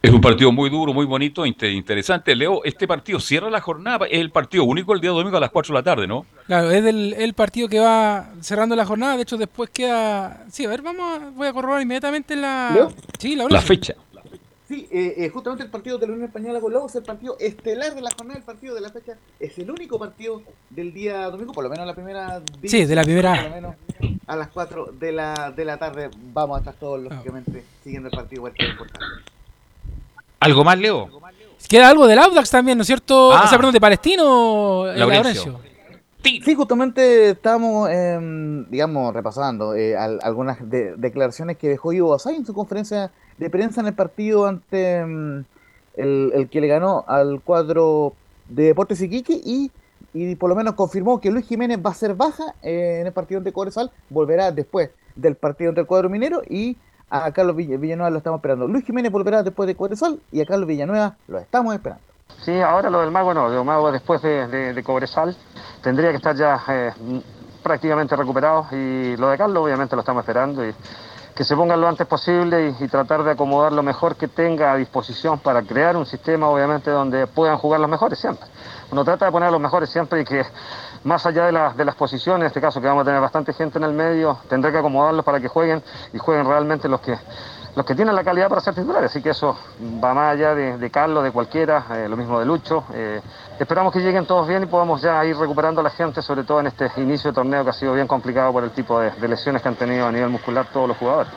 [0.01, 2.35] Es un partido muy duro, muy bonito, inte- interesante.
[2.35, 5.51] Leo, este partido cierra la jornada, es el partido único el día domingo a las
[5.51, 6.25] 4 de la tarde, ¿no?
[6.47, 9.15] Claro, es el, el partido que va cerrando la jornada.
[9.15, 10.43] De hecho, después queda.
[10.51, 11.19] Sí, a ver, vamos.
[11.21, 12.71] a- Voy a corroborar inmediatamente la.
[12.73, 12.91] ¿Leo?
[13.19, 13.93] Sí, la, La fecha.
[14.67, 17.37] Sí, eh, eh, justamente el partido de la Unión Española con Lobos es el partido
[17.39, 19.13] estelar de la jornada, el partido de la fecha.
[19.39, 22.41] Es el único partido del día domingo, por lo menos la primera.
[22.63, 23.35] Sí, de la primera.
[23.35, 23.75] Por lo menos
[24.25, 28.15] a las 4 de la, de la tarde vamos a estar todos, lógicamente, siguiendo el
[28.15, 28.47] partido.
[28.47, 29.05] importante.
[30.39, 31.09] ¿Algo más, Leo?
[31.69, 33.33] Queda algo del Audax también, ¿no es cierto?
[33.33, 33.43] Ah.
[33.45, 35.51] O sea, perdón, de Palestino, eh, Laurencio.
[35.53, 35.75] Laurencio.
[36.43, 42.35] Sí, justamente estábamos, em, digamos, repasando eh, al- algunas de- declaraciones que dejó Ivo Basay
[42.35, 45.43] en su conferencia de prensa en el partido ante em,
[45.95, 48.13] el, el que le ganó al cuadro
[48.49, 49.71] de Deportes Iquique y,
[50.13, 53.13] y por lo menos confirmó que Luis Jiménez va a ser baja eh, en el
[53.13, 56.77] partido ante Cobresal, volverá después del partido ante el cuadro minero y
[57.09, 58.67] a Carlos Vill- Villanueva lo estamos esperando.
[58.67, 62.01] Luis Jiménez volverá después de Cobresal y a Carlos Villanueva lo estamos esperando.
[62.43, 65.35] Sí, ahora lo del mago no, lo del mago después de, de- Cobresal
[65.83, 66.91] tendría que estar ya eh,
[67.63, 70.73] prácticamente recuperado y lo de Carlos obviamente lo estamos esperando y
[71.35, 74.75] que se ponga lo antes posible y, tratar de acomodar lo mejor que tenga a
[74.77, 78.47] disposición para crear un sistema obviamente donde puedan jugar los mejores siempre.
[78.89, 80.45] Uno trata de poner a los mejores siempre y que
[81.03, 83.51] más allá de, las- de las posiciones, en este caso que vamos a tener bastante
[83.53, 85.83] gente en el medio, tendré que acomodarlos para que jueguen
[86.13, 87.17] y jueguen realmente los que
[87.75, 89.57] los que tienen la calidad para ser titulares, así que eso
[90.03, 92.85] va más allá de, Carlos, de cualquiera, eh, lo mismo de Lucho.
[92.93, 93.21] eh,
[93.59, 96.61] esperamos que lleguen todos bien y podamos ya ir recuperando a la gente, sobre todo
[96.61, 99.27] en este inicio de torneo que ha sido bien complicado por el tipo de, de
[99.27, 101.31] lesiones que han tenido a nivel muscular todos los jugadores.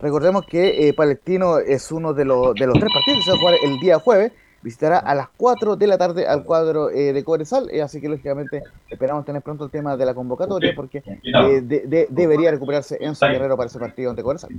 [0.00, 3.36] Recordemos que eh, Palestino es uno de los, de los tres partidos que se va
[3.36, 4.32] a jugar el día jueves.
[4.62, 7.70] Visitará a las 4 de la tarde al cuadro eh, de Cobresal.
[7.70, 11.02] eh, así que, lógicamente, esperamos tener pronto el tema de la convocatoria porque
[11.48, 14.50] eh, de- de- debería recuperarse Enzo Guerrero para ese partido ante Cobresal.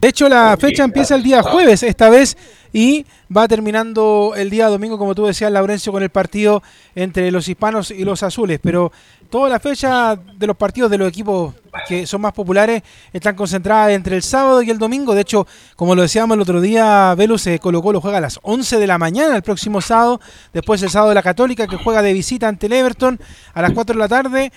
[0.00, 2.34] De hecho, la fecha empieza el día jueves esta vez
[2.72, 3.04] y
[3.36, 6.62] va terminando el día domingo, como tú decías, Laurencio, con el partido
[6.94, 8.60] entre los hispanos y los azules.
[8.62, 8.92] Pero
[9.28, 11.54] toda la fecha de los partidos de los equipos
[11.86, 12.82] que son más populares
[13.12, 15.14] están concentradas entre el sábado y el domingo.
[15.14, 15.46] De hecho,
[15.76, 18.86] como lo decíamos el otro día, Velus se colocó, lo juega a las 11 de
[18.86, 20.18] la mañana el próximo sábado.
[20.54, 23.20] Después el sábado de la Católica, que juega de visita ante el Everton
[23.52, 24.52] a las 4 de la tarde.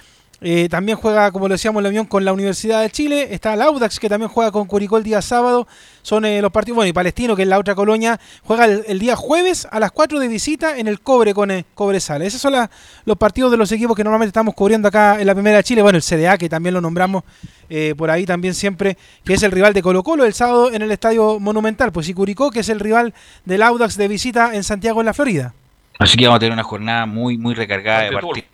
[0.45, 3.29] Eh, también juega, como lo decíamos, la Unión con la Universidad de Chile.
[3.31, 5.67] Está el Audax, que también juega con Curicó el día sábado.
[6.01, 6.75] Son eh, los partidos.
[6.75, 9.91] Bueno, y Palestino, que es la otra colonia, juega el, el día jueves a las
[9.93, 12.21] 4 de visita en el Cobre con eh, Cobresal.
[12.21, 12.69] Esos son la-
[13.05, 15.81] los partidos de los equipos que normalmente estamos cubriendo acá en la Primera de Chile.
[15.81, 17.23] Bueno, el CDA, que también lo nombramos
[17.69, 20.81] eh, por ahí también siempre, que es el rival de Colo Colo el sábado en
[20.81, 21.91] el Estadio Monumental.
[21.93, 23.13] Pues y Curicó, que es el rival
[23.45, 25.53] del Audax de visita en Santiago, en la Florida.
[25.99, 28.52] Así que vamos a tener una jornada muy, muy recargada de partidos.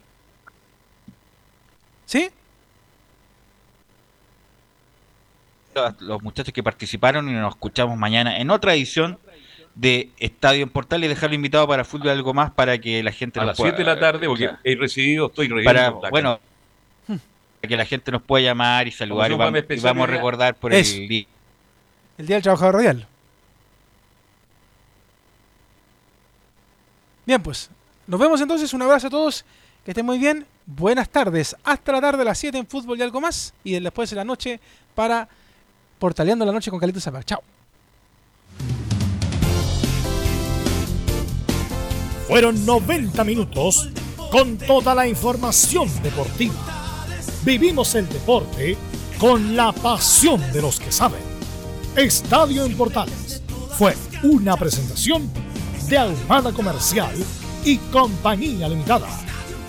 [2.10, 2.28] ¿Sí?
[6.00, 9.20] Los muchachos que participaron y nos escuchamos mañana en otra edición
[9.76, 13.40] de Estadio en Portal y dejarlo invitado para fútbol algo más para que la gente
[13.40, 16.40] A las pueda- 7 de la tarde, porque he recibido, estoy para, bueno,
[17.06, 20.56] para que la gente nos pueda llamar y saludar y, Vamos a y vamos recordar
[20.56, 20.98] por Eso.
[20.98, 21.26] el día.
[22.18, 23.08] El Día del Trabajador Radial.
[27.28, 27.70] Bien, pues.
[28.08, 28.74] Nos vemos entonces.
[28.74, 29.46] Un abrazo a todos.
[29.86, 30.48] Que estén muy bien.
[30.78, 31.56] Buenas tardes.
[31.64, 33.56] Hasta la tarde a las 7 en fútbol y algo más.
[33.64, 34.60] Y después de la noche
[34.94, 35.28] para
[35.98, 37.26] Portaleando la Noche con Calito Zapag.
[37.26, 37.42] Chao.
[42.28, 43.90] Fueron 90 minutos
[44.32, 46.54] con toda la información deportiva.
[47.44, 48.78] Vivimos el deporte
[49.20, 51.22] con la pasión de los que saben.
[51.96, 53.42] Estadio en Portales
[53.72, 55.32] fue una presentación
[55.90, 57.16] de Ahumada Comercial
[57.66, 59.10] y Compañía Limitada.